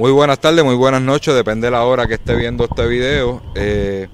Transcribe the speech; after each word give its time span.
Muy 0.00 0.12
buenas 0.12 0.38
tardes, 0.38 0.64
muy 0.64 0.76
buenas 0.76 1.02
noches, 1.02 1.34
depende 1.34 1.66
de 1.66 1.72
la 1.72 1.84
hora 1.84 2.06
que 2.06 2.14
esté 2.14 2.34
viendo 2.34 2.64
este 2.64 2.86
video. 2.86 3.42
Eh, 3.54 4.08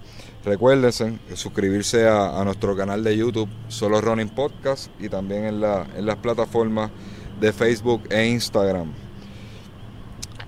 recuérdense 0.45 1.17
suscribirse 1.35 2.09
a, 2.09 2.43
nuestro 2.43 2.77
canal 2.77 3.05
de 3.05 3.17
YouTube, 3.17 3.49
Solo 3.69 4.01
Running 4.01 4.31
Podcast, 4.31 4.91
y 4.99 5.09
también 5.09 5.45
en, 5.45 5.61
la, 5.61 5.87
en 5.97 6.05
las 6.05 6.17
plataformas 6.17 6.91
de 7.39 7.53
Facebook 7.53 8.03
e 8.11 8.27
Instagram. 8.27 8.93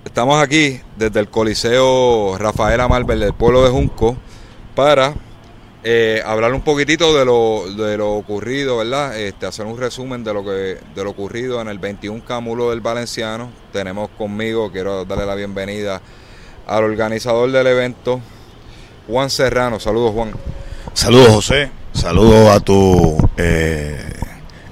Estamos 0.05 0.43
aquí 0.43 0.81
desde 0.97 1.21
el 1.21 1.29
Coliseo 1.29 2.37
Rafaela 2.37 2.89
Marvel 2.89 3.21
del 3.21 3.33
pueblo 3.33 3.63
de 3.63 3.71
Junco 3.71 4.17
para 4.75 5.15
eh, 5.85 6.23
hablar 6.25 6.53
un 6.55 6.63
poquitito 6.63 7.17
de 7.17 7.25
lo, 7.25 7.65
de 7.73 7.97
lo 7.97 8.15
ocurrido, 8.15 8.79
¿verdad? 8.79 9.17
Este, 9.19 9.47
hacer 9.47 9.65
un 9.67 9.79
resumen 9.79 10.25
de 10.25 10.35
lo 10.35 10.45
que 10.45 10.79
de 10.95 11.05
lo 11.05 11.11
ocurrido 11.11 11.61
en 11.61 11.69
el 11.69 11.79
21 11.79 12.25
Cámulo 12.25 12.71
del 12.71 12.81
Valenciano. 12.81 13.51
Tenemos 13.73 14.11
conmigo, 14.19 14.73
quiero 14.73 15.05
darle 15.05 15.25
la 15.25 15.37
bienvenida 15.37 16.01
al 16.67 16.85
organizador 16.85 17.51
del 17.53 17.67
evento, 17.67 18.21
Juan 19.07 19.31
Serrano. 19.31 19.79
Saludos, 19.79 20.13
Juan. 20.13 20.33
Saludos, 20.95 21.29
José. 21.29 21.71
Saludos 21.93 22.51
a 22.51 22.61
tu 22.61 23.17
eh, 23.37 24.13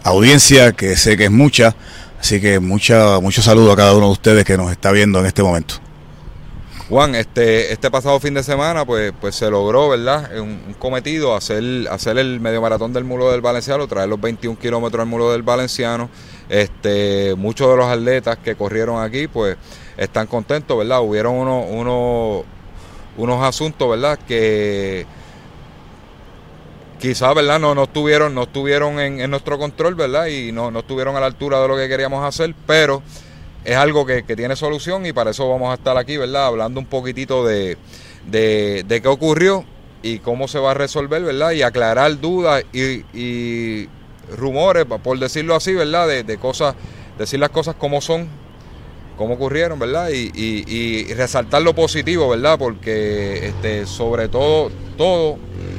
audiencia, 0.02 0.72
que 0.72 0.96
sé 0.96 1.16
que 1.16 1.24
es 1.24 1.30
mucha. 1.30 1.74
Así 2.20 2.40
que 2.40 2.58
mucha, 2.58 3.20
mucho 3.20 3.42
saludo 3.42 3.72
a 3.72 3.76
cada 3.76 3.94
uno 3.94 4.06
de 4.06 4.12
ustedes 4.12 4.44
que 4.44 4.56
nos 4.56 4.72
está 4.72 4.90
viendo 4.90 5.20
en 5.20 5.26
este 5.26 5.42
momento. 5.42 5.85
Juan, 6.88 7.16
este, 7.16 7.72
este 7.72 7.90
pasado 7.90 8.20
fin 8.20 8.34
de 8.34 8.44
semana, 8.44 8.84
pues, 8.84 9.12
pues 9.20 9.34
se 9.34 9.50
logró, 9.50 9.88
¿verdad? 9.88 10.38
Un, 10.38 10.76
cometido, 10.78 11.34
hacer, 11.34 11.88
hacer 11.90 12.16
el 12.16 12.38
medio 12.38 12.62
maratón 12.62 12.92
del 12.92 13.02
Mulo 13.02 13.32
del 13.32 13.40
Valenciano, 13.40 13.88
traer 13.88 14.08
los 14.08 14.20
21 14.20 14.56
kilómetros 14.56 15.00
al 15.00 15.08
Mulo 15.08 15.32
del 15.32 15.42
Valenciano. 15.42 16.08
Este, 16.48 17.34
muchos 17.36 17.68
de 17.70 17.76
los 17.76 17.86
atletas 17.86 18.38
que 18.38 18.54
corrieron 18.54 19.02
aquí, 19.02 19.26
pues, 19.26 19.56
están 19.96 20.28
contentos, 20.28 20.78
¿verdad? 20.78 21.00
Hubieron 21.00 21.34
unos, 21.34 21.64
unos, 21.68 22.44
unos 23.16 23.42
asuntos, 23.42 23.90
¿verdad? 23.90 24.16
Que 24.28 25.06
quizás, 27.00 27.34
¿verdad? 27.34 27.58
No, 27.58 27.74
no 27.74 27.82
estuvieron, 27.82 28.32
no 28.32 28.44
estuvieron 28.44 29.00
en, 29.00 29.28
nuestro 29.28 29.58
control, 29.58 29.96
¿verdad? 29.96 30.26
Y 30.26 30.52
no, 30.52 30.70
no 30.70 30.78
estuvieron 30.78 31.16
a 31.16 31.20
la 31.20 31.26
altura 31.26 31.60
de 31.60 31.66
lo 31.66 31.76
que 31.76 31.88
queríamos 31.88 32.24
hacer, 32.24 32.54
pero 32.64 33.02
es 33.66 33.76
algo 33.76 34.06
que, 34.06 34.22
tiene 34.22 34.54
solución 34.54 35.04
y 35.06 35.12
para 35.12 35.32
eso 35.32 35.48
vamos 35.48 35.72
a 35.72 35.74
estar 35.74 35.98
aquí, 35.98 36.16
¿verdad? 36.16 36.46
Hablando 36.46 36.78
un 36.78 36.86
poquitito 36.86 37.44
de, 37.44 37.76
de, 38.24 39.00
qué 39.02 39.08
ocurrió 39.08 39.64
y 40.02 40.20
cómo 40.20 40.46
se 40.46 40.60
va 40.60 40.70
a 40.70 40.74
resolver, 40.74 41.20
¿verdad? 41.22 41.50
Y 41.50 41.62
aclarar 41.62 42.20
dudas 42.20 42.64
y, 42.72 43.88
rumores, 44.36 44.84
por 44.84 45.18
decirlo 45.18 45.56
así, 45.56 45.74
¿verdad? 45.74 46.06
De, 46.06 46.38
cosas, 46.38 46.76
decir 47.18 47.40
las 47.40 47.50
cosas 47.50 47.74
como 47.74 48.00
son, 48.00 48.28
cómo 49.16 49.34
ocurrieron, 49.34 49.80
¿verdad? 49.80 50.10
Y, 50.10 50.30
y, 50.32 51.12
resaltar 51.14 51.62
lo 51.62 51.74
positivo, 51.74 52.28
¿verdad? 52.28 52.56
Porque 52.60 53.48
este, 53.48 53.84
sobre 53.86 54.28
todo, 54.28 54.70
todo, 54.96 55.38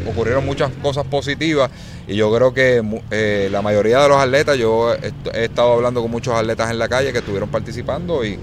ocurrieron 0.09 0.45
muchas 0.45 0.71
cosas 0.81 1.05
positivas 1.05 1.71
y 2.07 2.15
yo 2.15 2.33
creo 2.33 2.53
que 2.53 2.81
eh, 3.11 3.49
la 3.51 3.61
mayoría 3.61 4.01
de 4.01 4.07
los 4.07 4.17
atletas, 4.17 4.57
yo 4.57 4.93
he, 4.93 5.43
estado 5.43 5.73
hablando 5.73 6.01
con 6.01 6.09
muchos 6.09 6.33
atletas 6.33 6.71
en 6.71 6.79
la 6.79 6.87
calle 6.87 7.11
que 7.11 7.19
estuvieron 7.19 7.49
participando 7.49 8.25
y, 8.25 8.39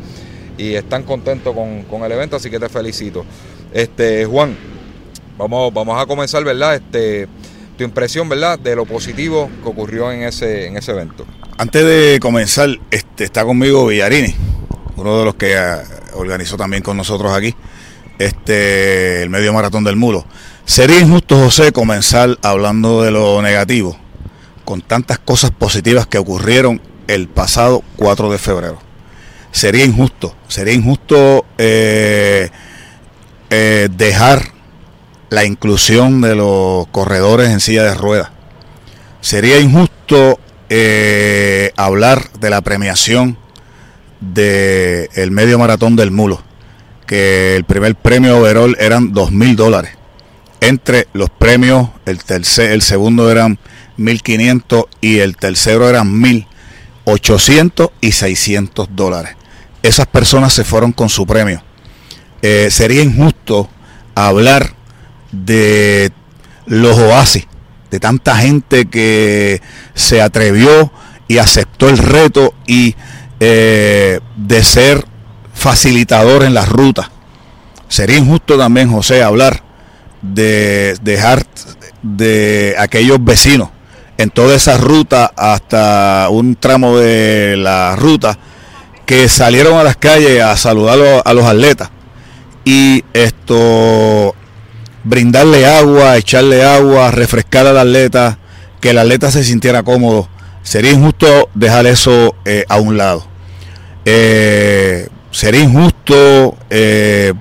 están 0.57 1.03
contentos 1.03 1.53
con, 1.53 2.05
el 2.05 2.13
evento, 2.13 2.37
así 2.37 2.49
que 2.49 2.61
te 2.61 2.69
felicito. 2.69 3.25
Este, 3.73 4.25
Juan, 4.25 4.57
vamos, 5.37 5.75
vamos 5.75 6.01
a 6.01 6.07
comenzar, 6.07 6.45
¿verdad? 6.45 6.77
Este, 6.77 7.27
tu 7.77 7.83
impresión, 7.83 8.29
¿verdad? 8.29 8.57
De 8.59 8.77
lo 8.77 8.85
positivo 8.85 9.51
que 9.63 9.69
ocurrió 9.69 10.13
en 10.13 10.23
ese, 10.23 10.69
en 10.69 10.77
ese 10.77 10.93
evento. 10.93 11.27
Antes 11.59 11.85
de 11.85 12.21
comenzar, 12.21 12.69
este, 12.93 13.25
está 13.25 13.45
conmigo 13.45 13.87
Villarini, 13.87 14.35
uno 14.97 15.19
de 15.19 15.25
los 15.25 15.35
que 15.35 15.57
ah, 15.57 15.83
organizó 16.15 16.57
también 16.57 16.85
con 16.85 16.97
nosotros 16.97 17.33
aquí, 17.33 17.55
este, 18.19 19.23
el 19.23 19.31
medio 19.31 19.53
maratón 19.53 19.83
del 19.83 19.97
Mulo. 19.97 20.25
Sería 20.67 20.99
injusto, 20.99 21.37
José, 21.37 21.73
comenzar 21.73 22.39
hablando 22.43 23.03
de 23.03 23.11
lo 23.11 23.43
negativo, 23.43 23.99
con 24.65 24.81
tantas 24.81 25.19
cosas 25.19 25.51
positivas 25.51 26.07
que 26.07 26.17
ocurrieron 26.17 26.81
el 27.07 27.29
pasado 27.29 27.83
4 27.97 28.33
de 28.33 28.39
febrero. 28.39 28.79
Sería 29.53 29.85
injusto, 29.85 30.35
sería 30.49 30.73
injusto 30.73 31.45
eh, 31.59 32.49
eh, 33.51 33.89
dejar 33.95 34.53
la 35.29 35.45
inclusión 35.45 36.23
de 36.23 36.35
los 36.35 36.87
corredores 36.89 37.51
en 37.51 37.61
silla 37.61 37.85
de 37.85 37.95
ruedas. 37.95 38.31
Sería 39.21 39.61
injusto 39.61 40.41
eh, 40.71 41.73
hablar 41.77 42.31
de 42.41 42.49
la 42.49 42.63
premiación 42.63 43.37
del 44.21 45.31
medio 45.31 45.59
maratón 45.59 45.95
del 45.95 46.11
mulo, 46.11 46.43
que 47.07 47.55
el 47.55 47.65
primer 47.65 47.97
premio 47.97 48.39
overall 48.39 48.75
eran 48.81 49.13
dos 49.13 49.31
mil 49.31 49.57
dólares 49.57 49.99
entre 50.61 51.09
los 51.13 51.31
premios, 51.31 51.91
el, 52.07 52.23
tercer, 52.25 52.73
el 52.73 52.83
segundo 52.83 53.31
eran 53.31 53.59
1.500 53.99 54.87
y 55.01 55.19
el 55.19 55.37
tercero 55.37 55.89
eran 55.89 56.21
1.800 56.23 57.91
y 58.01 58.13
600 58.13 58.89
dólares. 58.95 59.37
Esas 59.83 60.07
personas 60.07 60.53
se 60.53 60.65
fueron 60.65 60.93
con 60.93 61.09
su 61.09 61.27
premio. 61.27 61.63
Eh, 62.43 62.69
sería 62.71 63.03
injusto 63.03 63.69
hablar 64.15 64.75
de 65.33 66.13
los 66.67 66.99
oasis, 66.99 67.47
de 67.91 68.01
tanta 68.01 68.37
gente 68.37 68.87
que 68.87 69.61
se 69.95 70.23
atrevió 70.23 70.93
y 71.29 71.39
aceptó 71.39 71.89
el 71.89 71.99
reto 71.99 72.55
y 72.67 72.95
eh, 73.41 74.21
de 74.37 74.65
ser 74.65 75.05
facilitador 75.55 76.45
en 76.45 76.55
las 76.55 76.69
rutas. 76.69 77.11
Sería 77.89 78.19
injusto 78.19 78.59
también, 78.59 78.91
José, 78.91 79.23
hablar 79.23 79.64
de 80.33 80.97
dejar 81.03 81.45
de 82.03 82.75
aquellos 82.79 83.23
vecinos 83.23 83.69
en 84.17 84.31
toda 84.31 84.55
esa 84.55 84.77
ruta 84.79 85.33
hasta 85.37 86.29
un 86.31 86.57
tramo 86.57 86.99
de 86.99 87.57
la 87.57 87.97
ruta 87.97 88.39
que 89.07 89.29
salieron 89.29 89.79
a 89.79 89.85
las 89.85 89.97
calles 89.97 90.43
a 90.43 90.57
saludar 90.57 91.23
a 91.25 91.35
los 91.35 91.45
atletas 91.45 91.91
y 92.65 93.05
esto 93.13 94.35
brindarle 95.05 95.67
agua, 95.67 96.17
echarle 96.17 96.65
agua, 96.65 97.11
refrescar 97.11 97.67
al 97.67 97.77
atleta, 97.79 98.39
que 98.81 98.91
el 98.91 98.99
atleta 98.99 99.31
se 99.31 99.45
sintiera 99.45 99.83
cómodo. 99.83 100.29
Sería 100.63 100.93
injusto 100.93 101.51
dejar 101.55 101.87
eso 101.87 102.35
eh, 102.47 102.65
a 102.69 102.79
un 102.79 102.97
lado. 102.97 103.27
Eh, 104.07 105.09
sería 105.31 105.61
injusto 105.61 106.57
eh, 106.71 107.35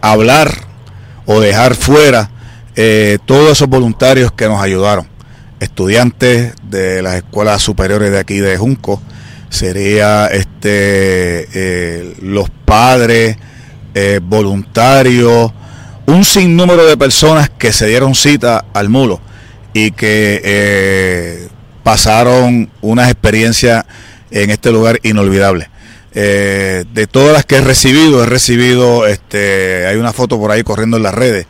hablar 0.00 0.50
o 1.26 1.40
dejar 1.40 1.74
fuera 1.74 2.30
eh, 2.76 3.18
todos 3.24 3.52
esos 3.52 3.68
voluntarios 3.68 4.32
que 4.32 4.48
nos 4.48 4.60
ayudaron, 4.60 5.06
estudiantes 5.60 6.54
de 6.62 7.02
las 7.02 7.14
escuelas 7.14 7.62
superiores 7.62 8.10
de 8.10 8.18
aquí 8.18 8.38
de 8.38 8.56
Junco, 8.56 9.00
sería 9.48 10.26
este 10.26 11.48
eh, 11.54 12.16
los 12.20 12.50
padres, 12.64 13.36
eh, 13.94 14.20
voluntarios, 14.22 15.52
un 16.06 16.24
sinnúmero 16.24 16.84
de 16.84 16.96
personas 16.96 17.48
que 17.48 17.72
se 17.72 17.86
dieron 17.86 18.14
cita 18.14 18.64
al 18.74 18.88
mulo 18.88 19.20
y 19.72 19.92
que 19.92 21.48
pasaron 21.82 22.70
unas 22.80 23.10
experiencias 23.10 23.84
en 24.30 24.50
este 24.50 24.72
lugar 24.72 24.98
inolvidables. 25.02 25.68
Eh, 26.14 26.84
de 26.92 27.06
todas 27.06 27.32
las 27.32 27.44
que 27.44 27.56
he 27.56 27.60
recibido, 27.60 28.22
he 28.22 28.26
recibido, 28.26 29.06
este, 29.06 29.86
hay 29.86 29.96
una 29.96 30.12
foto 30.12 30.38
por 30.38 30.50
ahí 30.50 30.62
corriendo 30.62 30.96
en 30.96 31.02
las 31.02 31.14
redes 31.14 31.46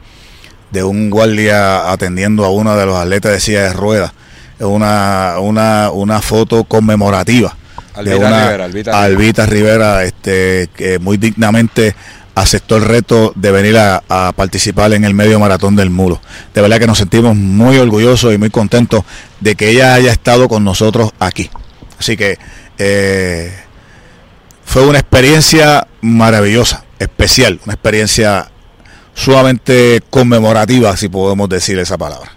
de 0.71 0.83
un 0.83 1.11
guardia 1.11 1.91
atendiendo 1.91 2.45
a 2.45 2.51
uno 2.51 2.77
de 2.77 2.87
los 2.87 2.97
atletas 2.97 3.33
de 3.33 3.41
silla 3.41 3.63
de 3.63 3.73
ruedas. 3.73 4.13
Una, 4.61 5.37
una, 5.41 5.91
una 5.91 6.23
foto 6.23 6.65
conmemorativa 6.65 7.57
de 8.03 8.17
una 8.17 8.67
Rivera, 8.67 9.03
Albita. 9.05 9.47
Rivera, 9.47 10.05
este, 10.05 10.69
que 10.75 10.99
muy 10.99 11.17
dignamente 11.17 11.95
aceptó 12.35 12.77
el 12.77 12.83
reto 12.83 13.33
de 13.37 13.53
venir 13.53 13.77
a, 13.79 14.33
participar 14.35 14.93
en 14.93 15.05
el 15.05 15.15
medio 15.15 15.39
maratón 15.39 15.77
del 15.77 15.91
muro. 15.91 16.21
De 16.53 16.61
verdad 16.61 16.79
que 16.79 16.87
nos 16.87 16.99
sentimos 16.99 17.37
muy 17.37 17.79
orgullosos 17.79 18.35
y 18.35 18.39
muy 18.39 18.51
contentos 18.51 19.05
de 19.41 19.55
que 19.55 19.71
ella 19.71 19.95
haya 19.95 20.11
estado 20.11 20.49
con 20.49 20.65
nosotros 20.65 21.13
aquí. 21.21 21.51
Así 21.99 22.17
que 22.17 22.39
eh, 22.79 23.53
fue 24.65 24.87
una 24.87 24.99
experiencia 24.99 25.87
maravillosa, 26.01 26.85
especial, 26.99 27.61
una 27.65 27.75
experiencia 27.75 28.51
sumamente 29.15 30.03
conmemorativa, 30.11 30.97
si 30.97 31.09
podemos 31.09 31.49
decir 31.49 31.79
esa 31.79 31.97
palabra. 31.97 32.33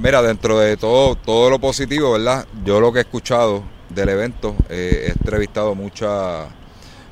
Mira, 0.00 0.22
dentro 0.22 0.58
de 0.58 0.78
todo, 0.78 1.14
todo 1.16 1.50
lo 1.50 1.58
positivo, 1.58 2.12
¿verdad? 2.12 2.46
Yo 2.64 2.80
lo 2.80 2.92
que 2.92 3.00
he 3.00 3.02
escuchado 3.02 3.62
del 3.90 4.08
evento, 4.08 4.56
eh, 4.70 5.08
he 5.08 5.10
entrevistado 5.10 5.74
muchas 5.74 6.46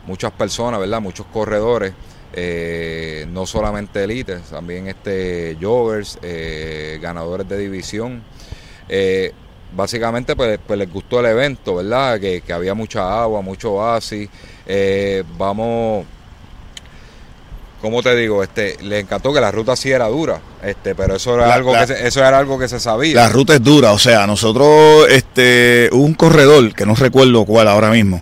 muchas 0.07 0.33
personas, 0.33 0.81
¿verdad? 0.81 1.03
Muchos 1.03 1.27
corredores, 1.27 1.93
eh, 2.33 3.27
no 3.31 3.45
solamente 3.45 4.03
élites, 4.03 4.41
también 4.45 4.87
este 4.87 5.59
joggers, 5.61 6.19
eh, 6.23 6.99
ganadores 7.03 7.47
de 7.47 7.59
división 7.59 8.23
básicamente 9.75 10.35
pues, 10.37 10.59
pues, 10.67 10.79
les 10.79 10.93
gustó 10.93 11.21
el 11.21 11.27
evento, 11.27 11.77
¿verdad? 11.77 12.19
Que, 12.21 12.43
había 12.53 12.75
mucha 12.75 13.23
agua, 13.23 13.43
mucho 13.43 13.73
oasis. 13.75 14.29
Eh, 14.67 15.23
vamos, 15.37 16.05
como 17.81 18.03
te 18.03 18.15
digo, 18.17 18.43
este, 18.43 18.77
le 18.83 18.99
encantó 18.99 19.33
que 19.33 19.41
la 19.41 19.53
ruta 19.53 19.77
sí 19.77 19.91
era 19.91 20.09
dura, 20.09 20.41
este, 20.65 20.95
pero 20.97 21.15
eso 21.17 21.35
era 21.35 21.47
La- 21.47 21.55
algo 21.55 21.73
la- 21.73 21.81
que 21.87 21.95
se, 21.95 22.07
eso 22.09 22.21
era 22.25 22.39
algo 22.39 22.59
que 22.59 22.69
se 22.69 22.81
sabía. 22.81 23.15
La 23.15 23.29
ruta 23.29 23.55
es 23.55 23.63
dura, 23.63 23.93
o 23.93 23.99
sea, 23.99 24.27
nosotros, 24.27 25.07
este, 25.09 25.89
un 25.93 26.15
corredor, 26.15 26.75
que 26.75 26.85
no 26.85 26.95
recuerdo 26.97 27.45
cuál 27.45 27.69
ahora 27.69 27.91
mismo, 27.91 28.21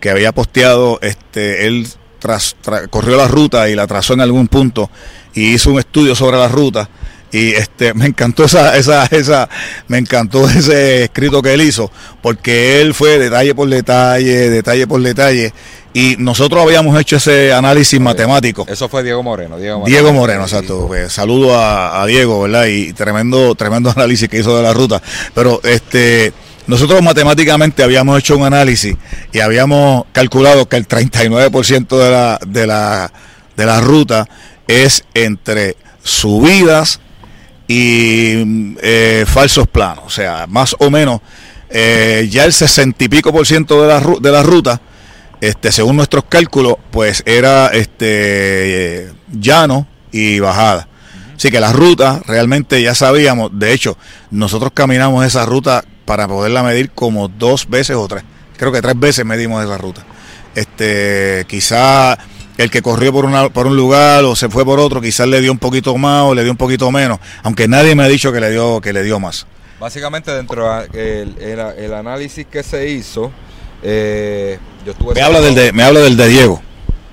que 0.00 0.08
había 0.08 0.32
posteado, 0.32 0.98
este, 1.02 1.66
él 1.66 1.86
tras, 2.18 2.56
tra- 2.64 2.88
corrió 2.88 3.16
la 3.16 3.28
ruta 3.28 3.68
y 3.68 3.74
la 3.74 3.86
trazó 3.86 4.14
en 4.14 4.22
algún 4.22 4.48
punto 4.48 4.90
y 5.34 5.52
hizo 5.52 5.70
un 5.70 5.78
estudio 5.78 6.14
sobre 6.14 6.38
la 6.38 6.48
ruta 6.48 6.88
y 7.36 7.52
este 7.52 7.92
me 7.94 8.06
encantó 8.06 8.44
esa 8.44 8.76
esa 8.76 9.06
esa 9.06 9.48
me 9.88 9.98
encantó 9.98 10.48
ese 10.48 11.04
escrito 11.04 11.42
que 11.42 11.54
él 11.54 11.60
hizo 11.60 11.90
porque 12.22 12.80
él 12.80 12.94
fue 12.94 13.18
detalle 13.18 13.54
por 13.54 13.68
detalle 13.68 14.50
detalle 14.50 14.86
por 14.86 15.02
detalle 15.02 15.52
y 15.92 16.16
nosotros 16.18 16.62
habíamos 16.62 16.98
hecho 17.00 17.16
ese 17.16 17.52
análisis 17.52 17.98
matemático 18.00 18.66
Eso 18.68 18.86
fue 18.86 19.02
Diego 19.02 19.22
Moreno. 19.22 19.56
Diego 19.56 19.78
Moreno, 19.78 19.96
Diego 19.96 20.12
Moreno, 20.12 20.42
exacto. 20.42 20.86
Pues, 20.88 21.10
saludo 21.10 21.58
a, 21.58 22.02
a 22.02 22.04
Diego, 22.04 22.42
¿verdad? 22.42 22.66
Y 22.66 22.92
tremendo, 22.92 23.54
tremendo 23.54 23.90
análisis 23.96 24.28
que 24.28 24.40
hizo 24.40 24.54
de 24.58 24.62
la 24.62 24.74
ruta. 24.74 25.00
Pero 25.34 25.58
este, 25.64 26.34
nosotros 26.66 27.00
matemáticamente 27.00 27.82
habíamos 27.82 28.18
hecho 28.18 28.36
un 28.36 28.44
análisis 28.44 28.94
y 29.32 29.40
habíamos 29.40 30.04
calculado 30.12 30.68
que 30.68 30.76
el 30.76 30.86
39% 30.86 31.88
de 31.96 32.10
la, 32.10 32.40
de 32.46 32.66
la, 32.66 33.10
de 33.56 33.64
la 33.64 33.80
ruta 33.80 34.28
es 34.68 35.02
entre 35.14 35.76
subidas 36.02 37.00
y 37.68 38.76
eh, 38.82 39.24
falsos 39.26 39.66
planos. 39.66 40.04
O 40.06 40.10
sea, 40.10 40.46
más 40.48 40.74
o 40.78 40.90
menos 40.90 41.20
eh, 41.68 42.28
ya 42.30 42.44
el 42.44 42.52
60 42.52 43.04
y 43.04 43.08
pico 43.08 43.32
por 43.32 43.46
ciento 43.46 43.82
de 43.82 43.88
la, 43.88 44.00
de 44.00 44.32
la 44.32 44.42
ruta 44.42 44.80
este, 45.40 45.70
según 45.70 45.96
nuestros 45.96 46.24
cálculos, 46.24 46.76
pues 46.90 47.22
era 47.26 47.68
este 47.68 49.12
llano 49.30 49.86
y 50.10 50.40
bajada. 50.40 50.88
Así 51.36 51.50
que 51.50 51.60
la 51.60 51.72
ruta 51.72 52.22
realmente 52.26 52.80
ya 52.82 52.94
sabíamos, 52.94 53.50
de 53.52 53.72
hecho, 53.72 53.98
nosotros 54.30 54.72
caminamos 54.72 55.26
esa 55.26 55.44
ruta 55.44 55.84
para 56.06 56.26
poderla 56.26 56.62
medir 56.62 56.90
como 56.90 57.28
dos 57.28 57.68
veces 57.68 57.96
o 57.96 58.08
tres. 58.08 58.24
Creo 58.56 58.72
que 58.72 58.80
tres 58.80 58.98
veces 58.98 59.26
medimos 59.26 59.62
esa 59.62 59.76
ruta. 59.76 60.06
Este, 60.54 61.44
quizá 61.46 62.18
el 62.58 62.70
que 62.70 62.82
corrió 62.82 63.12
por 63.12 63.24
una, 63.24 63.48
por 63.50 63.66
un 63.66 63.76
lugar 63.76 64.24
o 64.24 64.34
se 64.36 64.48
fue 64.48 64.64
por 64.64 64.78
otro, 64.80 65.00
quizás 65.00 65.26
le 65.28 65.40
dio 65.40 65.52
un 65.52 65.58
poquito 65.58 65.96
más 65.96 66.24
o 66.24 66.34
le 66.34 66.42
dio 66.42 66.50
un 66.52 66.56
poquito 66.58 66.90
menos, 66.90 67.18
aunque 67.42 67.68
nadie 67.68 67.94
me 67.94 68.02
ha 68.04 68.08
dicho 68.08 68.32
que 68.32 68.40
le 68.40 68.50
dio, 68.50 68.80
que 68.80 68.92
le 68.92 69.02
dio 69.02 69.18
más. 69.20 69.46
Básicamente 69.78 70.30
dentro 70.30 70.66
del 70.92 71.36
el, 71.38 71.58
el 71.60 71.94
análisis 71.94 72.46
que 72.46 72.62
se 72.62 72.88
hizo, 72.88 73.30
eh, 73.82 74.58
yo 74.86 74.92
estuve... 74.92 75.14
Me 75.14 75.20
habla 75.22 75.40
del 75.40 75.54
de, 75.54 75.72
me 75.72 75.82
habla 75.82 76.00
del 76.00 76.16
de 76.16 76.28
Diego. 76.28 76.62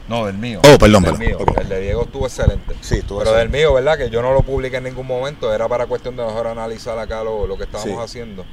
No, 0.08 0.26
del 0.26 0.38
mío. 0.38 0.60
Oh, 0.64 0.78
perdón, 0.78 1.04
Del 1.04 1.14
perdón. 1.18 1.20
mío. 1.20 1.38
El 1.60 1.70
de 1.70 1.82
Diego 1.82 2.04
estuvo 2.04 2.26
excelente. 2.28 2.76
Sí, 2.82 2.96
estuvo 2.96 3.20
Pero 3.20 3.32
excelente. 3.32 3.58
del 3.58 3.64
mío, 3.66 3.74
¿verdad? 3.74 3.98
Que 3.98 4.10
yo 4.10 4.22
no 4.22 4.34
lo 4.34 4.42
publiqué 4.44 4.78
en 4.78 4.84
ningún 4.84 5.08
momento. 5.08 5.54
Era 5.54 5.68
para 5.68 5.86
cuestión 5.88 6.16
de 6.18 6.24
mejor 6.26 6.48
analizar 6.48 6.98
acá 7.00 7.24
lo, 7.24 7.48
lo 7.48 7.58
que 7.58 7.64
estábamos 7.64 7.96
Sí. 7.96 8.02
haciendo. 8.20 8.46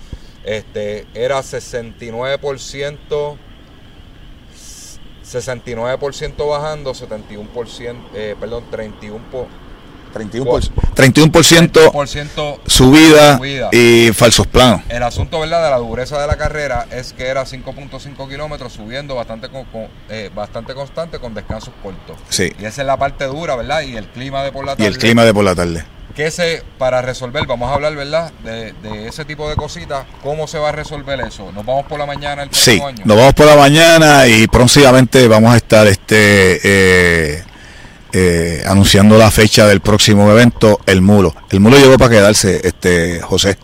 Este, 0.45 1.07
era 1.15 1.41
69%... 1.43 3.37
69% 5.31 6.49
bajando, 6.49 6.93
71%, 6.95 7.97
eh, 8.15 8.37
perdón, 8.39 8.65
31%, 8.71 9.19
po- 9.31 9.47
31%, 10.13 10.73
31% 10.97 11.71
31% 11.93 12.59
subida 12.67 13.37
Subida. 13.37 13.69
y 13.71 14.11
falsos 14.13 14.45
planos. 14.49 14.83
El 14.89 15.05
asunto 15.05 15.39
¿verdad? 15.39 15.63
de 15.63 15.71
la 15.71 15.77
dureza 15.79 16.21
de 16.21 16.27
la 16.27 16.37
carrera 16.37 16.87
es 16.91 17.13
que 17.13 17.27
era 17.29 17.45
5.5 17.47 18.29
kilómetros 18.29 18.73
subiendo 18.73 19.15
bastante, 19.15 19.49
con- 19.49 19.67
con- 19.67 19.87
eh, 20.09 20.29
bastante 20.35 20.75
constante 20.75 21.21
con 21.21 21.33
descansos 21.33 21.73
cortos. 21.81 22.17
Sí. 22.29 22.53
Y 22.59 22.65
esa 22.65 22.83
es 22.83 22.87
la 22.89 22.97
parte 22.97 23.25
dura, 23.27 23.55
¿verdad? 23.55 23.83
Y 23.83 23.97
el 23.97 24.07
clima 24.09 24.43
de 24.43 24.51
por 24.51 24.65
la 24.65 24.73
Y 24.73 24.77
tarde. 24.77 24.89
el 24.89 24.99
clima 24.99 25.25
de 25.25 25.33
por 25.33 25.45
la 25.45 25.55
tarde. 25.55 25.85
Que 26.15 26.27
ese, 26.27 26.63
para 26.77 27.03
resolver, 27.03 27.47
vamos 27.47 27.71
a 27.71 27.75
hablar, 27.75 27.95
¿verdad? 27.95 28.33
De, 28.45 28.73
de 28.83 29.07
ese 29.09 29.25
tipo 29.25 29.49
de 29.49 29.55
cositas. 29.57 30.05
¿Cómo 30.23 30.47
se 30.47 30.59
va 30.59 30.71
a 30.71 30.73
resolver 30.73 31.21
eso? 31.21 31.53
¿Nos 31.53 31.65
vamos 31.65 31.87
por 31.87 31.99
la 31.99 32.07
mañana 32.07 32.43
el 32.43 32.49
Sí, 32.53 32.73
próximo 32.79 32.87
año? 32.89 33.03
nos 33.05 33.17
vamos 33.17 33.35
por 33.35 33.47
la 33.47 33.57
mañana 33.57 34.27
y 34.27 34.47
próximamente 34.49 35.29
vamos 35.29 35.55
a 35.55 35.57
estar 35.57 35.87
este 35.87 36.61
eh, 36.65 37.45
eh, 38.13 38.65
anunciando 38.67 39.17
la 39.19 39.31
fecha 39.31 39.67
del 39.69 39.81
próximo 39.81 40.31
evento, 40.33 40.81
el 40.87 41.01
mulo. 41.01 41.35
El 41.51 41.61
mulo 41.61 41.79
llegó 41.79 41.97
para 41.97 42.11
quedarse, 42.11 42.61
este 42.65 43.21
José. 43.21 43.57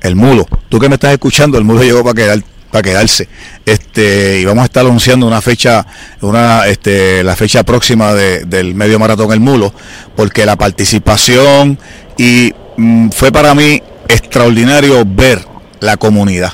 El 0.00 0.14
mulo. 0.16 0.46
Tú 0.68 0.78
que 0.78 0.88
me 0.88 0.94
estás 0.96 1.12
escuchando, 1.12 1.56
el 1.58 1.64
mulo 1.64 1.82
llegó 1.82 2.04
para 2.04 2.14
quedar 2.14 2.38
para 2.70 2.82
quedarse. 2.82 3.28
Este, 3.64 4.40
y 4.40 4.44
vamos 4.44 4.62
a 4.62 4.66
estar 4.66 4.84
anunciando 4.84 5.26
una 5.26 5.40
fecha, 5.42 5.86
una, 6.20 6.66
este, 6.66 7.22
la 7.24 7.36
fecha 7.36 7.62
próxima 7.62 8.14
de- 8.14 8.44
del 8.44 8.74
medio 8.74 8.98
maratón 8.98 9.32
El 9.32 9.40
Mulo, 9.40 9.72
porque 10.16 10.44
la 10.46 10.56
participación 10.56 11.78
y 12.16 12.52
mm, 12.76 13.10
fue 13.10 13.32
para 13.32 13.54
mí 13.54 13.82
extraordinario 14.08 15.02
ver 15.06 15.44
la 15.80 15.96
comunidad. 15.96 16.52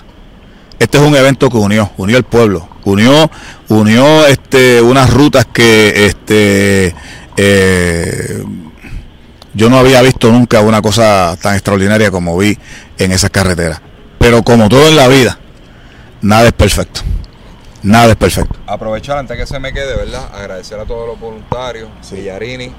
Este 0.78 0.98
es 0.98 1.04
un 1.04 1.14
evento 1.16 1.48
que 1.50 1.56
unió, 1.56 1.90
unió 1.96 2.16
el 2.16 2.24
pueblo, 2.24 2.68
unió, 2.84 3.30
unió 3.68 4.26
este, 4.26 4.82
unas 4.82 5.08
rutas 5.12 5.46
que 5.52 6.06
este, 6.06 6.94
eh, 7.36 8.44
yo 9.54 9.70
no 9.70 9.78
había 9.78 10.02
visto 10.02 10.30
nunca 10.32 10.60
una 10.60 10.82
cosa 10.82 11.36
tan 11.40 11.54
extraordinaria 11.54 12.10
como 12.10 12.36
vi 12.36 12.58
en 12.98 13.12
esas 13.12 13.30
carreteras. 13.30 13.80
Pero 14.18 14.42
como 14.42 14.68
todo 14.68 14.88
en 14.88 14.96
la 14.96 15.06
vida, 15.08 15.38
nada 16.24 16.46
es 16.46 16.52
perfecto. 16.52 17.00
Nada 17.82 18.08
es 18.12 18.16
perfecto. 18.16 18.58
aprovechar 18.66 19.18
antes 19.18 19.36
que 19.36 19.46
se 19.46 19.58
me 19.60 19.72
quede, 19.72 19.94
¿verdad? 19.94 20.34
Agradecer 20.34 20.80
a 20.80 20.86
todos 20.86 21.06
los 21.06 21.20
voluntarios, 21.20 21.88
Sí. 22.00 22.16
Villarini, 22.16 22.72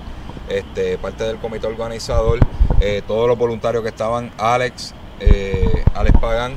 este, 0.49 0.97
parte 0.97 1.23
del 1.25 1.37
comité 1.37 1.67
organizador, 1.67 2.39
eh, 2.81 3.03
todos 3.07 3.27
los 3.27 3.37
voluntarios 3.37 3.83
que 3.83 3.89
estaban, 3.89 4.31
Alex, 4.39 4.95
eh, 5.19 5.83
Alex 5.93 6.17
Pagán, 6.19 6.53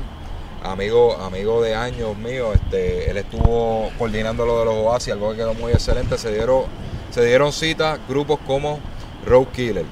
amigo, 0.63 1.15
amigo 1.17 1.61
de 1.61 1.75
años 1.75 2.17
mío, 2.17 2.53
este, 2.53 3.09
él 3.11 3.17
estuvo 3.17 3.91
coordinando 3.99 4.45
lo 4.47 4.59
de 4.59 4.65
los 4.65 4.73
oasis, 4.77 5.13
algo 5.13 5.29
que 5.31 5.37
quedó 5.37 5.53
muy 5.53 5.71
excelente, 5.71 6.17
se 6.17 6.33
dieron, 6.33 6.63
se 7.11 7.23
dieron 7.23 7.53
cita 7.53 7.99
grupos 8.09 8.39
como 8.47 8.79
Road 9.27 9.47
Killer, 9.53 9.85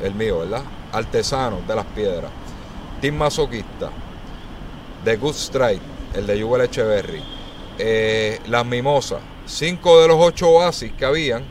el 0.00 0.14
mío, 0.14 0.38
¿verdad? 0.40 0.62
Artesanos 0.92 1.66
de 1.66 1.74
las 1.74 1.86
piedras, 1.86 2.30
Team 3.00 3.16
Masoquista, 3.16 3.90
The 5.04 5.16
Good 5.16 5.34
Strike, 5.34 5.82
el 6.16 6.26
de 6.26 6.38
Yuval 6.38 6.62
Echeverry, 6.62 7.22
eh, 7.78 8.40
las 8.48 8.64
mimosas, 8.66 9.18
cinco 9.46 10.00
de 10.00 10.08
los 10.08 10.16
ocho 10.18 10.48
oasis 10.48 10.92
que 10.98 11.04
habían 11.04 11.44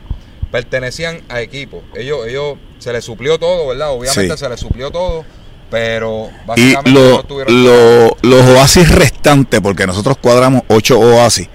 pertenecían 0.50 1.20
a 1.28 1.40
equipos. 1.40 1.80
Ellos, 1.94 2.26
ellos 2.26 2.54
se 2.78 2.92
les 2.92 3.04
suplió 3.04 3.38
todo, 3.38 3.68
¿verdad? 3.68 3.90
Obviamente 3.90 4.32
Sí. 4.32 4.38
se 4.38 4.48
les 4.48 4.60
suplió 4.60 4.90
todo, 4.90 5.24
pero 5.70 6.28
Y 6.44 6.46
básicamente 6.46 6.90
lo- 6.92 7.10
no 7.16 7.22
tuvieron 7.24 7.64
lo- 7.64 8.16
los 8.22 8.46
oasis 8.56 8.88
restantes, 8.90 9.60
porque 9.60 9.86
nosotros 9.86 10.16
cuadramos 10.20 10.62
ocho 10.68 10.98
oasis, 10.98 11.48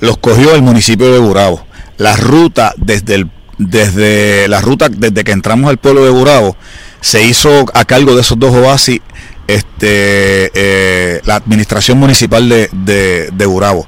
los 0.00 0.16
cogió 0.18 0.54
el 0.54 0.62
municipio 0.62 1.12
de 1.12 1.18
Burabo. 1.18 1.64
La 1.98 2.16
ruta 2.16 2.72
desde 2.78 3.16
el, 3.16 3.30
desde 3.58 4.48
la 4.48 4.60
ruta 4.62 4.88
desde 4.88 5.22
que 5.22 5.32
entramos 5.32 5.68
al 5.68 5.76
pueblo 5.76 6.02
de 6.04 6.10
Burabo 6.10 6.56
se 7.02 7.22
hizo 7.22 7.66
a 7.74 7.84
cargo 7.84 8.14
de 8.14 8.22
esos 8.22 8.38
dos 8.38 8.54
oasis 8.54 9.00
este 9.46 10.50
eh, 10.54 11.20
la 11.24 11.36
administración 11.36 11.98
municipal 11.98 12.48
de, 12.48 12.68
de, 12.72 13.30
de 13.32 13.46
Burabo. 13.46 13.86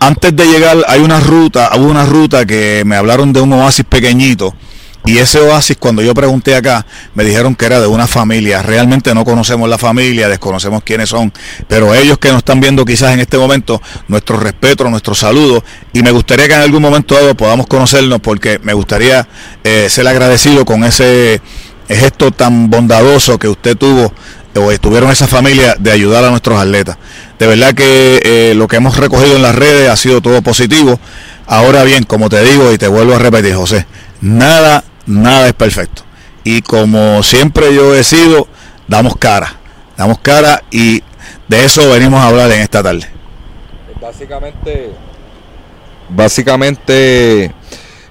Antes 0.00 0.36
de 0.36 0.44
llegar 0.46 0.84
hay 0.88 1.00
una 1.00 1.20
ruta, 1.20 1.70
hubo 1.76 1.86
una 1.86 2.04
ruta 2.04 2.44
que 2.44 2.82
me 2.84 2.96
hablaron 2.96 3.32
de 3.32 3.40
un 3.40 3.52
oasis 3.54 3.84
pequeñito 3.84 4.54
y 5.06 5.18
ese 5.18 5.38
oasis 5.38 5.76
cuando 5.78 6.00
yo 6.00 6.14
pregunté 6.14 6.54
acá 6.56 6.86
me 7.14 7.24
dijeron 7.24 7.54
que 7.54 7.66
era 7.66 7.78
de 7.78 7.86
una 7.86 8.06
familia. 8.06 8.62
Realmente 8.62 9.14
no 9.14 9.24
conocemos 9.24 9.68
la 9.68 9.76
familia, 9.76 10.28
desconocemos 10.30 10.82
quiénes 10.82 11.10
son, 11.10 11.30
pero 11.68 11.94
ellos 11.94 12.18
que 12.18 12.28
nos 12.28 12.38
están 12.38 12.60
viendo 12.60 12.86
quizás 12.86 13.12
en 13.12 13.20
este 13.20 13.36
momento, 13.36 13.82
nuestro 14.08 14.38
respeto, 14.38 14.88
nuestro 14.88 15.14
saludo 15.14 15.62
y 15.92 16.02
me 16.02 16.10
gustaría 16.10 16.48
que 16.48 16.54
en 16.54 16.62
algún 16.62 16.80
momento 16.80 17.14
dado 17.14 17.34
podamos 17.34 17.66
conocernos 17.66 18.20
porque 18.20 18.58
me 18.62 18.72
gustaría 18.72 19.28
eh, 19.62 19.88
ser 19.90 20.08
agradecido 20.08 20.64
con 20.64 20.84
ese 20.84 21.42
gesto 21.86 22.30
tan 22.30 22.70
bondadoso 22.70 23.38
que 23.38 23.48
usted 23.48 23.76
tuvo 23.76 24.10
o 24.56 24.70
estuvieron 24.70 25.10
esa 25.10 25.26
familia 25.26 25.76
de 25.78 25.90
ayudar 25.90 26.24
a 26.24 26.30
nuestros 26.30 26.58
atletas. 26.58 26.96
De 27.38 27.46
verdad 27.46 27.74
que 27.74 28.20
eh, 28.24 28.54
lo 28.54 28.68
que 28.68 28.76
hemos 28.76 28.96
recogido 28.96 29.36
en 29.36 29.42
las 29.42 29.54
redes 29.54 29.88
ha 29.88 29.96
sido 29.96 30.20
todo 30.20 30.42
positivo. 30.42 30.98
Ahora 31.46 31.84
bien, 31.84 32.04
como 32.04 32.28
te 32.28 32.42
digo 32.42 32.72
y 32.72 32.78
te 32.78 32.88
vuelvo 32.88 33.14
a 33.14 33.18
repetir, 33.18 33.54
José, 33.54 33.86
nada, 34.20 34.84
nada 35.06 35.48
es 35.48 35.54
perfecto. 35.54 36.02
Y 36.44 36.62
como 36.62 37.22
siempre 37.22 37.74
yo 37.74 37.94
he 37.94 38.04
sido, 38.04 38.48
damos 38.86 39.16
cara, 39.16 39.54
damos 39.96 40.18
cara 40.18 40.62
y 40.70 41.02
de 41.48 41.64
eso 41.64 41.90
venimos 41.90 42.20
a 42.20 42.28
hablar 42.28 42.50
en 42.52 42.60
esta 42.60 42.82
tarde. 42.82 43.06
Básicamente, 44.00 44.90
básicamente 46.08 47.52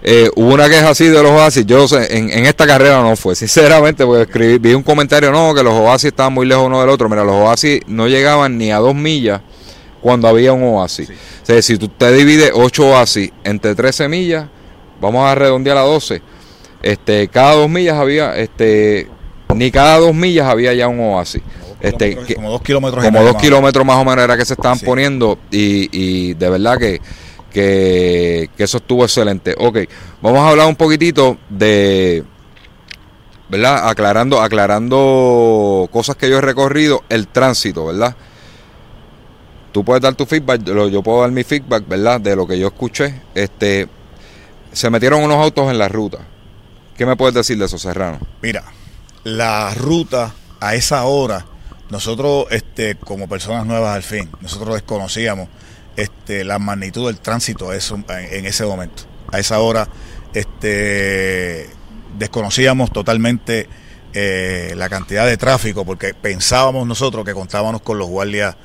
eh, 0.06 0.30
hubo 0.36 0.54
una 0.54 0.68
queja 0.68 0.90
así 0.90 1.08
de 1.08 1.24
los 1.24 1.32
oasis. 1.32 1.66
Yo 1.66 1.88
sé, 1.88 2.18
en, 2.18 2.30
en 2.30 2.46
esta 2.46 2.68
carrera 2.68 3.02
no 3.02 3.16
fue, 3.16 3.36
sinceramente, 3.38 4.06
porque 4.06 4.24
escribí, 4.24 4.58
vi 4.58 4.74
un 4.74 4.84
comentario, 4.84 5.32
no, 5.32 5.56
que 5.56 5.64
los 5.64 5.74
oasis 5.74 6.08
estaban 6.08 6.34
muy 6.34 6.46
lejos 6.46 6.66
uno 6.66 6.82
del 6.82 6.90
otro. 6.90 7.08
Mira, 7.08 7.24
los 7.24 7.36
oasis 7.36 7.82
no 7.88 8.08
llegaban 8.08 8.58
ni 8.58 8.72
a 8.72 8.78
dos 8.78 8.94
millas 8.94 9.42
cuando 10.02 10.28
había 10.28 10.52
un 10.52 10.64
oasis. 10.64 11.10
O 11.10 11.46
sea, 11.46 11.62
si 11.62 11.78
tú 11.78 11.88
te 11.88 12.12
divides 12.12 12.52
ocho 12.54 12.90
oasis 12.90 13.32
entre 13.46 13.74
13 13.74 14.10
millas, 14.10 14.48
vamos 15.00 15.26
a 15.26 15.34
redondear 15.36 15.78
a 15.78 15.82
12, 15.82 16.22
este, 16.82 17.30
cada 17.30 17.54
dos 17.54 17.70
millas 17.70 17.98
había, 17.98 18.36
este, 18.36 19.08
ni 19.56 19.72
cada 19.72 20.00
dos 20.00 20.14
millas 20.14 20.48
había 20.48 20.74
ya 20.74 20.90
un 20.90 21.00
oasis. 21.00 21.42
Este, 21.80 22.18
como 22.36 22.50
dos 22.50 22.62
kilómetros. 22.62 23.04
Como 23.04 23.24
dos 23.24 23.36
kilómetros 23.36 23.86
más 23.86 23.98
o 23.98 24.06
menos 24.06 24.24
era 24.24 24.38
que 24.38 24.46
se 24.46 24.54
estaban 24.54 24.80
poniendo 24.80 25.38
y, 25.52 25.90
y 25.92 26.34
de 26.34 26.50
verdad 26.50 26.78
que, 26.78 27.02
que, 27.54 28.50
que 28.58 28.64
eso 28.64 28.78
estuvo 28.78 29.04
excelente. 29.04 29.56
Ok, 29.58 29.78
vamos 30.22 30.40
a 30.40 30.50
hablar 30.50 30.68
un 30.68 30.76
poquitito 30.76 31.38
de, 31.50 32.24
¿verdad? 33.48 33.88
Aclarando, 33.88 34.42
aclarando 34.42 35.88
cosas 35.92 36.16
que 36.16 36.30
yo 36.30 36.40
he 36.40 36.42
recorrido, 36.42 37.04
el 37.08 37.28
tránsito, 37.28 37.86
¿verdad? 37.86 38.16
Tú 39.72 39.86
puedes 39.86 40.02
dar 40.02 40.16
tu 40.16 40.26
feedback, 40.26 40.64
yo 40.64 41.02
puedo 41.02 41.22
dar 41.22 41.32
mi 41.32 41.44
feedback, 41.44 41.88
¿verdad? 41.88 42.20
De 42.20 42.36
lo 42.36 42.46
que 42.46 42.60
yo 42.60 42.68
escuché. 42.68 43.22
Este, 43.34 43.88
se 44.72 44.90
metieron 44.90 45.24
unos 45.24 45.38
autos 45.38 45.70
en 45.72 45.78
la 45.78 45.88
ruta. 45.88 46.20
¿Qué 46.98 47.06
me 47.06 47.16
puedes 47.16 47.34
decir 47.34 47.58
de 47.58 47.66
eso, 47.66 47.78
Serrano? 47.78 48.20
Mira, 48.42 48.64
la 49.24 49.74
ruta 49.74 50.34
a 50.60 50.76
esa 50.76 51.04
hora, 51.06 51.46
nosotros, 51.90 52.46
este, 52.52 52.96
como 52.96 53.28
personas 53.28 53.66
nuevas 53.66 53.96
al 53.96 54.04
fin, 54.04 54.30
nosotros 54.42 54.76
desconocíamos 54.76 55.48
este, 55.96 56.44
la 56.44 56.60
magnitud 56.60 57.08
del 57.08 57.20
tránsito 57.20 57.72
en 57.74 58.46
ese 58.46 58.66
momento. 58.66 59.04
A 59.32 59.40
esa 59.40 59.60
hora, 59.60 59.88
este, 60.34 61.70
desconocíamos 62.18 62.92
totalmente 62.92 63.68
eh, 64.14 64.74
la 64.76 64.90
cantidad 64.90 65.26
de 65.26 65.38
tráfico 65.38 65.86
porque 65.86 66.14
pensábamos 66.14 66.86
nosotros 66.86 67.26
que 67.26 67.34
contábamos 67.34 67.82
con 67.82 67.98
los 67.98 68.08
guardias 68.08 68.56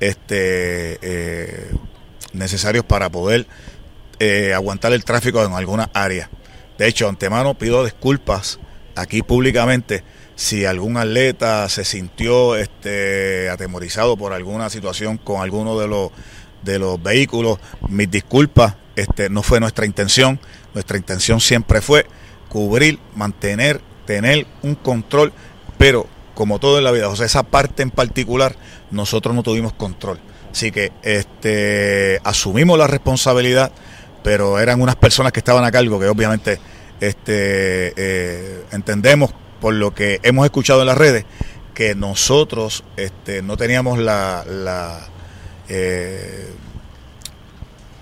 este, 0.00 0.98
eh, 1.00 1.70
necesarios 2.32 2.84
para 2.84 3.08
poder 3.08 3.46
eh, 4.18 4.52
aguantar 4.52 4.92
el 4.92 5.04
tráfico 5.04 5.44
en 5.44 5.52
alguna 5.52 5.90
área. 5.94 6.28
De 6.78 6.88
hecho, 6.88 7.08
antemano 7.08 7.54
pido 7.54 7.84
disculpas 7.84 8.58
aquí 8.96 9.22
públicamente 9.22 10.02
si 10.34 10.66
algún 10.66 10.96
atleta 10.96 11.68
se 11.68 11.84
sintió 11.84 12.56
este, 12.56 13.48
atemorizado 13.48 14.16
por 14.16 14.32
alguna 14.32 14.68
situación 14.70 15.18
con 15.18 15.40
alguno 15.40 15.78
de 15.78 15.88
los, 15.88 16.10
de 16.62 16.78
los 16.78 17.02
vehículos. 17.02 17.58
Mis 17.88 18.10
disculpas, 18.10 18.74
este, 18.96 19.28
no 19.28 19.42
fue 19.42 19.60
nuestra 19.60 19.86
intención. 19.86 20.40
Nuestra 20.74 20.96
intención 20.96 21.40
siempre 21.40 21.80
fue 21.80 22.06
cubrir, 22.48 22.98
mantener, 23.14 23.80
tener 24.06 24.46
un 24.62 24.74
control, 24.74 25.32
pero 25.78 26.06
como 26.34 26.58
todo 26.58 26.78
en 26.78 26.84
la 26.84 26.90
vida, 26.90 27.08
o 27.08 27.16
sea, 27.16 27.26
esa 27.26 27.42
parte 27.42 27.82
en 27.82 27.90
particular, 27.90 28.56
nosotros 28.90 29.34
no 29.34 29.42
tuvimos 29.42 29.72
control. 29.72 30.20
Así 30.52 30.70
que 30.70 30.92
este, 31.02 32.20
asumimos 32.24 32.78
la 32.78 32.86
responsabilidad, 32.86 33.72
pero 34.22 34.58
eran 34.58 34.80
unas 34.80 34.96
personas 34.96 35.32
que 35.32 35.40
estaban 35.40 35.64
a 35.64 35.70
cargo 35.70 35.98
que 35.98 36.06
obviamente 36.06 36.58
este, 37.00 37.92
eh, 37.96 38.64
entendemos 38.72 39.32
por 39.60 39.74
lo 39.74 39.94
que 39.94 40.20
hemos 40.22 40.44
escuchado 40.44 40.80
en 40.80 40.86
las 40.86 40.98
redes 40.98 41.24
que 41.74 41.94
nosotros 41.94 42.84
este, 42.96 43.42
no 43.42 43.58
teníamos 43.58 43.98
la, 43.98 44.44
la, 44.48 45.06
eh, 45.68 46.52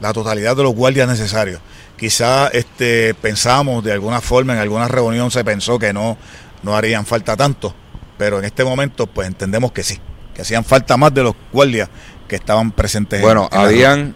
la 0.00 0.12
totalidad 0.12 0.56
de 0.56 0.62
los 0.62 0.74
guardias 0.74 1.08
necesarios. 1.08 1.60
Quizá 1.96 2.48
este, 2.48 3.14
pensamos 3.14 3.84
de 3.84 3.92
alguna 3.92 4.20
forma, 4.20 4.52
en 4.52 4.58
alguna 4.58 4.88
reunión 4.88 5.30
se 5.30 5.44
pensó 5.44 5.78
que 5.78 5.92
no, 5.92 6.18
no 6.62 6.76
harían 6.76 7.06
falta 7.06 7.36
tanto, 7.36 7.74
pero 8.18 8.38
en 8.38 8.44
este 8.44 8.64
momento 8.64 9.06
pues 9.06 9.28
entendemos 9.28 9.72
que 9.72 9.82
sí, 9.82 9.98
que 10.34 10.42
hacían 10.42 10.64
falta 10.64 10.96
más 10.96 11.14
de 11.14 11.22
los 11.22 11.34
guardias 11.52 11.88
que 12.28 12.36
estaban 12.36 12.72
presentes. 12.72 13.22
Bueno, 13.22 13.48
habían, 13.52 14.14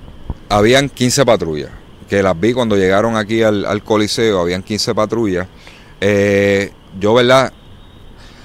habían 0.49 0.88
15 0.88 1.25
patrullas, 1.25 1.71
que 2.09 2.23
las 2.23 2.38
vi 2.38 2.52
cuando 2.52 2.76
llegaron 2.76 3.17
aquí 3.17 3.43
al, 3.43 3.83
Coliseo, 3.85 4.40
habían 4.40 4.62
15 4.62 4.95
patrullas. 4.95 5.47
Eh, 6.00 6.73
yo, 6.99 7.14
¿verdad? 7.14 7.52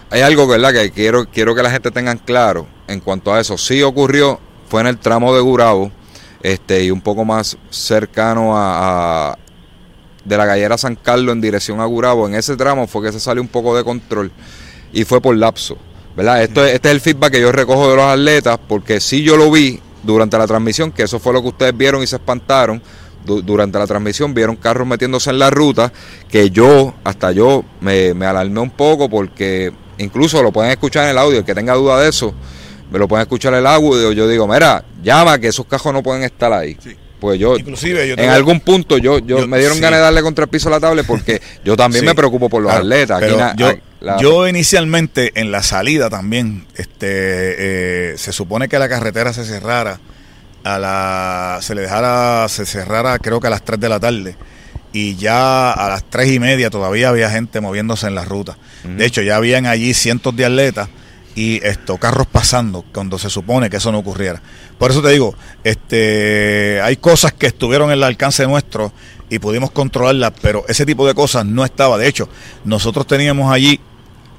Hay 0.10 0.22
algo, 0.22 0.48
¿verdad? 0.48 0.74
Que 0.74 0.92
quiero, 0.92 1.26
quiero 1.26 1.56
que 1.56 1.64
la 1.64 1.72
gente 1.72 1.90
tengan 1.90 2.20
claro 2.20 2.68
en 2.88 3.00
cuanto 3.00 3.34
a 3.34 3.40
eso. 3.40 3.58
Sí 3.58 3.82
ocurrió, 3.82 4.40
fue 4.74 4.82
en 4.82 4.88
el 4.88 4.98
tramo 4.98 5.36
de 5.36 5.40
Gurabo 5.40 5.92
este, 6.42 6.84
y 6.84 6.90
un 6.90 7.00
poco 7.00 7.24
más 7.24 7.56
cercano 7.70 8.54
a, 8.58 9.38
de 10.26 10.36
la 10.36 10.48
gallera 10.48 10.80
San 10.80 10.96
Carlos 10.96 11.32
en 11.32 11.42
dirección 11.42 11.80
a 11.80 11.86
Gurabo. 11.86 12.26
En 12.26 12.34
ese 12.34 12.58
tramo 12.58 12.88
fue 12.88 13.04
que 13.04 13.12
se 13.12 13.20
salió 13.20 13.40
un 13.44 13.50
poco 13.50 13.78
de 13.78 13.84
control 13.84 14.32
y 14.92 15.04
fue 15.04 15.22
por 15.22 15.38
lapso. 15.38 15.78
¿verdad? 16.18 16.42
Esto, 16.42 16.66
este 16.66 16.90
es 16.90 16.96
el 16.96 17.02
feedback 17.02 17.34
que 17.34 17.42
yo 17.42 17.52
recojo 17.52 17.88
de 17.88 17.98
los 17.98 18.06
atletas, 18.06 18.58
porque 18.68 19.00
si 19.00 19.22
yo 19.22 19.38
lo 19.38 19.52
vi 19.52 19.80
durante 20.02 20.40
la 20.40 20.48
transmisión, 20.48 20.92
que 20.92 21.04
eso 21.04 21.20
fue 21.20 21.34
lo 21.34 21.44
que 21.44 21.50
ustedes 21.50 21.78
vieron 21.78 22.02
y 22.02 22.08
se 22.08 22.16
espantaron. 22.16 22.82
durante 23.24 23.78
la 23.78 23.86
transmisión 23.86 24.34
vieron 24.34 24.56
carros 24.56 24.88
metiéndose 24.88 25.30
en 25.30 25.38
la 25.38 25.52
ruta, 25.52 25.94
que 26.28 26.50
yo, 26.50 26.96
hasta 27.04 27.32
yo, 27.32 27.64
me, 27.80 28.16
me 28.16 28.26
alarmé 28.26 28.60
un 28.60 28.72
poco 28.72 29.08
porque 29.08 29.72
incluso 30.00 30.42
lo 30.42 30.52
pueden 30.52 30.72
escuchar 30.72 31.04
en 31.04 31.12
el 31.12 31.20
audio, 31.20 31.38
el 31.38 31.46
que 31.46 31.54
tenga 31.54 31.76
duda 31.76 32.02
de 32.02 32.10
eso, 32.10 32.34
me 32.94 33.00
lo 33.00 33.08
pueden 33.08 33.24
escuchar 33.24 33.56
el 33.56 33.66
audio, 33.66 34.12
yo 34.12 34.28
digo, 34.28 34.48
mira, 34.48 34.86
llama 35.02 35.40
que 35.40 35.48
esos 35.48 35.66
cajos 35.66 35.92
no 35.92 36.04
pueden 36.04 36.22
estar 36.22 36.54
ahí. 36.54 36.78
Pues 37.20 37.40
yo, 37.40 37.58
Inclusive 37.58 38.14
en 38.14 38.30
algún 38.30 38.60
punto 38.60 39.00
yo, 39.00 39.18
yo, 39.18 39.48
me 39.48 39.58
dieron 39.58 39.82
ganas 39.82 39.98
de 39.98 40.04
darle 40.04 40.22
contra 40.22 40.44
el 40.44 40.50
piso 40.50 40.68
a 40.68 40.72
la 40.74 40.80
tabla 40.80 41.02
porque 41.02 41.42
yo 41.66 41.76
también 41.76 42.06
me 42.06 42.14
preocupo 42.14 42.50
por 42.50 42.62
los 42.62 42.72
atletas. 42.72 43.24
yo, 44.22 44.48
inicialmente 44.48 45.32
en 45.34 45.52
la 45.52 45.64
salida 45.64 46.12
también, 46.12 46.68
este, 46.76 48.12
eh, 48.12 48.18
se 48.20 48.32
supone 48.32 48.70
que 48.70 48.78
la 48.78 48.88
carretera 48.88 49.34
se 49.34 49.44
cerrara 49.44 50.00
a 50.64 50.78
la, 50.78 51.60
se 51.62 51.74
le 51.74 51.82
dejara, 51.82 52.48
se 52.48 52.68
cerrara 52.68 53.18
creo 53.18 53.40
que 53.40 53.48
a 53.48 53.50
las 53.50 53.66
3 53.66 53.80
de 53.80 53.90
la 53.90 54.00
tarde 54.00 54.36
y 54.92 55.16
ya 55.16 55.72
a 55.72 55.90
las 55.90 56.08
3 56.12 56.34
y 56.34 56.40
media 56.40 56.70
todavía 56.70 57.10
había 57.10 57.32
gente 57.32 57.60
moviéndose 57.60 58.06
en 58.06 58.14
la 58.14 58.24
ruta. 58.24 58.56
De 58.84 59.04
hecho, 59.04 59.24
ya 59.24 59.38
habían 59.38 59.66
allí 59.66 59.96
cientos 59.96 60.36
de 60.36 60.46
atletas 60.46 60.90
y 61.36 61.66
esto, 61.66 61.98
carros 61.98 62.28
pasando 62.28 62.84
cuando 62.94 63.18
se 63.18 63.30
supone 63.30 63.70
que 63.70 63.78
eso 63.78 63.92
no 63.92 64.00
ocurriera. 64.00 64.42
Por 64.78 64.92
eso 64.92 65.02
te 65.02 65.10
digo, 65.10 65.36
este, 65.64 66.80
hay 66.82 66.98
cosas 66.98 67.34
que 67.34 67.48
estuvieron 67.48 67.90
en 67.90 67.98
el 67.98 68.04
alcance 68.04 68.46
nuestro 68.46 68.92
y 69.30 69.40
pudimos 69.40 69.72
controlarlas, 69.72 70.34
pero 70.42 70.66
ese 70.68 70.86
tipo 70.86 71.08
de 71.08 71.16
cosas 71.16 71.46
no 71.46 71.66
estaba. 71.66 71.98
De 71.98 72.08
hecho, 72.08 72.30
nosotros 72.66 73.08
teníamos 73.08 73.52
allí 73.52 73.80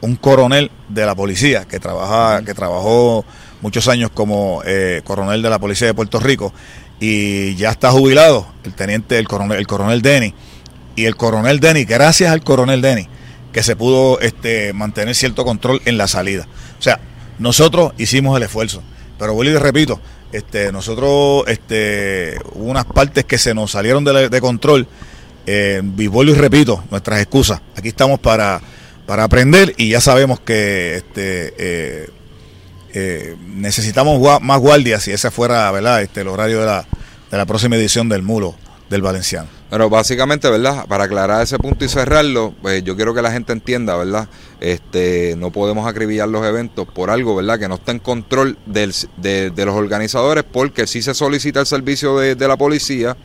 un 0.00 0.16
coronel 0.16 0.70
de 0.88 1.06
la 1.06 1.14
policía 1.14 1.64
que 1.64 1.80
trabaja, 1.80 2.42
que 2.44 2.54
trabajó 2.54 3.24
muchos 3.60 3.88
años 3.88 4.10
como 4.10 4.62
eh, 4.66 5.00
coronel 5.04 5.42
de 5.42 5.50
la 5.50 5.58
policía 5.58 5.86
de 5.86 5.94
Puerto 5.94 6.20
Rico 6.20 6.52
y 7.00 7.54
ya 7.56 7.70
está 7.70 7.90
jubilado, 7.90 8.46
el 8.64 8.74
teniente, 8.74 9.18
el 9.18 9.26
coronel, 9.26 9.58
el 9.58 9.66
coronel 9.66 10.02
Denny. 10.02 10.34
Y 10.96 11.06
el 11.06 11.16
coronel 11.16 11.58
Denny, 11.58 11.84
gracias 11.84 12.30
al 12.30 12.44
coronel 12.44 12.80
Denny, 12.80 13.08
que 13.54 13.62
se 13.62 13.76
pudo 13.76 14.18
este, 14.20 14.72
mantener 14.72 15.14
cierto 15.14 15.44
control 15.44 15.80
en 15.84 15.96
la 15.96 16.08
salida. 16.08 16.48
O 16.78 16.82
sea, 16.82 16.98
nosotros 17.38 17.92
hicimos 17.96 18.36
el 18.36 18.42
esfuerzo. 18.42 18.82
Pero 19.16 19.32
vuelvo 19.32 19.52
y 19.52 19.58
repito, 19.58 20.00
este, 20.32 20.72
nosotros 20.72 21.44
este, 21.46 22.36
hubo 22.52 22.64
unas 22.64 22.84
partes 22.84 23.24
que 23.24 23.38
se 23.38 23.54
nos 23.54 23.70
salieron 23.70 24.04
de, 24.04 24.40
control. 24.40 24.88
Eh, 25.46 25.80
y 25.96 26.06
vuelvo 26.08 26.32
y 26.32 26.36
repito, 26.36 26.82
nuestras 26.90 27.20
excusas. 27.20 27.60
Aquí 27.76 27.88
estamos 27.88 28.18
para, 28.18 28.60
para 29.06 29.22
aprender 29.22 29.72
y 29.76 29.90
ya 29.90 30.00
sabemos 30.00 30.40
que 30.40 30.96
este, 30.96 31.54
eh, 31.56 32.10
eh, 32.92 33.36
necesitamos 33.54 34.20
más 34.42 34.58
guardias 34.58 35.04
si 35.04 35.12
ese 35.12 35.30
fuera 35.30 35.70
¿verdad? 35.70 36.02
Este, 36.02 36.22
el 36.22 36.28
horario 36.28 36.58
de 36.58 36.66
la, 36.66 36.86
de 37.30 37.36
la 37.36 37.46
próxima 37.46 37.76
edición 37.76 38.08
del 38.08 38.22
Mulo 38.22 38.56
del 38.90 39.02
Valenciano. 39.02 39.48
Pero 39.70 39.90
básicamente, 39.90 40.48
¿verdad? 40.48 40.86
Para 40.86 41.04
aclarar 41.04 41.42
ese 41.42 41.58
punto 41.58 41.84
y 41.84 41.88
cerrarlo, 41.88 42.54
pues 42.62 42.84
yo 42.84 42.94
quiero 42.96 43.14
que 43.14 43.22
la 43.22 43.32
gente 43.32 43.52
entienda, 43.52 43.96
¿verdad? 43.96 44.28
Este, 44.60 45.34
no 45.36 45.50
podemos 45.50 45.86
acribillar 45.88 46.28
los 46.28 46.46
eventos 46.46 46.86
por 46.86 47.10
algo, 47.10 47.34
¿verdad? 47.34 47.58
Que 47.58 47.68
no 47.68 47.76
está 47.76 47.92
en 47.92 47.98
control 47.98 48.56
del, 48.66 48.94
de, 49.16 49.52
los 49.64 49.74
organizadores 49.74 50.44
porque 50.44 50.86
sí 50.86 51.02
se 51.02 51.14
solicita 51.14 51.60
el 51.60 51.66
servicio 51.66 52.18
de, 52.18 52.36
la 52.46 52.56
policía, 52.56 53.16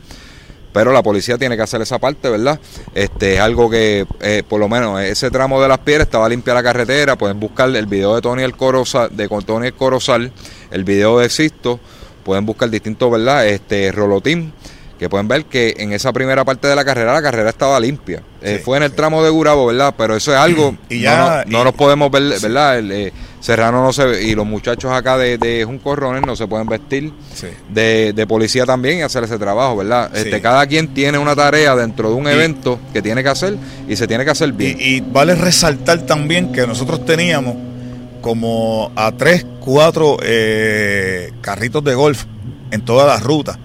pero 0.72 0.92
la 0.92 1.02
policía 1.02 1.38
tiene 1.38 1.56
que 1.56 1.62
hacer 1.62 1.82
esa 1.82 1.98
parte, 1.98 2.28
¿verdad? 2.30 2.58
Este 2.94 3.34
es 3.34 3.40
algo 3.40 3.70
que, 3.70 4.06
eh, 4.20 4.42
por 4.48 4.58
lo 4.58 4.68
menos, 4.68 5.00
ese 5.00 5.30
tramo 5.30 5.62
de 5.62 5.68
las 5.68 5.78
piedras 5.78 6.06
estaba 6.06 6.28
limpia 6.28 6.54
la 6.54 6.62
carretera, 6.62 7.16
pueden 7.16 7.38
buscar 7.38 7.68
el 7.68 7.86
video 7.86 8.14
de 8.14 8.22
Tony 8.22 8.42
el 8.42 8.56
Corozal, 8.56 9.16
de 9.16 9.28
Tony 9.28 9.68
el 9.68 9.74
Corozal, 9.74 10.32
el 10.70 10.84
video 10.84 11.18
de 11.18 11.26
Existo, 11.26 11.78
pueden 12.24 12.44
buscar 12.44 12.70
distintos, 12.70 13.10
¿verdad? 13.10 13.46
Este 13.46 13.92
Rolotín 13.92 14.52
que 15.00 15.08
pueden 15.08 15.28
ver 15.28 15.46
que 15.46 15.76
en 15.78 15.94
esa 15.94 16.12
primera 16.12 16.44
parte 16.44 16.68
de 16.68 16.76
la 16.76 16.84
carrera 16.84 17.14
la 17.14 17.22
carrera 17.22 17.48
estaba 17.48 17.80
limpia. 17.80 18.22
Eh, 18.42 18.60
fue 18.62 18.76
en 18.76 18.82
el 18.82 18.92
tramo 18.92 19.24
de 19.24 19.30
Gurabo, 19.30 19.64
¿verdad? 19.64 19.94
Pero 19.96 20.14
eso 20.14 20.30
es 20.30 20.36
algo, 20.36 20.76
y 20.90 21.00
ya, 21.00 21.42
no, 21.46 21.64
nos 21.64 21.72
podemos 21.72 22.10
ver, 22.10 22.38
¿verdad? 22.38 22.78
El, 22.78 22.92
eh, 22.92 23.12
Serrano 23.40 23.82
no 23.82 23.94
se 23.94 24.04
ve, 24.04 24.22
y 24.22 24.34
los 24.34 24.44
muchachos 24.44 24.92
acá 24.92 25.16
de, 25.16 25.38
de 25.38 25.64
Juncorrones 25.64 26.20
no 26.26 26.36
se 26.36 26.46
pueden 26.46 26.66
vestir 26.66 27.14
de, 27.70 28.26
policía 28.28 28.66
también 28.66 28.98
y 28.98 29.00
hacer 29.00 29.24
ese 29.24 29.38
trabajo, 29.38 29.78
¿verdad? 29.78 30.14
Este, 30.14 30.38
cada 30.42 30.66
quien 30.66 30.92
tiene 30.92 31.16
una 31.16 31.34
tarea 31.34 31.74
dentro 31.74 32.10
de 32.10 32.16
un 32.16 32.28
evento 32.28 32.78
que 32.92 33.00
tiene 33.00 33.22
que 33.22 33.30
hacer 33.30 33.56
y 33.88 33.96
se 33.96 34.06
tiene 34.06 34.26
que 34.26 34.32
hacer 34.32 34.52
bien. 34.52 34.76
Y, 34.78 35.00
vale 35.00 35.34
resaltar 35.34 36.00
también 36.00 36.52
que 36.52 36.66
nosotros 36.66 37.06
teníamos 37.06 37.54
como 38.20 38.92
a 38.96 39.12
tres, 39.12 39.46
cuatro 39.60 40.18
eh, 40.22 41.32
carritos 41.40 41.82
de 41.82 41.94
golf 41.94 42.26
en 42.70 42.82
todas 42.82 43.06
las 43.06 43.22
rutas 43.22 43.58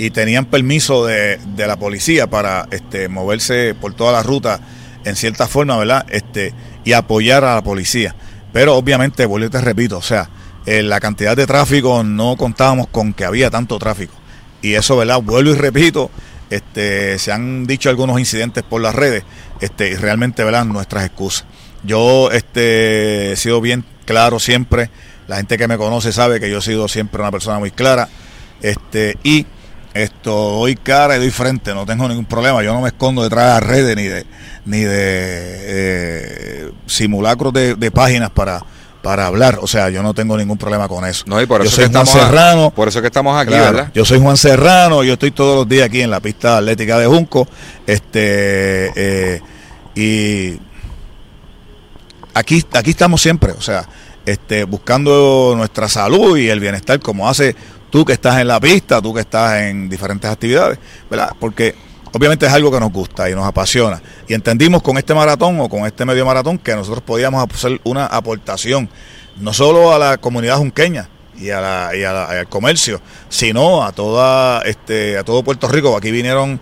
y 0.00 0.08
tenían 0.08 0.46
permiso 0.46 1.04
de, 1.04 1.36
de 1.36 1.66
la 1.66 1.76
policía 1.76 2.26
para 2.26 2.66
este, 2.70 3.10
moverse 3.10 3.74
por 3.74 3.92
toda 3.92 4.12
la 4.12 4.22
ruta 4.22 4.58
en 5.04 5.14
cierta 5.14 5.46
forma, 5.46 5.76
¿verdad? 5.76 6.06
Este, 6.08 6.54
y 6.84 6.94
apoyar 6.94 7.44
a 7.44 7.56
la 7.56 7.62
policía. 7.62 8.14
Pero 8.50 8.76
obviamente, 8.76 9.26
vuelvo 9.26 9.48
y 9.48 9.50
te 9.50 9.60
repito, 9.60 9.98
o 9.98 10.02
sea, 10.02 10.30
en 10.64 10.88
la 10.88 11.00
cantidad 11.00 11.36
de 11.36 11.46
tráfico 11.46 12.02
no 12.02 12.38
contábamos 12.38 12.86
con 12.86 13.12
que 13.12 13.26
había 13.26 13.50
tanto 13.50 13.78
tráfico. 13.78 14.14
Y 14.62 14.72
eso, 14.72 14.96
¿verdad? 14.96 15.20
Vuelvo 15.20 15.50
y 15.50 15.56
repito, 15.56 16.10
este, 16.48 17.18
se 17.18 17.30
han 17.30 17.66
dicho 17.66 17.90
algunos 17.90 18.18
incidentes 18.18 18.62
por 18.62 18.80
las 18.80 18.94
redes, 18.94 19.24
este, 19.60 19.90
y 19.90 19.96
realmente, 19.96 20.42
¿verdad? 20.44 20.64
Nuestras 20.64 21.04
excusas. 21.04 21.44
Yo 21.84 22.30
este, 22.30 23.32
he 23.32 23.36
sido 23.36 23.60
bien 23.60 23.84
claro 24.06 24.40
siempre, 24.40 24.88
la 25.28 25.36
gente 25.36 25.58
que 25.58 25.68
me 25.68 25.76
conoce 25.76 26.10
sabe 26.10 26.40
que 26.40 26.48
yo 26.48 26.60
he 26.60 26.62
sido 26.62 26.88
siempre 26.88 27.20
una 27.20 27.30
persona 27.30 27.58
muy 27.58 27.70
clara, 27.70 28.08
este, 28.62 29.18
y 29.22 29.44
esto 29.94 30.30
doy 30.30 30.76
cara 30.76 31.16
y 31.16 31.18
doy 31.18 31.30
frente, 31.30 31.74
no 31.74 31.84
tengo 31.84 32.08
ningún 32.08 32.24
problema. 32.24 32.62
Yo 32.62 32.72
no 32.72 32.80
me 32.80 32.88
escondo 32.88 33.22
detrás 33.22 33.46
de 33.46 33.50
las 33.60 33.62
redes 33.62 33.96
ni 33.96 34.04
de 34.04 34.26
ni 34.64 34.80
de 34.80 34.90
eh, 34.92 36.70
simulacros 36.86 37.52
de, 37.52 37.90
páginas 37.90 38.30
para 38.30 38.62
para 39.02 39.26
hablar, 39.26 39.58
o 39.62 39.66
sea, 39.66 39.88
yo 39.88 40.02
no 40.02 40.12
tengo 40.12 40.36
ningún 40.36 40.58
problema 40.58 40.86
con 40.86 41.06
eso. 41.06 41.24
No, 41.26 41.40
y 41.40 41.46
por 41.46 41.62
eso 41.62 41.70
yo 41.70 41.86
soy 41.86 41.92
Juan 41.92 42.06
Serrano. 42.06 42.70
Por 42.70 42.86
eso 42.86 43.00
que 43.00 43.06
estamos 43.06 43.40
aquí, 43.40 43.54
¿verdad? 43.54 43.90
Yo 43.94 44.04
soy 44.04 44.20
Juan 44.20 44.36
Serrano, 44.36 45.02
yo 45.02 45.14
estoy 45.14 45.30
todos 45.30 45.56
los 45.56 45.68
días 45.68 45.86
aquí 45.86 46.02
en 46.02 46.10
la 46.10 46.20
pista 46.20 46.58
atlética 46.58 46.98
de 46.98 47.06
Junco, 47.06 47.48
este 47.86 48.92
eh, 48.94 49.40
y 49.94 50.60
aquí 52.34 52.62
aquí 52.72 52.90
estamos 52.90 53.22
siempre, 53.22 53.52
o 53.52 53.62
sea, 53.62 53.88
este 54.26 54.64
buscando 54.64 55.54
nuestra 55.56 55.88
salud 55.88 56.36
y 56.36 56.50
el 56.50 56.60
bienestar 56.60 57.00
como 57.00 57.26
hace 57.26 57.56
tú 57.90 58.04
que 58.04 58.12
estás 58.12 58.38
en 58.38 58.48
la 58.48 58.60
pista, 58.60 59.02
tú 59.02 59.12
que 59.12 59.20
estás 59.20 59.60
en 59.62 59.88
diferentes 59.88 60.30
actividades, 60.30 60.78
¿verdad? 61.10 61.32
Porque 61.38 61.74
obviamente 62.12 62.46
es 62.46 62.52
algo 62.52 62.70
que 62.70 62.80
nos 62.80 62.92
gusta 62.92 63.28
y 63.28 63.34
nos 63.34 63.46
apasiona. 63.46 64.00
Y 64.28 64.34
entendimos 64.34 64.82
con 64.82 64.96
este 64.96 65.14
maratón 65.14 65.60
o 65.60 65.68
con 65.68 65.86
este 65.86 66.04
medio 66.04 66.24
maratón 66.24 66.58
que 66.58 66.74
nosotros 66.74 67.02
podíamos 67.02 67.44
hacer 67.52 67.80
una 67.84 68.06
aportación, 68.06 68.88
no 69.38 69.52
solo 69.52 69.92
a 69.92 69.98
la 69.98 70.18
comunidad 70.18 70.56
junqueña 70.58 71.08
y, 71.36 71.50
a 71.50 71.60
la, 71.60 71.96
y, 71.96 72.04
al 72.04 72.48
comercio, 72.48 73.00
sino 73.28 73.82
a 73.84 73.92
toda 73.92 74.62
este 74.62 75.18
a 75.18 75.24
todo 75.24 75.42
Puerto 75.42 75.68
Rico. 75.68 75.96
Aquí 75.96 76.10
vinieron 76.10 76.60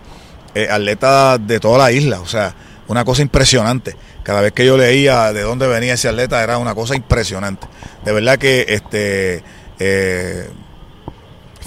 eh, 0.55 0.67
atletas 0.69 1.39
de 1.45 1.59
toda 1.59 1.77
la 1.77 1.91
isla, 1.91 2.21
o 2.21 2.27
sea, 2.27 2.55
una 2.87 3.05
cosa 3.05 3.21
impresionante. 3.21 3.95
Cada 4.23 4.41
vez 4.41 4.51
que 4.51 4.65
yo 4.65 4.77
leía 4.77 5.31
de 5.33 5.41
dónde 5.41 5.67
venía 5.67 5.93
ese 5.93 6.09
atleta 6.09 6.43
era 6.43 6.57
una 6.57 6.75
cosa 6.75 6.95
impresionante. 6.95 7.67
De 8.03 8.11
verdad 8.11 8.37
que 8.37 8.65
este 8.69 9.43
eh, 9.79 10.49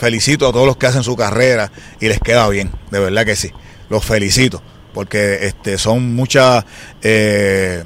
felicito 0.02 0.48
a 0.48 0.52
todos 0.52 0.66
los 0.66 0.76
que 0.76 0.86
hacen 0.86 1.04
su 1.04 1.14
carrera 1.14 1.70
y 2.00 2.08
les 2.08 2.18
queda 2.18 2.48
bien, 2.48 2.72
de 2.90 2.98
verdad 2.98 3.24
que 3.24 3.36
sí. 3.36 3.52
Los 3.88 4.04
felicito, 4.04 4.60
porque 4.92 5.46
este, 5.46 5.78
son 5.78 6.16
muchas, 6.16 6.64
eh, 7.02 7.84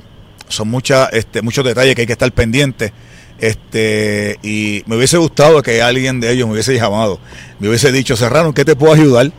son 0.49 0.69
muchas, 0.69 1.11
este, 1.13 1.43
muchos 1.43 1.63
detalles 1.63 1.95
que 1.95 2.01
hay 2.01 2.07
que 2.07 2.15
estar 2.15 2.33
pendientes. 2.33 2.93
Este, 3.39 4.39
y 4.43 4.83
me 4.87 4.97
hubiese 4.97 5.19
gustado 5.19 5.63
que 5.63 5.83
alguien 5.83 6.19
de 6.21 6.33
ellos 6.33 6.47
me 6.47 6.55
hubiese 6.55 6.75
llamado, 6.75 7.21
me 7.59 7.69
hubiese 7.69 7.93
dicho, 7.93 8.17
Serrano, 8.17 8.55
¿qué 8.55 8.65
te 8.65 8.75
puedo 8.75 8.95
ayudar? 8.95 9.31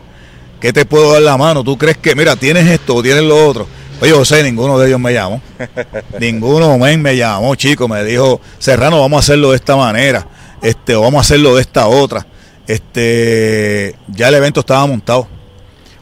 ¿Qué 0.60 0.72
te 0.72 0.84
puedo 0.84 1.12
dar 1.12 1.22
la 1.22 1.36
mano? 1.36 1.64
¿Tú 1.64 1.76
crees 1.76 1.96
que, 1.96 2.14
mira, 2.14 2.36
tienes 2.36 2.64
esto 2.70 2.94
o 2.94 3.02
tienes 3.02 3.24
lo 3.24 3.44
otro? 3.44 3.66
Oye, 4.00 4.12
José, 4.12 4.44
ninguno 4.44 4.78
de 4.78 4.86
ellos 4.86 5.00
me 5.00 5.12
llamó. 5.12 5.42
ninguno 6.20 6.78
me 6.78 7.16
llamó, 7.16 7.56
chico. 7.56 7.88
Me 7.88 8.04
dijo, 8.04 8.40
Serrano, 8.60 9.00
vamos 9.00 9.16
a 9.16 9.20
hacerlo 9.20 9.50
de 9.50 9.56
esta 9.56 9.74
manera. 9.74 10.28
Este, 10.62 10.94
o 10.94 11.00
vamos 11.00 11.18
a 11.18 11.22
hacerlo 11.22 11.56
de 11.56 11.62
esta 11.62 11.88
otra 11.88 12.24
este, 12.68 13.96
ya 14.08 14.28
el 14.28 14.34
evento 14.34 14.60
estaba 14.60 14.86
montado. 14.86 15.26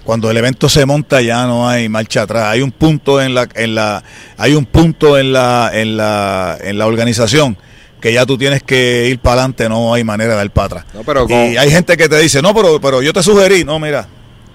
Cuando 0.04 0.30
el 0.30 0.36
evento 0.36 0.68
se 0.68 0.84
monta 0.84 1.20
ya 1.22 1.46
no 1.46 1.68
hay 1.68 1.88
marcha 1.88 2.22
atrás. 2.22 2.44
Hay 2.48 2.60
un 2.60 2.70
punto 2.70 3.22
en 3.22 3.34
la, 3.34 3.48
en 3.54 3.74
la, 3.74 4.04
hay 4.36 4.54
un 4.54 4.66
punto 4.66 5.16
en 5.18 5.32
la, 5.32 5.70
en 5.72 5.96
la, 5.96 6.58
en 6.60 6.76
la 6.78 6.86
organización 6.86 7.56
que 8.00 8.12
ya 8.12 8.26
tú 8.26 8.36
tienes 8.36 8.62
que 8.62 9.08
ir 9.08 9.18
para 9.18 9.40
adelante, 9.40 9.68
no 9.68 9.94
hay 9.94 10.04
manera 10.04 10.32
de 10.32 10.36
dar 10.36 10.50
para 10.50 10.80
atrás. 10.80 10.84
y 11.28 11.56
hay 11.56 11.70
gente 11.70 11.96
que 11.96 12.08
te 12.08 12.18
dice, 12.18 12.42
no, 12.42 12.54
pero, 12.54 12.80
pero 12.80 13.00
yo 13.02 13.12
te 13.12 13.22
sugerí, 13.22 13.64
no, 13.64 13.78
mira, 13.78 14.06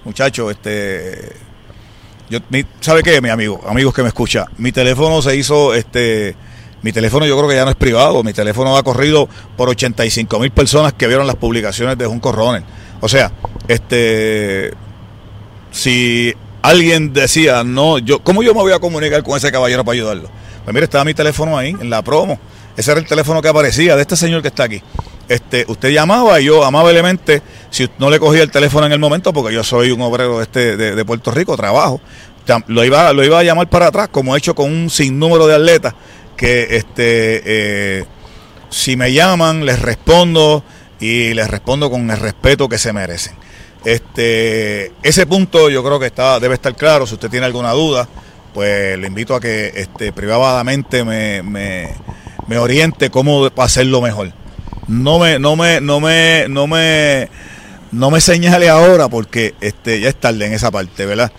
muchacho, 0.05 0.51
este, 0.51 1.33
yo, 2.29 2.39
¿sabe 2.79 3.03
qué, 3.03 3.19
mi 3.19 3.29
amigo? 3.29 3.61
Amigos 3.67 3.93
que 3.93 4.03
me 4.03 4.09
escucha, 4.09 4.45
mi 4.57 4.71
teléfono 4.71 5.21
se 5.21 5.35
hizo, 5.35 5.73
este, 5.73 6.35
mi 6.81 6.91
teléfono 6.91 7.25
yo 7.25 7.37
creo 7.37 7.49
que 7.49 7.55
ya 7.55 7.65
no 7.65 7.71
es 7.71 7.75
privado, 7.75 8.23
mi 8.23 8.33
teléfono 8.33 8.75
ha 8.75 8.83
corrido 8.83 9.29
por 9.55 9.69
85 9.69 10.39
mil 10.39 10.51
personas 10.51 10.93
que 10.93 11.07
vieron 11.07 11.27
las 11.27 11.35
publicaciones 11.35 11.97
de 11.97 12.05
Junco 12.05 12.31
Ronald. 12.31 12.65
O 13.01 13.07
sea, 13.07 13.31
este, 13.67 14.73
si 15.71 16.33
alguien 16.61 17.13
decía, 17.13 17.63
no, 17.63 17.99
yo, 17.99 18.19
¿cómo 18.19 18.43
yo 18.43 18.53
me 18.53 18.61
voy 18.61 18.73
a 18.73 18.79
comunicar 18.79 19.23
con 19.23 19.37
ese 19.37 19.51
caballero 19.51 19.83
para 19.83 19.93
ayudarlo? 19.93 20.29
Pues 20.63 20.73
mire, 20.73 20.85
estaba 20.85 21.03
mi 21.03 21.13
teléfono 21.13 21.57
ahí, 21.57 21.75
en 21.79 21.89
la 21.89 22.01
promo. 22.01 22.39
Ese 22.75 22.91
era 22.91 22.99
el 22.99 23.07
teléfono 23.07 23.41
que 23.41 23.47
aparecía 23.47 23.95
de 23.95 24.01
este 24.01 24.15
señor 24.15 24.41
que 24.41 24.47
está 24.47 24.63
aquí. 24.63 24.81
Este, 25.27 25.65
usted 25.67 25.89
llamaba 25.89 26.39
y 26.41 26.45
yo 26.45 26.63
amablemente, 26.63 27.41
si 27.69 27.89
no 27.99 28.09
le 28.09 28.19
cogía 28.19 28.43
el 28.43 28.51
teléfono 28.51 28.85
en 28.85 28.91
el 28.91 28.99
momento, 28.99 29.33
porque 29.33 29.53
yo 29.53 29.63
soy 29.63 29.91
un 29.91 30.01
obrero 30.01 30.41
este, 30.41 30.77
de, 30.77 30.95
de 30.95 31.05
Puerto 31.05 31.31
Rico, 31.31 31.55
trabajo, 31.55 32.01
lo 32.67 32.83
iba, 32.83 33.13
lo 33.13 33.23
iba 33.23 33.39
a 33.39 33.43
llamar 33.43 33.69
para 33.69 33.87
atrás, 33.87 34.09
como 34.09 34.35
he 34.35 34.37
hecho 34.37 34.55
con 34.55 34.71
un 34.71 34.89
sinnúmero 34.89 35.47
de 35.47 35.55
atletas 35.55 35.93
que 36.41 36.75
este, 36.75 37.43
eh, 37.45 38.05
si 38.71 38.95
me 38.95 39.13
llaman, 39.13 39.63
les 39.63 39.79
respondo 39.79 40.63
y 40.99 41.35
les 41.35 41.47
respondo 41.47 41.91
con 41.91 42.09
el 42.09 42.17
respeto 42.17 42.67
que 42.67 42.79
se 42.79 42.91
merecen. 42.93 43.33
Este, 43.85 44.91
ese 45.03 45.27
punto 45.27 45.69
yo 45.69 45.83
creo 45.83 45.99
que 45.99 46.07
está, 46.07 46.39
debe 46.39 46.55
estar 46.55 46.75
claro. 46.75 47.05
Si 47.05 47.13
usted 47.13 47.29
tiene 47.29 47.45
alguna 47.45 47.73
duda, 47.73 48.09
pues 48.55 48.97
le 48.97 49.05
invito 49.05 49.35
a 49.35 49.39
que 49.39 49.71
este, 49.75 50.11
privadamente 50.13 51.03
me, 51.03 51.43
me, 51.43 52.57
oriente 52.57 53.11
cómo 53.11 53.47
hacerlo 53.57 54.01
mejor. 54.01 54.33
No 54.87 55.19
me, 55.19 55.37
no 55.37 55.55
me, 55.55 55.79
no 55.79 55.99
me, 55.99 56.47
no 56.49 56.65
me, 56.65 57.29
no 57.91 58.09
me 58.09 58.19
señale 58.19 58.67
ahora 58.67 59.09
porque 59.09 59.53
este, 59.61 59.99
ya 59.99 60.09
es 60.09 60.15
tarde 60.19 60.47
en 60.47 60.53
esa 60.53 60.71
parte, 60.71 61.05
¿verdad? 61.05 61.31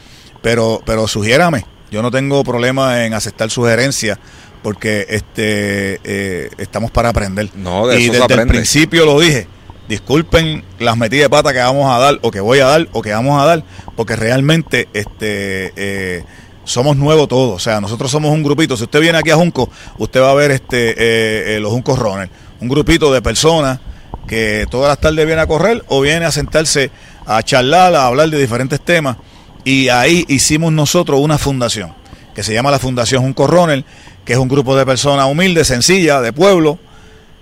Pero, 0.42 0.80
pero 0.86 1.08
sugiérame. 1.08 1.64
Yo 1.90 2.02
no 2.02 2.12
tengo 2.12 2.44
problema 2.44 3.04
en 3.04 3.14
aceptar 3.14 3.50
sugerencias 3.50 4.18
porque 4.62 5.06
este 5.10 6.00
eh, 6.04 6.50
estamos 6.58 6.90
para 6.90 7.08
aprender. 7.08 7.50
No, 7.54 7.86
de 7.86 8.00
y 8.00 8.08
desde 8.08 8.34
el 8.34 8.46
principio 8.46 9.04
lo 9.04 9.20
dije. 9.20 9.46
Disculpen 9.88 10.64
las 10.78 10.96
metidas 10.96 11.24
de 11.24 11.30
pata 11.30 11.52
que 11.52 11.58
vamos 11.58 11.92
a 11.92 11.98
dar 11.98 12.18
o 12.22 12.30
que 12.30 12.40
voy 12.40 12.60
a 12.60 12.66
dar 12.66 12.88
o 12.92 13.02
que 13.02 13.12
vamos 13.12 13.42
a 13.42 13.44
dar, 13.44 13.64
porque 13.96 14.16
realmente 14.16 14.88
este 14.94 15.72
eh, 15.76 16.24
somos 16.64 16.96
nuevos 16.96 17.28
todos. 17.28 17.56
O 17.56 17.58
sea, 17.58 17.80
nosotros 17.80 18.10
somos 18.10 18.32
un 18.32 18.42
grupito. 18.42 18.76
Si 18.76 18.84
usted 18.84 19.00
viene 19.00 19.18
aquí 19.18 19.30
a 19.30 19.36
Junco, 19.36 19.68
usted 19.98 20.20
va 20.20 20.30
a 20.30 20.34
ver 20.34 20.52
este 20.52 21.56
eh, 21.56 21.60
los 21.60 21.72
Juncos 21.72 21.98
Runner, 21.98 22.30
un 22.60 22.68
grupito 22.68 23.12
de 23.12 23.20
personas 23.20 23.80
que 24.28 24.66
todas 24.70 24.88
las 24.88 25.00
tardes 25.00 25.26
viene 25.26 25.42
a 25.42 25.46
correr 25.46 25.84
o 25.88 26.00
viene 26.00 26.24
a 26.24 26.30
sentarse 26.30 26.90
a 27.26 27.42
charlar, 27.42 27.94
a 27.94 28.06
hablar 28.06 28.30
de 28.30 28.38
diferentes 28.38 28.80
temas. 28.80 29.16
Y 29.64 29.88
ahí 29.88 30.24
hicimos 30.28 30.72
nosotros 30.72 31.20
una 31.20 31.38
fundación 31.38 32.01
que 32.34 32.42
se 32.42 32.54
llama 32.54 32.70
la 32.70 32.78
Fundación 32.78 33.22
Junco 33.22 33.46
Runner 33.46 33.84
que 34.24 34.32
es 34.34 34.38
un 34.38 34.48
grupo 34.48 34.76
de 34.76 34.86
personas 34.86 35.26
humildes, 35.26 35.66
sencillas, 35.66 36.22
de 36.22 36.32
pueblo, 36.32 36.78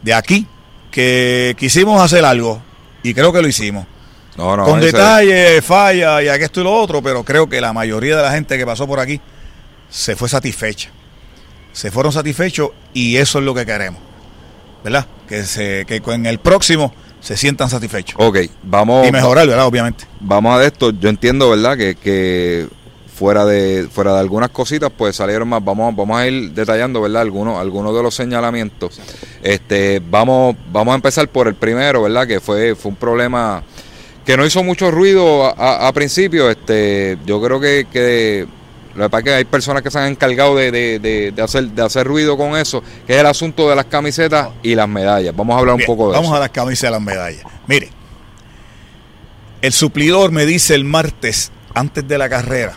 de 0.03 0.15
aquí, 0.15 0.47
que 0.91 1.55
quisimos 1.59 2.01
hacer 2.01 2.25
algo 2.25 2.61
y 3.03 3.15
creo 3.15 3.33
que 3.33 3.43
lo 3.43 3.49
hicimos. 3.49 3.87
Con 4.37 4.81
detalles, 4.81 5.63
falla 5.63 6.23
y 6.23 6.29
aquí 6.29 6.45
esto 6.45 6.61
y 6.61 6.65
lo 6.65 6.73
otro, 6.73 7.03
pero 7.03 7.25
creo 7.25 7.49
que 7.49 7.61
la 7.61 7.73
mayoría 7.73 8.17
de 8.17 8.23
la 8.23 8.33
gente 8.33 8.57
que 8.57 8.65
pasó 8.65 8.87
por 8.87 8.99
aquí 8.99 9.21
se 9.91 10.17
fue 10.17 10.29
satisfecha. 10.29 10.91
Se 11.73 11.91
fueron 11.91 12.13
satisfechos 12.13 12.71
y 12.95 13.17
eso 13.17 13.39
es 13.39 13.45
lo 13.45 13.55
que 13.55 13.67
queremos. 13.67 14.01
¿Verdad? 14.83 15.07
Que, 15.29 15.45
se, 15.45 15.85
que 15.87 16.01
en 16.07 16.25
el 16.25 16.39
próximo 16.39 16.95
se 17.21 17.37
sientan 17.37 17.69
satisfechos. 17.69 18.17
Ok, 18.19 18.39
vamos. 18.63 19.07
Y 19.07 19.13
mejorar, 19.13 19.47
¿verdad? 19.47 19.67
Obviamente. 19.67 20.07
Vamos 20.21 20.59
a 20.59 20.65
esto. 20.65 20.91
Yo 20.91 21.11
entiendo, 21.11 21.51
¿verdad? 21.51 21.77
Que, 21.77 21.97
que 21.97 22.67
fuera 23.21 23.45
de 23.45 23.87
fuera 23.93 24.15
de 24.15 24.21
algunas 24.21 24.49
cositas 24.49 24.91
pues 24.97 25.15
salieron 25.15 25.47
más 25.47 25.63
vamos 25.63 25.95
vamos 25.95 26.19
a 26.19 26.27
ir 26.27 26.53
detallando 26.53 27.03
verdad 27.03 27.21
algunos 27.21 27.61
algunos 27.61 27.95
de 27.95 28.03
los 28.03 28.15
señalamientos 28.15 28.99
este 29.43 30.01
vamos 30.11 30.57
vamos 30.73 30.93
a 30.93 30.95
empezar 30.95 31.29
por 31.29 31.47
el 31.47 31.55
primero 31.55 32.01
verdad 32.01 32.27
que 32.27 32.41
fue 32.41 32.75
fue 32.75 32.93
un 32.93 32.97
problema 32.97 33.63
que 34.25 34.39
no 34.39 34.47
hizo 34.47 34.65
mucho 34.65 34.91
ruido 34.91 35.45
a, 35.45 35.93
principio 35.93 36.49
este 36.49 37.19
yo 37.27 37.43
creo 37.43 37.61
que, 37.61 37.87
que 37.93 38.47
lo 38.95 39.11
que 39.11 39.23
que 39.23 39.35
hay 39.35 39.45
personas 39.45 39.83
que 39.83 39.91
se 39.91 39.99
han 39.99 40.13
encargado 40.13 40.57
de, 40.57 40.71
de, 40.71 41.43
hacer, 41.43 41.69
de 41.69 41.83
hacer 41.83 42.07
ruido 42.07 42.39
con 42.39 42.57
eso, 42.57 42.83
que 43.07 43.15
es 43.15 43.21
el 43.21 43.27
asunto 43.27 43.69
de 43.69 43.77
las 43.77 43.85
camisetas 43.85 44.49
y 44.63 44.75
las 44.75 44.89
medallas. 44.89 45.35
Vamos 45.37 45.55
a 45.55 45.61
hablar 45.61 45.77
un 45.77 45.85
poco 45.87 46.07
de 46.07 46.15
eso. 46.15 46.23
Vamos 46.23 46.37
a 46.37 46.41
las 46.41 46.51
camisetas 46.51 46.91
y 46.91 46.93
las 46.93 47.03
medallas. 47.03 47.45
Mire, 47.69 47.91
el 49.63 49.73
suplidor 49.73 50.33
me 50.33 50.45
dice 50.45 50.75
el 50.75 50.85
martes, 50.85 51.53
antes 51.73 52.07
de 52.07 52.19
la 52.19 52.29
carrera, 52.29 52.75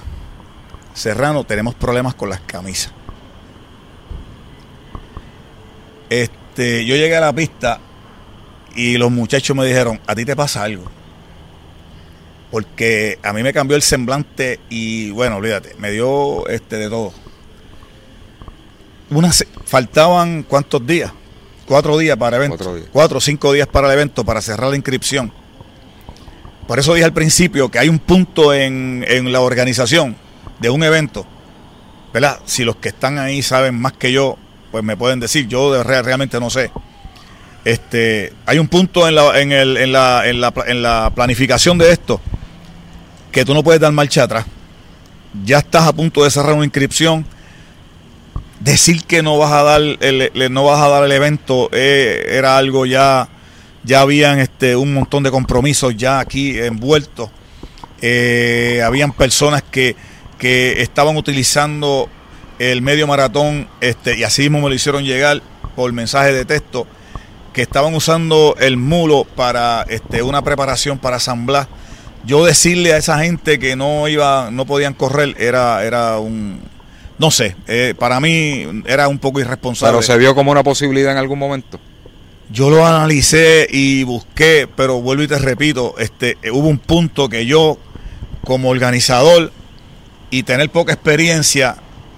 Serrano, 0.94 1.44
tenemos 1.44 1.76
problemas 1.76 2.16
con 2.16 2.30
las 2.30 2.40
camisas. 2.42 2.92
Este, 6.10 6.86
yo 6.86 6.96
llegué 6.96 7.16
a 7.16 7.22
la 7.22 7.34
pista 7.34 7.80
y 8.76 8.98
los 8.98 9.12
muchachos 9.12 9.56
me 9.58 9.66
dijeron, 9.66 10.00
a 10.06 10.16
ti 10.16 10.26
te 10.26 10.36
pasa 10.36 10.64
algo. 10.64 10.86
porque 12.54 13.18
a 13.24 13.34
mí 13.34 13.42
me 13.42 13.52
cambió 13.52 13.76
el 13.76 13.82
semblante 13.82 14.60
y 14.70 15.10
bueno, 15.10 15.38
olvídate, 15.38 15.74
me 15.80 15.90
dio 15.90 16.48
este 16.50 16.78
de 16.78 16.88
todo. 16.88 17.12
Una, 19.10 19.32
faltaban 19.66 20.44
cuántos 20.44 20.86
días? 20.86 21.12
Cuatro 21.66 21.98
días 21.98 22.16
para 22.16 22.38
el 22.38 22.44
evento. 22.44 22.64
Cuatro, 22.92 23.18
o 23.18 23.22
cinco 23.22 23.54
días 23.54 23.68
para 23.68 23.88
el 23.88 23.94
evento 23.94 24.24
para 24.24 24.40
cerrar 24.40 24.70
la 24.70 24.76
inscripción. 24.76 25.34
Por 26.68 26.78
eso 26.78 26.94
dije 26.94 27.06
al 27.06 27.14
principio 27.14 27.72
que 27.72 27.80
hay 27.80 27.90
un 27.90 27.98
punto 27.98 28.54
en, 28.54 29.04
en 29.08 29.32
la 29.32 29.42
organización 29.42 30.16
de 30.64 30.70
un 30.70 30.82
evento, 30.82 31.26
¿verdad? 32.14 32.40
Si 32.46 32.64
los 32.64 32.78
que 32.78 32.88
están 32.88 33.20
ahí 33.20 33.42
saben 33.42 33.80
más 33.80 33.92
que 33.92 34.14
yo, 34.14 34.38
pues 34.72 34.82
me 34.82 34.96
pueden 34.96 35.20
decir, 35.20 35.46
yo 35.50 35.74
de, 35.74 35.84
realmente 35.84 36.40
no 36.40 36.50
sé. 36.50 36.72
Este, 37.66 38.34
hay 38.46 38.60
un 38.60 38.70
punto 38.70 39.06
en 39.06 39.16
la, 39.16 39.42
en, 39.42 39.52
el, 39.52 39.76
en, 39.76 39.92
la, 39.92 40.26
en, 40.26 40.40
la, 40.40 40.54
en 40.66 40.82
la 40.82 41.12
planificación 41.14 41.78
de 41.78 41.92
esto 41.92 42.22
que 43.30 43.44
tú 43.44 43.54
no 43.54 43.62
puedes 43.62 43.82
dar 43.82 43.92
marcha 43.92 44.24
atrás. 44.24 44.46
Ya 45.44 45.58
estás 45.58 45.86
a 45.86 45.92
punto 45.92 46.24
de 46.24 46.32
cerrar 46.32 46.54
una 46.54 46.64
inscripción. 46.64 47.26
Decir 48.62 49.04
que 49.04 49.22
no 49.22 49.38
vas 49.38 49.52
a 49.52 49.64
dar 49.64 49.82
el, 49.82 50.32
no 50.50 50.64
vas 50.64 50.82
a 50.82 50.88
dar 50.88 51.04
el 51.04 51.12
evento 51.12 51.70
eh, 51.74 52.26
era 52.30 52.58
algo 52.58 52.86
ya 52.86 53.28
ya 53.84 54.00
habían 54.00 54.40
este 54.40 54.78
un 54.78 54.94
montón 54.94 55.24
de 55.24 55.32
compromisos 55.32 55.98
ya 55.98 56.20
aquí 56.20 56.58
envueltos. 56.58 57.30
Eh, 58.06 58.82
habían 58.86 59.14
personas 59.14 59.64
que, 59.64 59.96
que 60.44 60.82
estaban 60.82 61.16
utilizando 61.16 62.10
el 62.60 62.82
medio 62.82 63.08
maratón 63.08 63.70
este, 63.80 64.18
y 64.18 64.24
así 64.24 64.42
mismo 64.42 64.60
me 64.60 64.68
lo 64.68 64.76
hicieron 64.76 65.06
llegar 65.06 65.42
por 65.74 65.90
mensaje 65.94 66.34
de 66.34 66.44
texto 66.44 66.86
que 67.54 67.62
estaban 67.62 67.96
usando 67.96 68.54
el 68.60 68.76
mulo 68.76 69.24
para 69.24 69.84
este, 69.84 70.22
una 70.22 70.42
preparación 70.42 71.00
para 71.00 71.22
San 71.22 71.46
Blas 71.46 71.70
yo 72.26 72.44
decirle 72.44 72.92
a 72.92 72.98
esa 72.98 73.20
gente 73.20 73.58
que 73.58 73.78
no 73.78 74.10
iba, 74.10 74.50
no 74.52 74.66
podían 74.66 74.94
correr, 74.94 75.34
era, 75.40 75.82
era 75.86 76.20
un, 76.20 76.60
no 77.20 77.32
sé, 77.32 77.56
eh, 77.68 77.94
para 77.98 78.20
mí 78.20 78.84
era 78.86 79.08
un 79.08 79.20
poco 79.20 79.40
irresponsable. 79.40 79.94
Pero 79.94 80.04
se 80.04 80.18
vio 80.18 80.36
como 80.36 80.52
una 80.52 80.64
posibilidad 80.64 81.14
en 81.14 81.20
algún 81.20 81.40
momento. 81.40 81.80
Yo 82.52 82.70
lo 82.70 82.86
analicé 82.86 83.66
y 83.72 84.04
busqué, 84.04 84.68
pero 84.76 85.00
vuelvo 85.00 85.24
y 85.24 85.28
te 85.30 85.40
repito, 85.40 85.96
este, 86.00 86.38
hubo 86.52 86.68
un 86.68 86.80
punto 86.80 87.30
que 87.30 87.46
yo, 87.46 87.78
como 88.44 88.68
organizador 88.68 89.54
y 90.34 90.42
tener 90.42 90.68
poca 90.72 90.94
experiencia, 90.94 91.76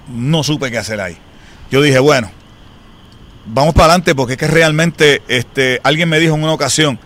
no 0.08 0.42
supe 0.42 0.72
qué 0.72 0.78
hacer 0.78 1.02
ahí. 1.02 1.18
Yo 1.70 1.82
dije, 1.82 2.00
bueno, 2.00 2.32
vamos 3.46 3.74
para 3.74 3.88
adelante 3.88 4.16
porque 4.16 4.34
es 4.34 4.40
que 4.40 4.48
realmente, 4.48 5.22
este, 5.28 5.82
alguien 5.84 6.08
me 6.08 6.18
dijo 6.18 6.34
en 6.34 6.44
una 6.44 6.54
ocasión, 6.54 6.98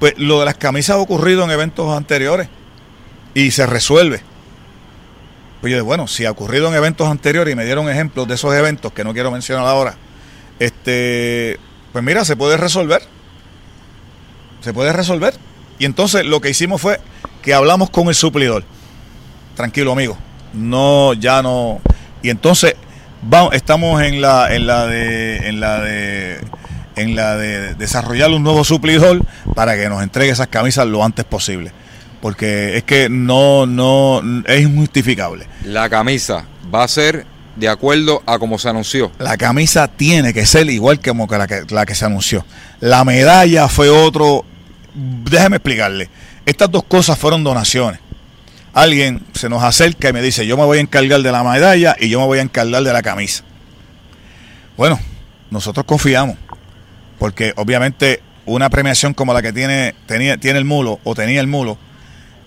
pues 0.00 0.14
lo 0.16 0.40
de 0.40 0.46
las 0.46 0.56
camisas 0.56 0.96
ha 0.96 0.98
ocurrido 0.98 1.44
en 1.44 1.52
eventos 1.52 1.96
anteriores 1.96 2.48
y 3.32 3.52
se 3.52 3.64
resuelve. 3.64 4.22
Pues 5.60 5.72
yo 5.72 5.84
bueno, 5.84 6.08
si 6.08 6.24
ha 6.24 6.32
ocurrido 6.32 6.66
en 6.66 6.74
eventos 6.74 7.08
anteriores 7.08 7.52
y 7.52 7.56
me 7.56 7.64
dieron 7.64 7.88
ejemplos 7.88 8.26
de 8.26 8.34
esos 8.34 8.52
eventos 8.52 8.92
que 8.92 9.04
no 9.04 9.12
quiero 9.12 9.30
mencionar 9.30 9.68
ahora, 9.68 9.94
este, 10.58 11.60
pues 11.92 12.02
mira, 12.02 12.24
se 12.24 12.34
puede 12.34 12.56
resolver. 12.56 13.02
Se 14.62 14.74
puede 14.74 14.92
resolver. 14.92 15.32
Y 15.78 15.84
entonces 15.84 16.26
lo 16.26 16.40
que 16.40 16.50
hicimos 16.50 16.82
fue 16.82 16.98
que 17.40 17.54
hablamos 17.54 17.88
con 17.88 18.08
el 18.08 18.16
suplidor. 18.16 18.64
Tranquilo, 19.54 19.92
amigo. 19.92 20.18
No, 20.52 21.12
ya 21.14 21.42
no. 21.42 21.80
Y 22.22 22.30
entonces 22.30 22.74
vamos, 23.22 23.54
estamos 23.54 24.02
en 24.02 24.20
la, 24.20 24.54
en 24.54 24.66
la 24.66 24.86
de, 24.86 25.48
en 25.48 25.60
la 25.60 25.80
de 25.80 26.40
en 26.96 27.14
la 27.14 27.36
de 27.36 27.74
desarrollar 27.74 28.30
un 28.30 28.42
nuevo 28.42 28.64
suplidor 28.64 29.24
para 29.54 29.76
que 29.76 29.88
nos 29.88 30.02
entregue 30.02 30.32
esas 30.32 30.48
camisas 30.48 30.86
lo 30.86 31.04
antes 31.04 31.24
posible. 31.24 31.70
Porque 32.20 32.78
es 32.78 32.84
que 32.84 33.08
no, 33.08 33.66
no, 33.66 34.22
es 34.46 34.62
injustificable. 34.62 35.46
La 35.64 35.88
camisa 35.90 36.46
va 36.74 36.82
a 36.82 36.88
ser 36.88 37.26
de 37.54 37.68
acuerdo 37.68 38.22
a 38.26 38.38
como 38.38 38.58
se 38.58 38.68
anunció. 38.68 39.12
La 39.18 39.36
camisa 39.36 39.88
tiene 39.88 40.32
que 40.32 40.46
ser 40.46 40.68
igual 40.70 40.98
que, 41.00 41.12
la, 41.12 41.46
que 41.46 41.62
la 41.68 41.86
que 41.86 41.94
se 41.94 42.06
anunció. 42.06 42.44
La 42.80 43.04
medalla 43.04 43.68
fue 43.68 43.90
otro. 43.90 44.44
Déjeme 44.94 45.56
explicarle. 45.56 46.08
Estas 46.46 46.70
dos 46.70 46.84
cosas 46.84 47.18
fueron 47.18 47.44
donaciones. 47.44 48.00
Alguien 48.76 49.24
se 49.32 49.48
nos 49.48 49.62
acerca 49.62 50.10
y 50.10 50.12
me 50.12 50.20
dice, 50.20 50.46
yo 50.46 50.58
me 50.58 50.64
voy 50.66 50.76
a 50.76 50.80
encargar 50.82 51.22
de 51.22 51.32
la 51.32 51.42
medalla 51.42 51.96
y 51.98 52.10
yo 52.10 52.20
me 52.20 52.26
voy 52.26 52.40
a 52.40 52.42
encargar 52.42 52.82
de 52.82 52.92
la 52.92 53.00
camisa. 53.00 53.42
Bueno, 54.76 55.00
nosotros 55.50 55.86
confiamos 55.86 56.36
porque 57.18 57.54
obviamente 57.56 58.20
una 58.44 58.68
premiación 58.68 59.14
como 59.14 59.32
la 59.32 59.40
que 59.40 59.54
tiene, 59.54 59.94
tenía, 60.04 60.36
tiene 60.36 60.58
el 60.58 60.66
mulo 60.66 61.00
o 61.04 61.14
tenía 61.14 61.40
el 61.40 61.46
mulo, 61.46 61.78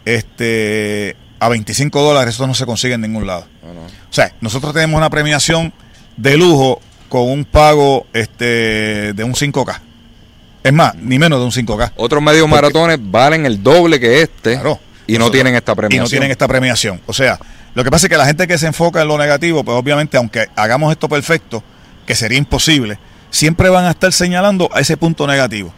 este, 0.06 1.16
a 1.40 1.50
25 1.50 2.00
dólares, 2.00 2.36
eso 2.36 2.46
no 2.46 2.54
se 2.54 2.68
consigue 2.68 2.94
en 2.94 3.02
ningún 3.02 3.26
lado. 3.26 3.48
O 3.64 4.14
sea, 4.14 4.32
nosotros 4.40 4.72
tenemos 4.72 5.00
una 5.00 5.10
premiación 5.10 5.74
de 6.16 6.38
lujo 6.38 6.80
con 7.10 7.24
un 7.28 7.44
pago 7.44 8.06
este, 8.14 9.14
de 9.14 9.24
un 9.24 9.34
5K. 9.34 9.80
Es 10.64 10.74
más, 10.74 10.94
ni 10.94 11.18
menos 11.18 11.40
de 11.40 11.46
un 11.46 11.52
5K. 11.68 11.94
Otros 11.96 12.22
medios 12.22 12.48
maratones 12.48 13.00
valen 13.02 13.48
el 13.48 13.64
doble 13.64 14.00
que 14.00 14.22
este 14.22 14.60
y 15.10 15.18
no 15.18 15.32
tienen 15.32 15.56
esta 15.56 15.74
premiación. 15.74 16.02
Y 16.02 16.06
no 16.06 16.10
tienen 16.10 16.32
esta 16.32 16.48
premiación. 16.48 17.02
O 17.08 17.14
sea, 17.14 17.40
lo 17.74 17.84
que 17.84 17.90
pasa 17.90 18.06
es 18.06 18.10
que 18.12 18.18
la 18.18 18.26
gente 18.26 18.48
que 18.48 18.58
se 18.58 18.68
enfoca 18.68 19.02
en 19.02 19.08
lo 19.08 19.18
negativo, 19.18 19.64
pues 19.64 19.76
obviamente, 19.76 20.18
aunque 20.18 20.48
hagamos 20.56 20.92
esto 20.92 21.10
perfecto, 21.10 21.64
que 22.06 22.14
sería 22.14 22.38
imposible, 22.38 23.00
siempre 23.32 23.70
van 23.70 23.86
a 23.86 23.92
estar 23.92 24.14
señalando 24.14 24.70
a 24.72 24.80
ese 24.80 24.98
punto 24.98 25.26
negativo. 25.26 25.74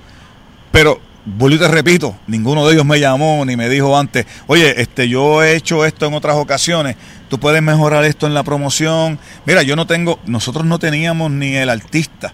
Pero, 0.72 1.00
vuelvo 1.26 1.56
y 1.56 1.60
te 1.60 1.68
repito, 1.70 2.16
ninguno 2.28 2.68
de 2.68 2.74
ellos 2.74 2.86
me 2.86 3.00
llamó 3.00 3.46
ni 3.46 3.56
me 3.56 3.70
dijo 3.70 3.98
antes, 3.98 4.26
oye, 4.48 4.82
este, 4.82 5.08
yo 5.08 5.42
he 5.44 5.56
hecho 5.56 5.86
esto 5.86 6.06
en 6.06 6.14
otras 6.14 6.36
ocasiones, 6.36 6.98
tú 7.30 7.40
puedes 7.40 7.62
mejorar 7.62 8.04
esto 8.04 8.28
en 8.28 8.34
la 8.34 8.44
promoción. 8.44 9.18
Mira, 9.46 9.64
yo 9.64 9.78
no 9.78 9.88
tengo, 9.88 10.20
nosotros 10.26 10.66
no 10.66 10.78
teníamos 10.78 11.32
ni 11.32 11.56
el 11.56 11.70
artista. 11.70 12.34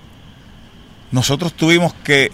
Nosotros 1.12 1.54
tuvimos 1.54 1.94
que 2.04 2.32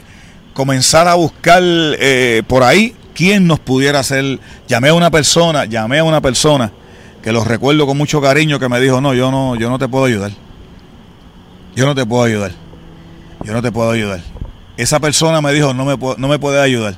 comenzar 0.54 1.08
a 1.08 1.16
buscar 1.16 1.62
eh, 1.64 2.44
por 2.48 2.64
ahí 2.64 2.96
quién 3.14 3.48
nos 3.48 3.60
pudiera 3.60 4.00
hacer. 4.00 4.40
Llamé 4.68 4.90
a 4.90 4.94
una 4.94 5.12
persona, 5.12 5.66
llamé 5.66 6.00
a 6.00 6.04
una 6.04 6.22
persona 6.22 6.72
que 7.22 7.32
los 7.32 7.48
recuerdo 7.48 7.86
con 7.88 7.98
mucho 7.98 8.22
cariño 8.22 8.60
que 8.60 8.70
me 8.70 8.80
dijo, 8.80 9.00
no, 9.02 9.14
yo 9.14 9.32
no, 9.32 9.56
yo 9.56 9.70
no 9.70 9.80
te 9.80 9.88
puedo 9.88 10.06
ayudar. 10.06 10.32
Yo 11.76 11.86
no 11.86 11.96
te 11.96 12.06
puedo 12.06 12.24
ayudar 12.24 12.52
yo 13.44 13.54
no 13.54 13.62
te 13.62 13.72
puedo 13.72 13.92
ayudar. 13.92 14.22
Esa 14.78 15.00
persona 15.00 15.42
me 15.42 15.54
dijo, 15.54 15.74
no 15.74 15.86
me, 15.86 15.98
no 16.18 16.28
me 16.28 16.40
puede 16.40 16.62
ayudar. 16.62 16.98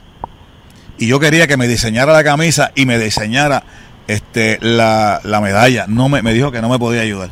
Y 0.97 1.07
yo 1.07 1.19
quería 1.19 1.47
que 1.47 1.57
me 1.57 1.67
diseñara 1.67 2.13
la 2.13 2.23
camisa 2.23 2.71
y 2.75 2.85
me 2.85 2.97
diseñara 2.97 3.63
este, 4.07 4.59
la, 4.61 5.19
medalla. 5.41 5.85
No 5.87 6.07
me, 6.07 6.21
me, 6.21 6.33
dijo 6.33 6.51
que 6.51 6.61
no 6.61 6.69
me 6.69 6.79
podía 6.79 7.01
ayudar. 7.01 7.31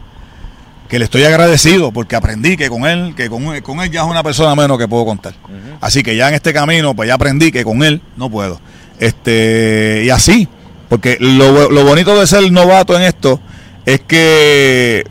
Que 0.90 1.00
le 1.00 1.06
estoy 1.06 1.24
agradecido 1.24 1.92
porque 1.92 2.16
aprendí 2.16 2.58
que 2.58 2.70
con 2.70 2.86
él, 2.86 3.14
que 3.16 3.30
con, 3.30 3.62
con 3.62 3.80
él 3.80 3.90
ya 3.90 4.02
es 4.02 4.08
una 4.08 4.22
persona 4.22 4.54
menos 4.56 4.78
que 4.78 4.88
puedo 4.88 5.06
contar. 5.06 5.34
Así 5.80 6.04
que 6.04 6.16
ya 6.16 6.28
en 6.28 6.36
este 6.36 6.54
camino, 6.54 6.94
pues 6.94 7.08
ya 7.08 7.16
aprendí 7.16 7.52
que 7.52 7.64
con 7.64 7.84
él 7.84 8.02
no 8.18 8.30
puedo. 8.30 8.60
Este, 9.04 10.04
y 10.06 10.10
así, 10.10 10.48
porque 10.88 11.18
lo, 11.20 11.70
lo 11.70 11.84
bonito 11.84 12.18
de 12.18 12.26
ser 12.26 12.50
novato 12.52 12.96
en 12.96 13.04
esto 13.04 13.42
es 13.86 14.00
que 14.00 15.06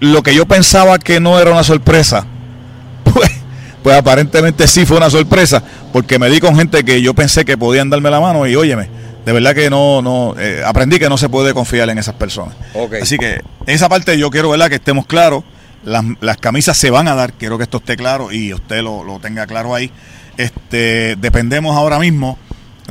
lo 0.00 0.22
que 0.22 0.34
yo 0.34 0.46
pensaba 0.46 0.98
que 0.98 1.20
no 1.20 1.38
era 1.38 1.50
una 1.50 1.62
sorpresa, 1.62 2.26
pues 3.82 3.96
aparentemente 3.96 4.66
sí 4.66 4.86
fue 4.86 4.96
una 4.96 5.10
sorpresa, 5.10 5.62
porque 5.92 6.18
me 6.18 6.30
di 6.30 6.40
con 6.40 6.56
gente 6.56 6.82
que 6.82 7.02
yo 7.02 7.12
pensé 7.12 7.44
que 7.44 7.58
podían 7.58 7.90
darme 7.90 8.08
la 8.10 8.20
mano 8.20 8.46
y 8.46 8.56
óyeme, 8.56 8.88
de 9.26 9.32
verdad 9.32 9.54
que 9.54 9.68
no, 9.68 10.00
no, 10.00 10.34
eh, 10.38 10.62
aprendí 10.64 10.98
que 10.98 11.10
no 11.10 11.18
se 11.18 11.28
puede 11.28 11.52
confiar 11.52 11.90
en 11.90 11.98
esas 11.98 12.14
personas. 12.14 12.54
Así 13.02 13.18
que 13.18 13.34
en 13.66 13.74
esa 13.74 13.90
parte 13.90 14.16
yo 14.18 14.30
quiero, 14.30 14.48
¿verdad? 14.48 14.70
Que 14.70 14.76
estemos 14.76 15.04
claros, 15.04 15.44
las, 15.84 16.36
camisas 16.38 16.76
se 16.78 16.90
van 16.90 17.06
a 17.06 17.14
dar, 17.14 17.34
quiero 17.34 17.58
que 17.58 17.64
esto 17.64 17.78
esté 17.78 17.96
claro 17.96 18.32
y 18.32 18.54
usted 18.54 18.82
lo, 18.82 19.18
tenga 19.20 19.46
claro 19.46 19.74
ahí. 19.74 19.90
Este, 20.36 21.16
dependemos 21.16 21.76
ahora 21.76 21.98
mismo 21.98 22.38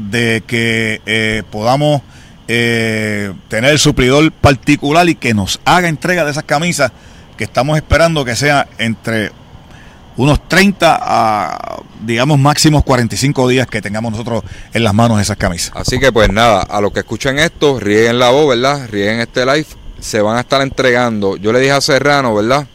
de 0.02 0.44
que 0.46 1.02
eh, 1.06 1.44
podamos 1.52 2.02
eh, 2.48 3.34
tener 3.48 3.72
el 3.72 3.80
suplidor 3.80 4.32
particular 4.32 5.08
y 5.10 5.16
que 5.16 5.34
nos 5.34 5.60
haga 5.66 5.88
entrega 5.88 6.26
de 6.26 6.32
esas 6.32 6.44
camisas 6.44 6.92
que 7.38 7.44
estamos 7.44 7.76
esperando 7.78 8.24
que 8.24 8.36
sea 8.36 8.68
entre 8.78 9.32
unos 10.18 10.48
30 10.48 10.98
a, 11.02 11.82
digamos, 12.02 12.40
máximos 12.40 12.84
45 12.84 13.48
días 13.50 13.68
que 13.68 13.82
tengamos 13.82 14.12
nosotros 14.12 14.44
en 14.74 14.84
las 14.84 14.94
manos 14.94 15.20
esas 15.20 15.38
camisas. 15.38 15.72
Así 15.76 16.00
que 16.00 16.12
pues 16.12 16.30
nada, 16.32 16.62
a 16.62 16.80
los 16.82 16.94
que 16.94 17.00
escuchen 17.00 17.40
esto, 17.40 17.80
rieguen 17.80 18.20
la 18.20 18.30
voz, 18.30 18.50
¿verdad? 18.50 18.88
Rieguen 18.90 19.20
este 19.20 19.46
live, 19.46 19.68
se 20.00 20.22
van 20.22 20.38
a 20.38 20.42
estar 20.42 20.62
entregando. 20.62 21.36
Yo 21.38 21.52
le 21.52 21.60
dije 21.60 21.72
a 21.72 21.82
Serrano, 21.82 22.34
¿verdad? 22.34 22.68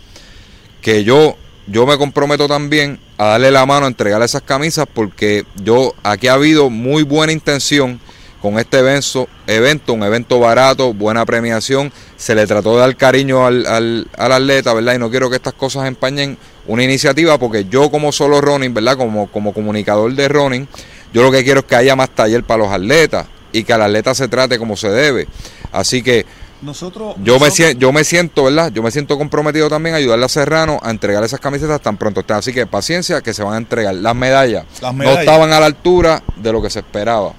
Que 0.82 1.04
yo, 1.04 1.36
yo 1.66 1.86
me 1.86 1.96
comprometo 1.96 2.46
también 2.46 2.98
a 3.20 3.32
darle 3.32 3.50
la 3.50 3.66
mano 3.66 3.84
a 3.84 3.88
entregarle 3.88 4.24
esas 4.24 4.40
camisas 4.40 4.86
porque 4.90 5.44
yo, 5.62 5.94
aquí 6.02 6.26
ha 6.28 6.32
habido 6.32 6.70
muy 6.70 7.02
buena 7.02 7.34
intención 7.34 8.00
con 8.40 8.58
este 8.58 8.78
evento, 8.78 9.92
un 9.92 10.02
evento 10.02 10.40
barato, 10.40 10.94
buena 10.94 11.26
premiación, 11.26 11.92
se 12.16 12.34
le 12.34 12.46
trató 12.46 12.72
de 12.72 12.80
dar 12.80 12.96
cariño 12.96 13.44
al, 13.44 13.66
al, 13.66 14.08
al 14.16 14.32
atleta, 14.32 14.72
¿verdad? 14.72 14.94
Y 14.94 14.98
no 14.98 15.10
quiero 15.10 15.28
que 15.28 15.36
estas 15.36 15.52
cosas 15.52 15.86
empañen 15.86 16.38
una 16.66 16.82
iniciativa 16.82 17.36
porque 17.36 17.66
yo 17.66 17.90
como 17.90 18.10
solo 18.10 18.40
running, 18.40 18.72
¿verdad? 18.72 18.96
Como, 18.96 19.30
como 19.30 19.52
comunicador 19.52 20.14
de 20.14 20.26
running, 20.26 20.66
yo 21.12 21.22
lo 21.22 21.30
que 21.30 21.44
quiero 21.44 21.60
es 21.60 21.66
que 21.66 21.76
haya 21.76 21.94
más 21.94 22.08
taller 22.08 22.42
para 22.44 22.62
los 22.64 22.72
atletas. 22.72 23.26
y 23.52 23.64
que 23.64 23.72
al 23.74 23.82
atleta 23.82 24.14
se 24.14 24.28
trate 24.28 24.58
como 24.58 24.78
se 24.78 24.88
debe. 24.88 25.26
Así 25.72 26.02
que 26.02 26.24
nosotros, 26.62 27.16
yo, 27.22 27.38
Me, 27.38 27.50
siento, 27.50 27.78
yo 27.78 27.92
me 27.92 28.04
siento, 28.04 28.44
¿verdad? 28.44 28.70
Yo 28.72 28.82
me 28.82 28.90
siento 28.90 29.16
comprometido 29.16 29.68
también 29.70 29.94
a 29.94 29.98
ayudarle 29.98 30.26
a 30.26 30.28
Serrano 30.28 30.78
a 30.82 30.90
entregar 30.90 31.24
esas 31.24 31.40
camisetas 31.40 31.80
tan 31.80 31.96
pronto 31.96 32.20
estén. 32.20 32.36
Así 32.36 32.52
que 32.52 32.66
paciencia 32.66 33.22
que 33.22 33.32
se 33.32 33.42
van 33.42 33.54
a 33.54 33.56
entregar. 33.58 33.94
Las 33.94 34.14
medallas, 34.14 34.64
no 34.94 35.18
estaban 35.18 35.52
a 35.52 35.60
la 35.60 35.66
altura 35.66 36.22
de 36.36 36.52
lo 36.52 36.60
que 36.60 36.68
se 36.68 36.80
esperaba. 36.80 37.32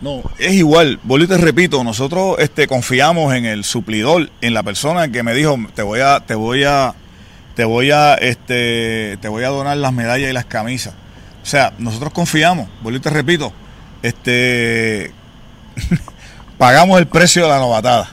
No, 0.00 0.22
es 0.38 0.52
igual, 0.52 1.00
y 1.02 1.26
te 1.26 1.38
repito, 1.38 1.82
nosotros 1.82 2.36
este, 2.38 2.66
confiamos 2.66 3.32
en 3.34 3.46
el 3.46 3.64
suplidor, 3.64 4.28
en 4.42 4.52
la 4.52 4.62
persona 4.62 5.10
que 5.10 5.22
me 5.22 5.32
dijo, 5.32 5.56
te 5.74 5.82
voy 5.82 6.00
a, 6.00 6.20
te 6.20 6.34
voy 6.34 6.64
a, 6.64 6.94
te 7.54 7.64
voy 7.64 7.90
a, 7.90 8.14
este, 8.16 9.16
te 9.22 9.28
voy 9.28 9.44
a 9.44 9.48
donar 9.48 9.78
las 9.78 9.94
medallas 9.94 10.28
y 10.28 10.32
las 10.34 10.44
camisas. 10.44 10.92
O 11.42 11.46
sea, 11.46 11.72
nosotros 11.78 12.12
confiamos, 12.12 12.68
y 12.84 12.98
te 12.98 13.08
repito, 13.08 13.52
este, 14.02 15.12
pagamos 16.58 16.98
el 16.98 17.06
precio 17.06 17.44
de 17.44 17.48
la 17.48 17.58
novatada. 17.58 18.10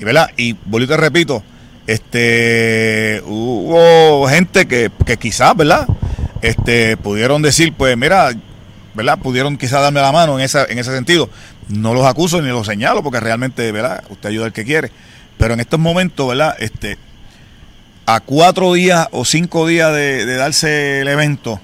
Y, 0.00 0.04
¿verdad? 0.04 0.30
y 0.36 0.56
y 0.56 0.86
te 0.86 0.96
repito, 0.96 1.42
este, 1.86 3.22
hubo 3.26 4.26
gente 4.28 4.66
que, 4.66 4.90
que 5.06 5.16
quizás, 5.18 5.56
¿verdad? 5.56 5.86
Este, 6.42 6.96
pudieron 6.96 7.42
decir, 7.42 7.74
pues 7.74 7.96
mira, 7.96 8.30
¿verdad? 8.94 9.18
Pudieron 9.18 9.56
quizás 9.56 9.82
darme 9.82 10.00
la 10.00 10.10
mano 10.10 10.38
en, 10.38 10.44
esa, 10.44 10.64
en 10.64 10.78
ese 10.78 10.92
sentido. 10.92 11.28
No 11.68 11.94
los 11.94 12.06
acuso 12.06 12.40
ni 12.40 12.48
los 12.48 12.66
señalo 12.66 13.02
porque 13.02 13.20
realmente, 13.20 13.70
¿verdad? 13.72 14.02
Usted 14.08 14.30
ayuda 14.30 14.46
al 14.46 14.52
que 14.52 14.64
quiere. 14.64 14.90
Pero 15.38 15.54
en 15.54 15.60
estos 15.60 15.78
momentos, 15.78 16.26
¿verdad? 16.28 16.56
Este, 16.58 16.98
a 18.06 18.20
cuatro 18.20 18.72
días 18.72 19.06
o 19.12 19.24
cinco 19.24 19.66
días 19.66 19.92
de, 19.92 20.26
de 20.26 20.36
darse 20.36 21.00
el 21.00 21.08
evento, 21.08 21.60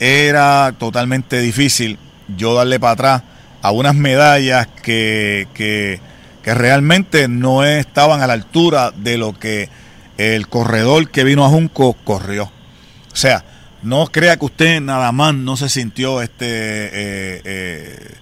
era 0.00 0.74
totalmente 0.78 1.40
difícil 1.40 1.96
yo 2.36 2.54
darle 2.54 2.80
para 2.80 2.92
atrás 2.92 3.22
a 3.62 3.70
unas 3.70 3.94
medallas 3.94 4.66
que, 4.82 5.46
que, 5.54 6.00
que 6.42 6.54
realmente 6.54 7.28
no 7.28 7.64
estaban 7.64 8.22
a 8.22 8.26
la 8.26 8.32
altura 8.32 8.92
de 8.94 9.16
lo 9.16 9.38
que 9.38 9.68
el 10.18 10.48
corredor 10.48 11.10
que 11.10 11.24
vino 11.24 11.44
a 11.44 11.48
Junco 11.48 11.94
corrió. 12.04 12.44
O 13.12 13.16
sea, 13.16 13.44
no 13.82 14.06
crea 14.06 14.36
que 14.36 14.44
usted 14.44 14.80
nada 14.80 15.12
más 15.12 15.34
no 15.34 15.56
se 15.56 15.68
sintió 15.68 16.22
este 16.22 16.46
eh, 16.46 17.42
eh, 17.44 18.14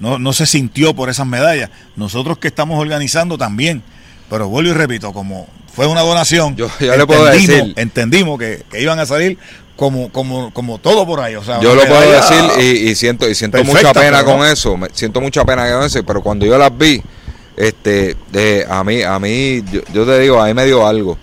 no, 0.00 0.18
no 0.18 0.32
se 0.32 0.46
sintió 0.46 0.94
por 0.94 1.08
esas 1.08 1.26
medallas. 1.26 1.70
Nosotros 1.96 2.38
que 2.38 2.48
estamos 2.48 2.80
organizando 2.80 3.38
también. 3.38 3.82
Pero 4.30 4.48
vuelvo 4.48 4.70
y 4.70 4.74
repito, 4.74 5.12
como 5.12 5.48
fue 5.72 5.86
una 5.86 6.00
donación, 6.00 6.56
yo, 6.56 6.68
le 6.80 7.06
puedo 7.06 7.24
decir. 7.26 7.74
entendimos 7.76 8.38
que, 8.38 8.64
iban 8.78 8.98
a 8.98 9.06
salir 9.06 9.38
como, 9.76 10.10
como, 10.10 10.52
como 10.52 10.78
todo 10.78 11.06
por 11.06 11.20
ahí. 11.20 11.34
O 11.34 11.44
sea, 11.44 11.60
yo 11.60 11.74
lo 11.74 11.84
puedo 11.86 12.10
decir 12.10 12.42
y, 12.60 12.94
siento, 12.94 13.28
y 13.28 13.34
siento 13.34 13.62
mucha 13.64 13.92
pena 13.92 14.24
con 14.24 14.44
eso, 14.46 14.78
siento 14.92 15.20
mucha 15.20 15.44
pena 15.44 15.70
con 15.70 15.84
eso, 15.84 16.04
pero 16.04 16.22
cuando 16.22 16.46
yo 16.46 16.56
las 16.56 16.76
vi, 16.76 17.02
este, 17.56 18.16
de, 18.32 18.66
a 18.68 18.82
mí, 18.84 19.02
a 19.02 19.18
mí, 19.18 19.62
yo, 19.92 20.06
te 20.06 20.18
digo, 20.18 20.42
ahí 20.42 20.54
me 20.54 20.64
dio 20.64 20.86
algo, 20.86 21.18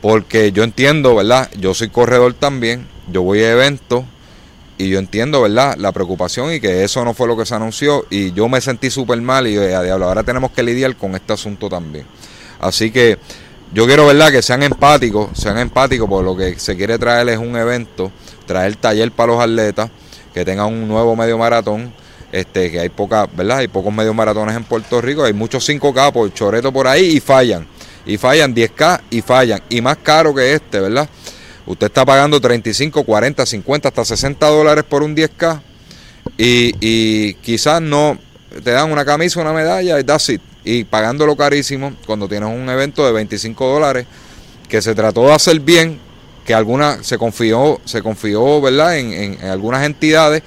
porque 0.00 0.52
yo 0.52 0.64
entiendo, 0.64 1.14
¿verdad? 1.14 1.50
Yo 1.58 1.74
soy 1.74 1.88
corredor 1.88 2.34
también, 2.34 2.86
yo 3.10 3.22
voy 3.22 3.40
a 3.40 3.52
eventos 3.52 4.04
y 4.78 4.88
yo 4.88 4.98
entiendo, 4.98 5.42
¿verdad? 5.42 5.76
La 5.78 5.92
preocupación 5.92 6.52
y 6.52 6.60
que 6.60 6.84
eso 6.84 7.04
no 7.04 7.14
fue 7.14 7.26
lo 7.26 7.36
que 7.36 7.46
se 7.46 7.54
anunció 7.54 8.06
y 8.10 8.32
yo 8.32 8.48
me 8.48 8.60
sentí 8.60 8.90
súper 8.90 9.20
mal 9.20 9.46
y 9.46 9.56
a 9.56 9.82
diablo, 9.82 10.06
ahora 10.06 10.22
tenemos 10.22 10.50
que 10.50 10.62
lidiar 10.62 10.96
con 10.96 11.14
este 11.14 11.32
asunto 11.32 11.68
también. 11.68 12.06
Así 12.60 12.90
que 12.90 13.18
yo 13.72 13.86
quiero, 13.86 14.06
¿verdad? 14.06 14.30
Que 14.30 14.42
sean 14.42 14.62
empáticos, 14.62 15.30
sean 15.34 15.56
empáticos 15.58 16.08
porque 16.08 16.24
lo 16.24 16.36
que 16.36 16.58
se 16.58 16.76
quiere 16.76 16.98
traer 16.98 17.28
es 17.30 17.38
un 17.38 17.56
evento, 17.56 18.12
traer 18.46 18.76
taller 18.76 19.10
para 19.12 19.32
los 19.32 19.42
atletas, 19.42 19.90
que 20.34 20.44
tengan 20.44 20.66
un 20.66 20.86
nuevo 20.88 21.16
medio 21.16 21.38
maratón, 21.38 21.92
este, 22.32 22.70
que 22.70 22.80
hay 22.80 22.88
poca, 22.88 23.28
¿verdad? 23.36 23.58
Hay 23.58 23.68
pocos 23.68 23.92
medios 23.92 24.14
maratones 24.14 24.56
en 24.56 24.64
Puerto 24.64 25.00
Rico, 25.00 25.22
hay 25.22 25.34
muchos 25.34 25.68
5K 25.68 26.12
por 26.12 26.32
choreto 26.32 26.72
por 26.72 26.88
ahí 26.88 27.16
y 27.16 27.20
fallan. 27.20 27.66
Y 28.04 28.16
fallan 28.16 28.54
10K 28.54 29.02
y 29.10 29.20
fallan. 29.20 29.62
Y 29.68 29.80
más 29.80 29.98
caro 29.98 30.34
que 30.34 30.54
este, 30.54 30.80
¿verdad? 30.80 31.08
Usted 31.66 31.86
está 31.86 32.04
pagando 32.04 32.40
35, 32.40 33.04
40, 33.04 33.46
50, 33.46 33.88
hasta 33.88 34.04
60 34.04 34.46
dólares 34.48 34.84
por 34.88 35.02
un 35.02 35.14
10K 35.14 35.60
y, 36.36 36.74
y 36.80 37.34
quizás 37.34 37.80
no 37.80 38.18
te 38.64 38.70
dan 38.70 38.90
una 38.90 39.04
camisa, 39.04 39.40
una 39.40 39.52
medalla 39.52 40.00
y 40.00 40.04
that's 40.04 40.30
it. 40.30 40.40
Y 40.64 40.84
pagándolo 40.84 41.36
carísimo 41.36 41.92
cuando 42.06 42.28
tienes 42.28 42.48
un 42.48 42.68
evento 42.68 43.04
de 43.06 43.12
25 43.12 43.66
dólares 43.66 44.06
que 44.68 44.80
se 44.80 44.94
trató 44.94 45.26
de 45.26 45.34
hacer 45.34 45.60
bien, 45.60 46.00
que 46.46 46.54
alguna 46.54 47.04
se 47.04 47.18
confió, 47.18 47.80
se 47.84 48.02
confió, 48.02 48.60
¿verdad? 48.60 48.96
En, 48.98 49.12
en 49.12 49.44
algunas 49.44 49.84
entidades 49.84 50.42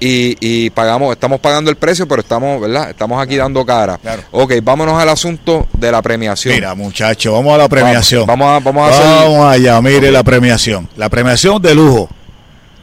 y, 0.00 0.36
y, 0.40 0.70
pagamos, 0.70 1.12
estamos 1.12 1.40
pagando 1.40 1.70
el 1.70 1.76
precio, 1.76 2.08
pero 2.08 2.22
estamos, 2.22 2.58
¿verdad? 2.58 2.88
Estamos 2.88 3.22
aquí 3.22 3.36
dando 3.36 3.66
cara. 3.66 3.98
Claro. 3.98 4.22
Ok, 4.30 4.54
vámonos 4.62 5.00
al 5.00 5.10
asunto 5.10 5.68
de 5.74 5.92
la 5.92 6.00
premiación. 6.00 6.54
Mira, 6.54 6.74
muchachos, 6.74 7.32
vamos 7.32 7.54
a 7.54 7.58
la 7.58 7.68
premiación. 7.68 8.26
Vamos, 8.26 8.48
a, 8.48 8.60
vamos 8.60 8.90
a 8.90 9.00
Vamos 9.00 9.44
allá, 9.44 9.80
mire 9.82 10.10
la 10.10 10.22
premiación. 10.22 10.88
La 10.96 11.10
premiación 11.10 11.60
de 11.60 11.74
lujo. 11.74 12.08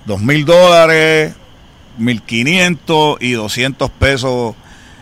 Dos 0.06 0.22
mil 0.22 0.46
dólares, 0.46 1.34
mil 1.98 2.22
quinientos 2.22 3.18
y 3.20 3.32
doscientos 3.32 3.90
pesos, 3.90 4.56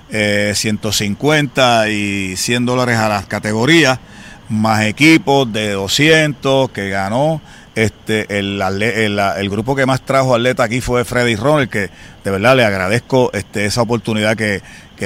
eh, 0.10 0.54
150 0.56 1.90
y 1.90 2.38
100 2.38 2.66
dólares 2.66 2.98
a 2.98 3.10
las 3.10 3.26
categorías, 3.26 4.00
más 4.48 4.84
equipos 4.86 5.52
de 5.52 5.72
200 5.72 6.72
que 6.72 6.90
ganó 6.90 7.42
este, 7.76 8.40
el, 8.40 8.62
el, 8.62 9.50
grupo 9.50 9.76
que 9.76 9.86
más 9.86 10.02
trajo 10.02 10.34
atleta 10.34 10.64
aquí 10.64 10.82
fue 10.82 11.04
Freddy 11.04 11.36
Ronald, 11.36 11.70
que 11.70 11.90
de 12.24 12.32
verdad 12.32 12.56
le 12.56 12.64
agradezco 12.64 13.32
este, 13.34 13.66
esa 13.66 13.82
oportunidad 13.82 14.38
que, 14.38 14.62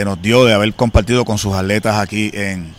nos 0.05 0.21
dio 0.21 0.45
de 0.45 0.53
haber 0.53 0.73
compartido 0.73 1.25
con 1.25 1.39
sus 1.39 1.55
atletas 1.55 1.97
aquí 1.97 2.29
en, 2.34 2.73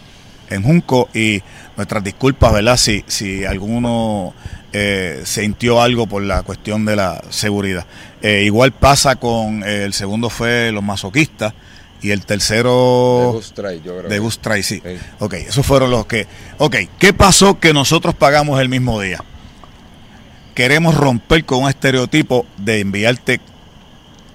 en 0.48 0.62
Junco 0.62 1.08
y 1.12 1.42
nuestras 1.76 2.04
disculpas, 2.04 2.52
¿verdad? 2.52 2.76
Si, 2.76 3.04
si 3.08 3.44
alguno 3.44 4.32
eh, 4.72 5.22
sintió 5.24 5.82
algo 5.82 6.06
por 6.06 6.22
la 6.22 6.42
cuestión 6.42 6.84
de 6.84 6.94
la 6.94 7.20
seguridad. 7.30 7.84
Eh, 8.22 8.42
igual 8.44 8.70
pasa 8.70 9.16
con 9.16 9.64
eh, 9.64 9.84
el 9.84 9.92
segundo 9.92 10.30
fue 10.30 10.70
los 10.70 10.84
masoquistas 10.84 11.52
y 12.00 12.12
el 12.12 12.24
tercero 12.24 13.40
de 14.08 14.18
Gustray, 14.20 14.62
sí. 14.62 14.80
sí. 14.84 14.98
Ok, 15.18 15.34
esos 15.34 15.66
fueron 15.66 15.90
los 15.90 16.06
que... 16.06 16.26
Ok, 16.58 16.76
¿qué 16.98 17.12
pasó 17.12 17.58
que 17.58 17.74
nosotros 17.74 18.14
pagamos 18.14 18.60
el 18.60 18.68
mismo 18.68 19.00
día? 19.00 19.22
Queremos 20.60 20.94
romper 20.94 21.46
con 21.46 21.62
un 21.62 21.70
estereotipo 21.70 22.44
de 22.58 22.80
enviarte 22.80 23.40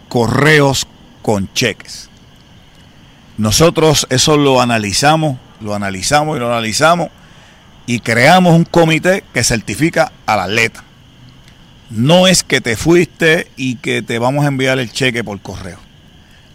correos 0.09 0.87
con 1.21 1.53
cheques. 1.53 2.09
Nosotros 3.37 4.07
eso 4.09 4.35
lo 4.35 4.59
analizamos, 4.59 5.37
lo 5.61 5.75
analizamos 5.75 6.35
y 6.35 6.39
lo 6.39 6.47
analizamos 6.47 7.09
y 7.85 7.99
creamos 7.99 8.55
un 8.55 8.65
comité 8.65 9.23
que 9.35 9.43
certifica 9.43 10.11
al 10.25 10.39
atleta. 10.39 10.83
No 11.91 12.25
es 12.25 12.43
que 12.43 12.59
te 12.59 12.75
fuiste 12.75 13.51
y 13.55 13.75
que 13.75 14.01
te 14.01 14.17
vamos 14.17 14.45
a 14.45 14.47
enviar 14.47 14.79
el 14.79 14.91
cheque 14.91 15.23
por 15.23 15.39
correo. 15.41 15.77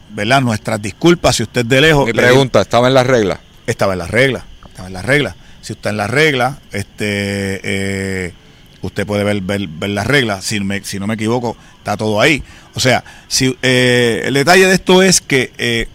¿Verdad? 0.09 0.41
Nuestras 0.41 0.83
disculpas 0.83 1.37
si 1.37 1.45
usted 1.45 1.65
de 1.65 1.81
lejos. 1.81 2.07
Mi 2.07 2.13
pregunta, 2.13 2.61
¿estaba 2.61 2.89
en 2.89 2.95
las 2.95 3.07
reglas? 3.07 3.39
Estaba 3.69 3.93
en 3.93 4.01
las 4.01 4.11
reglas, 4.11 4.43
estaba 4.67 4.89
en 4.89 4.95
las 4.95 5.05
reglas. 5.05 5.37
Si 5.61 5.75
usted 5.75 5.91
en 5.91 5.97
las 5.97 6.11
reglas, 6.11 6.57
este, 6.73 7.61
eh, 7.63 8.35
usted 8.83 9.07
puede 9.07 9.25
ver, 9.25 9.41
ver, 9.43 9.91
las 9.91 10.07
reglas, 10.07 10.45
si, 10.45 10.59
si, 10.83 10.99
no 10.99 11.07
me 11.07 11.15
equivoco, 11.15 11.57
está 11.79 11.97
todo 11.97 12.21
ahí. 12.21 12.43
O 12.75 12.81
sea, 12.81 13.05
si, 13.29 13.57
eh, 13.63 14.23
el 14.25 14.35
detalle 14.35 14.67
de 14.67 14.75
esto 14.75 15.03
es 15.03 15.21
que 15.21 15.53
eh, 15.59 15.89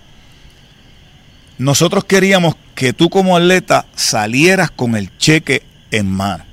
nosotros 1.57 2.03
queríamos 2.03 2.55
que 2.75 2.93
tú 2.93 3.09
como 3.09 3.37
atleta 3.37 3.85
salieras 3.95 4.71
con 4.71 4.95
el 4.95 5.17
cheque 5.17 5.63
en 5.91 6.11
mano. 6.11 6.43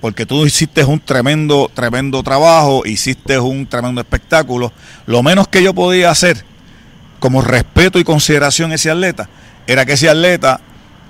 Porque 0.00 0.26
tú 0.26 0.46
hiciste 0.46 0.84
un 0.84 1.00
tremendo, 1.00 1.70
tremendo 1.74 2.22
trabajo, 2.22 2.82
hiciste 2.86 3.38
un 3.38 3.66
tremendo 3.66 4.00
espectáculo. 4.00 4.72
Lo 5.06 5.22
menos 5.24 5.48
que 5.48 5.62
yo 5.62 5.74
podía 5.74 6.10
hacer, 6.10 6.44
como 7.18 7.42
respeto 7.42 7.98
y 7.98 8.04
consideración 8.04 8.70
a 8.70 8.76
ese 8.76 8.90
atleta, 8.90 9.28
era 9.66 9.84
que 9.84 9.94
ese 9.94 10.08
atleta 10.08 10.60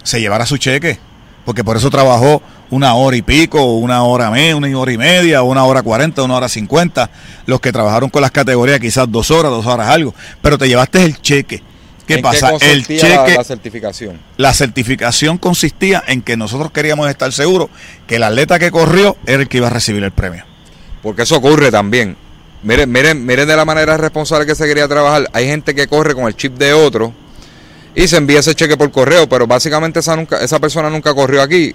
se 0.03 0.21
llevara 0.21 0.47
su 0.47 0.57
cheque. 0.57 0.99
Porque 1.45 1.65
por 1.65 1.77
eso 1.77 1.91
trabajó 1.91 2.43
una 2.71 2.95
hora 2.95 3.17
y 3.17 3.23
pico, 3.23 3.63
una 3.77 4.03
hora, 4.03 4.31
media, 4.31 4.57
una 4.57 4.79
hora 4.79 4.93
y 4.93 4.99
media, 4.99 5.43
una 5.43 5.65
hora 5.65 5.83
cuarenta, 5.83 6.23
una 6.23 6.37
hora 6.37 6.49
cincuenta. 6.49 7.11
Los 7.47 7.61
que 7.61 7.73
trabajaron 7.73 8.11
con 8.11 8.23
las 8.23 8.31
categorías 8.31 8.81
quizás 8.81 9.11
dos 9.11 9.31
horas, 9.31 9.51
dos 9.51 9.67
horas 9.67 9.89
algo. 9.89 10.15
Pero 10.43 10.59
te 10.59 10.69
llevaste 10.69 11.03
el 11.05 11.21
cheque. 11.21 11.63
¿Qué 12.07 12.19
pasa? 12.19 12.53
el 12.61 12.87
cheque. 12.87 13.35
La, 13.37 13.45
certificación. 13.45 14.19
La 14.39 14.55
certificación 14.55 15.37
consistía 15.37 16.03
en 16.07 16.23
que 16.23 16.37
nosotros 16.39 16.73
queríamos 16.73 17.09
estar 17.11 17.31
seguros 17.33 17.69
que 18.07 18.17
el 18.17 18.23
atleta 18.23 18.59
que 18.59 18.71
corrió 18.71 19.17
era 19.27 19.43
el 19.43 19.49
que 19.49 19.59
iba 19.59 19.67
a 19.67 19.71
recibir 19.71 20.03
el 20.03 20.11
premio. 20.11 20.45
Porque 21.03 21.23
eso 21.23 21.37
ocurre 21.37 21.71
también. 21.71 22.17
Miren, 22.63 22.91
miren, 22.91 23.25
miren 23.25 23.47
de 23.47 23.55
la 23.55 23.65
manera 23.65 23.97
responsable 23.99 24.47
que 24.47 24.55
se 24.55 24.67
quería 24.67 24.89
trabajar. 24.89 25.29
Hay 25.33 25.47
gente 25.47 25.75
que 25.75 25.87
corre 25.87 26.15
con 26.15 26.27
el 26.27 26.35
chip 26.35 26.57
de 26.57 26.73
otro 26.73 27.13
y 27.95 28.09
se 28.09 28.17
envía 28.17 28.41
ese 28.41 28.55
cheque 28.55 28.77
por 28.77 28.91
correo, 28.91 29.29
pero 29.29 29.47
básicamente 29.47 30.01
esa, 30.01 30.17
nunca, 30.17 30.43
esa 30.43 30.59
persona 30.59 30.89
nunca 30.89 31.15
corrió 31.15 31.43
aquí 31.43 31.75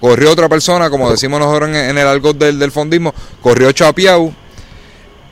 corrió 0.00 0.30
otra 0.30 0.48
persona, 0.48 0.90
como 0.90 1.10
decimos 1.10 1.40
nosotros 1.40 1.70
en, 1.70 1.98
el 1.98 2.06
algo 2.06 2.32
del, 2.32 2.70
fondismo, 2.70 3.14
corrió 3.42 3.72
Chapiau 3.72 4.32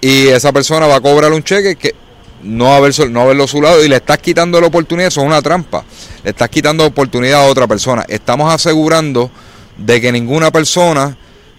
y 0.00 0.28
esa 0.28 0.52
persona 0.52 0.86
va 0.86 0.96
a 0.96 1.00
cobrar 1.00 1.32
un 1.32 1.42
cheque 1.42 1.76
que 1.76 1.94
no, 2.42 2.74
haber, 2.74 2.92
no 3.10 3.20
haberlo 3.22 3.46
su 3.46 3.62
lado 3.62 3.84
y 3.84 3.88
le 3.88 3.96
estás 3.96 4.18
quitando 4.18 4.60
la 4.60 4.66
oportunidad, 4.66 5.08
eso 5.08 5.20
es 5.20 5.26
una 5.26 5.42
trampa. 5.42 5.84
Le 6.24 6.30
estás 6.30 6.48
quitando 6.48 6.84
oportunidad 6.84 7.42
a 7.42 7.46
otra 7.46 7.66
persona. 7.66 8.04
Estamos 8.08 8.52
asegurando 8.52 9.30
de 9.76 10.00
que 10.00 10.10
ninguna 10.10 10.50
persona, 10.50 11.16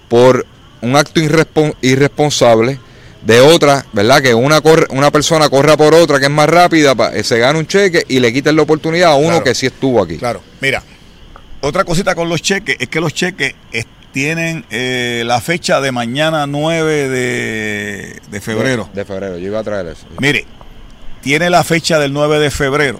por 0.10 0.46
un 0.82 0.96
acto 0.96 1.22
irresponsable 1.82 2.80
de 3.26 3.39
otra, 3.39 3.86
¿verdad? 3.94 4.22
Que 4.22 4.34
una 4.34 4.62
corre, 4.62 4.88
una 4.89 5.12
persona 5.12 5.50
corra 5.50 5.78
por 5.78 5.94
otra 5.94 6.20
que 6.20 6.26
es 6.26 6.32
más 6.32 6.50
rápida, 6.50 6.94
se 7.24 7.39
gana 7.39 7.58
un 7.58 7.68
cheque 7.68 8.04
y 8.08 8.20
le 8.20 8.34
quiten 8.34 8.56
la 8.56 8.63
oportunidad 8.63 9.12
a 9.12 9.16
uno 9.16 9.44
que 9.44 9.56
sí 9.56 9.66
estuvo 9.66 10.02
aquí. 10.02 10.18
Claro, 10.18 10.42
mira, 10.60 10.84
otra 11.63 11.86
cosita 11.86 12.13
con 12.13 12.28
los 12.28 12.41
cheques 12.41 12.76
es 12.80 12.89
que 12.89 12.99
los 12.99 13.13
cheques 13.13 13.56
tienen 14.12 14.65
eh, 14.69 15.23
la 15.26 15.39
fecha 15.39 15.80
de 15.80 15.91
mañana 15.91 16.45
9 16.45 17.10
de, 17.10 18.41
febrero. 18.41 18.89
De, 18.93 19.06
febrero, 19.06 19.38
yo 19.38 19.47
iba 19.47 19.60
a 19.60 19.63
traer 19.63 19.88
eso. 19.88 20.06
Mire, 20.19 20.45
tiene 21.21 21.49
la 21.49 21.63
fecha 21.63 21.99
del 21.99 22.12
9 22.12 22.39
de 22.39 22.52
febrero 22.52 22.99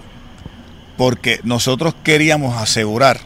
porque 0.96 1.40
nosotros 1.44 1.94
queríamos 2.02 2.60
asegurar 2.60 3.20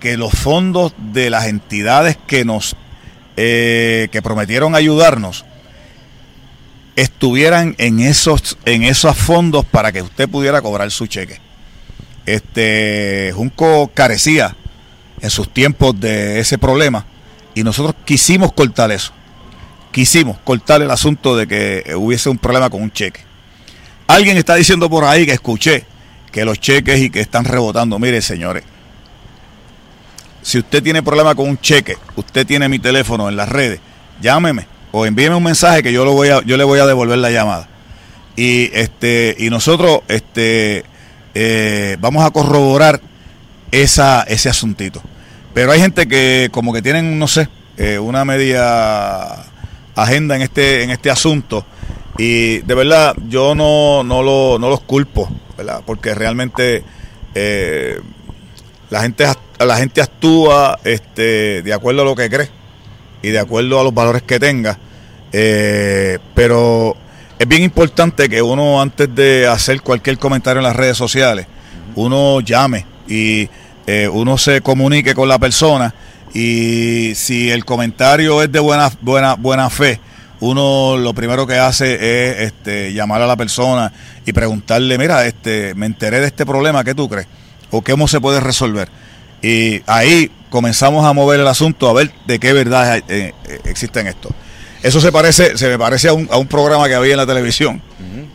que 0.00 0.16
los 0.16 0.32
fondos 0.32 0.92
de 0.98 1.30
las 1.30 1.46
entidades 1.46 2.16
que 2.26 2.44
nos 2.44 2.76
eh, 3.36 4.08
que 4.10 4.22
prometieron 4.22 4.74
ayudarnos 4.74 5.44
estuvieran 6.96 7.76
en 7.78 8.00
esos 8.00 8.58
en 8.64 8.82
esos 8.82 9.16
fondos 9.16 9.64
para 9.64 9.92
que 9.92 10.02
usted 10.02 10.28
pudiera 10.28 10.60
cobrar 10.62 10.90
su 10.90 11.06
cheque. 11.06 11.47
Este 12.34 13.32
Junco 13.34 13.90
carecía 13.94 14.56
en 15.20 15.30
sus 15.30 15.52
tiempos 15.52 15.98
de 15.98 16.40
ese 16.40 16.58
problema 16.58 17.06
y 17.54 17.62
nosotros 17.62 17.94
quisimos 18.04 18.52
cortar 18.52 18.90
eso. 18.92 19.12
Quisimos 19.90 20.38
cortar 20.44 20.82
el 20.82 20.90
asunto 20.90 21.36
de 21.36 21.46
que 21.46 21.94
hubiese 21.96 22.28
un 22.28 22.38
problema 22.38 22.70
con 22.70 22.82
un 22.82 22.92
cheque. 22.92 23.20
Alguien 24.06 24.36
está 24.36 24.54
diciendo 24.54 24.88
por 24.88 25.04
ahí 25.04 25.26
que 25.26 25.32
escuché 25.32 25.84
que 26.30 26.44
los 26.44 26.60
cheques 26.60 27.00
y 27.00 27.10
que 27.10 27.20
están 27.20 27.44
rebotando. 27.44 27.98
Mire, 27.98 28.20
señores, 28.22 28.64
si 30.42 30.58
usted 30.58 30.82
tiene 30.82 31.02
problema 31.02 31.34
con 31.34 31.48
un 31.48 31.58
cheque, 31.58 31.96
usted 32.16 32.46
tiene 32.46 32.68
mi 32.68 32.78
teléfono 32.78 33.28
en 33.28 33.36
las 33.36 33.48
redes, 33.48 33.80
llámeme 34.20 34.66
o 34.92 35.04
envíeme 35.04 35.36
un 35.36 35.42
mensaje 35.42 35.82
que 35.82 35.92
yo 35.92 36.04
lo 36.04 36.12
voy 36.12 36.28
a, 36.28 36.42
yo 36.42 36.56
le 36.56 36.64
voy 36.64 36.80
a 36.80 36.86
devolver 36.86 37.18
la 37.18 37.30
llamada. 37.30 37.68
Y 38.36 38.70
este, 38.72 39.34
y 39.38 39.50
nosotros 39.50 40.00
este 40.08 40.84
eh, 41.40 41.96
vamos 42.00 42.24
a 42.24 42.32
corroborar 42.32 43.00
esa, 43.70 44.24
ese 44.24 44.48
asuntito. 44.48 45.00
Pero 45.54 45.70
hay 45.70 45.80
gente 45.80 46.08
que 46.08 46.48
como 46.50 46.72
que 46.72 46.82
tienen, 46.82 47.16
no 47.16 47.28
sé, 47.28 47.48
eh, 47.76 48.00
una 48.00 48.24
media 48.24 49.44
agenda 49.94 50.34
en 50.34 50.42
este, 50.42 50.82
en 50.82 50.90
este 50.90 51.12
asunto. 51.12 51.64
Y 52.18 52.58
de 52.58 52.74
verdad, 52.74 53.14
yo 53.28 53.54
no, 53.54 54.02
no, 54.02 54.24
lo, 54.24 54.58
no 54.58 54.68
los 54.68 54.80
culpo, 54.80 55.28
¿verdad? 55.56 55.80
Porque 55.86 56.12
realmente 56.12 56.82
eh, 57.36 58.00
la, 58.90 59.02
gente, 59.02 59.24
la 59.60 59.76
gente 59.76 60.02
actúa 60.02 60.80
este, 60.82 61.62
de 61.62 61.72
acuerdo 61.72 62.02
a 62.02 62.04
lo 62.04 62.16
que 62.16 62.28
cree 62.28 62.48
y 63.22 63.28
de 63.28 63.38
acuerdo 63.38 63.78
a 63.78 63.84
los 63.84 63.94
valores 63.94 64.22
que 64.22 64.40
tenga. 64.40 64.76
Pero 65.30 66.96
es 67.38 67.46
bien 67.46 67.62
importante 67.62 68.28
que 68.28 68.42
uno 68.42 68.80
antes 68.80 69.14
de 69.14 69.46
hacer 69.46 69.80
cualquier 69.82 70.18
comentario 70.18 70.58
en 70.58 70.64
las 70.64 70.76
redes 70.76 70.96
sociales, 70.96 71.46
uno 71.94 72.40
llame 72.40 72.84
y 73.08 73.48
eh, 73.86 74.08
uno 74.12 74.36
se 74.36 74.60
comunique 74.60 75.14
con 75.14 75.28
la 75.28 75.38
persona 75.38 75.94
y 76.34 77.12
si 77.14 77.50
el 77.50 77.64
comentario 77.64 78.42
es 78.42 78.50
de 78.50 78.58
buena 78.58 78.90
buena 79.00 79.34
buena 79.34 79.70
fe, 79.70 80.00
uno 80.40 80.96
lo 80.96 81.14
primero 81.14 81.46
que 81.46 81.58
hace 81.58 81.94
es 81.94 82.52
este, 82.52 82.92
llamar 82.92 83.22
a 83.22 83.26
la 83.26 83.36
persona 83.36 83.92
y 84.26 84.32
preguntarle, 84.32 84.98
mira, 84.98 85.24
este, 85.26 85.74
me 85.74 85.86
enteré 85.86 86.20
de 86.20 86.26
este 86.26 86.44
problema, 86.44 86.84
¿qué 86.84 86.94
tú 86.94 87.08
crees? 87.08 87.28
¿O 87.70 87.82
cómo 87.82 88.08
se 88.08 88.20
puede 88.20 88.40
resolver? 88.40 88.88
Y 89.42 89.80
ahí 89.86 90.30
comenzamos 90.50 91.06
a 91.06 91.12
mover 91.12 91.40
el 91.40 91.48
asunto 91.48 91.88
a 91.88 91.92
ver 91.92 92.12
de 92.26 92.38
qué 92.38 92.52
verdad 92.52 92.98
eh, 92.98 93.02
eh, 93.08 93.60
existe 93.64 94.00
en 94.00 94.08
esto. 94.08 94.30
Eso 94.82 95.00
se 95.00 95.10
parece, 95.10 95.56
se 95.58 95.68
me 95.68 95.78
parece 95.78 96.08
a 96.08 96.12
un, 96.12 96.28
a 96.30 96.36
un 96.36 96.46
programa 96.46 96.86
que 96.88 96.94
había 96.94 97.12
en 97.12 97.16
la 97.16 97.26
televisión, 97.26 97.82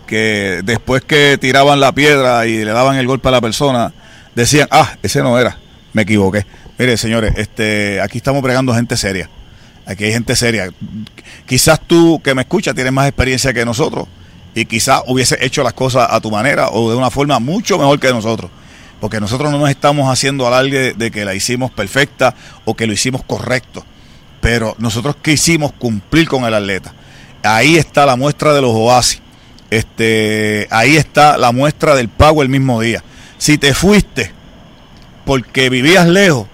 que 0.06 0.62
después 0.63 1.03
que 1.03 1.38
tiraban 1.39 1.79
la 1.79 1.93
piedra 1.93 2.45
y 2.45 2.65
le 2.65 2.71
daban 2.71 2.97
el 2.97 3.08
golpe 3.08 3.29
a 3.29 3.32
la 3.32 3.41
persona, 3.41 3.93
decían, 4.36 4.67
ah, 4.69 4.97
ese 5.01 5.21
no 5.21 5.39
era, 5.39 5.58
me 5.93 6.01
equivoqué. 6.01 6.45
Mire, 6.77 6.97
señores, 6.97 7.34
este, 7.38 8.01
aquí 8.01 8.17
estamos 8.17 8.43
pregando 8.43 8.73
gente 8.73 8.97
seria. 8.97 9.29
Aquí 9.86 10.03
hay 10.03 10.12
gente 10.12 10.36
seria. 10.36 10.69
Quizás 11.45 11.79
tú 11.86 12.21
que 12.21 12.36
me 12.36 12.41
escuchas 12.41 12.75
tienes 12.75 12.91
más 12.91 13.08
experiencia 13.08 13.53
que 13.53 13.65
nosotros 13.65 14.08
y 14.56 14.65
quizás 14.65 15.01
hubiese 15.08 15.38
hecho 15.45 15.63
las 15.63 15.73
cosas 15.73 16.08
a 16.10 16.19
tu 16.19 16.32
manera 16.32 16.69
o 16.69 16.89
de 16.89 16.97
una 16.97 17.10
forma 17.10 17.39
mucho 17.39 17.77
mejor 17.77 17.99
que 17.99 18.10
nosotros. 18.10 18.51
Porque 18.99 19.19
nosotros 19.19 19.51
no 19.51 19.60
nos 19.60 19.69
estamos 19.69 20.10
haciendo 20.10 20.47
alarde 20.47 20.93
de 20.93 21.12
que 21.12 21.25
la 21.25 21.36
hicimos 21.36 21.71
perfecta 21.71 22.36
o 22.65 22.75
que 22.75 22.88
lo 22.88 22.93
hicimos 22.93 23.23
correcto 23.23 23.86
pero 24.43 24.75
nosotros 24.77 25.15
quisimos 25.21 25.71
cumplir 25.71 26.27
con 26.27 26.43
el 26.43 26.53
atleta. 26.53 26.93
Ahí 27.43 27.77
está 27.77 28.06
la 28.06 28.17
muestra 28.17 28.53
de 28.53 28.62
los 28.62 28.71
oasis. 28.73 29.21
Este, 29.69 30.67
ahí 30.69 30.97
está 30.97 31.38
la 31.38 31.53
muestra 31.53 31.95
del 31.95 32.10
pago 32.10 32.43
el 32.43 32.49
mismo 32.49 32.82
día. 32.82 33.01
Si 33.38 33.58
te 33.58 33.73
fuiste 33.73 34.34
porque 35.23 35.69
vivías 35.69 36.10
lejos, 36.10 36.47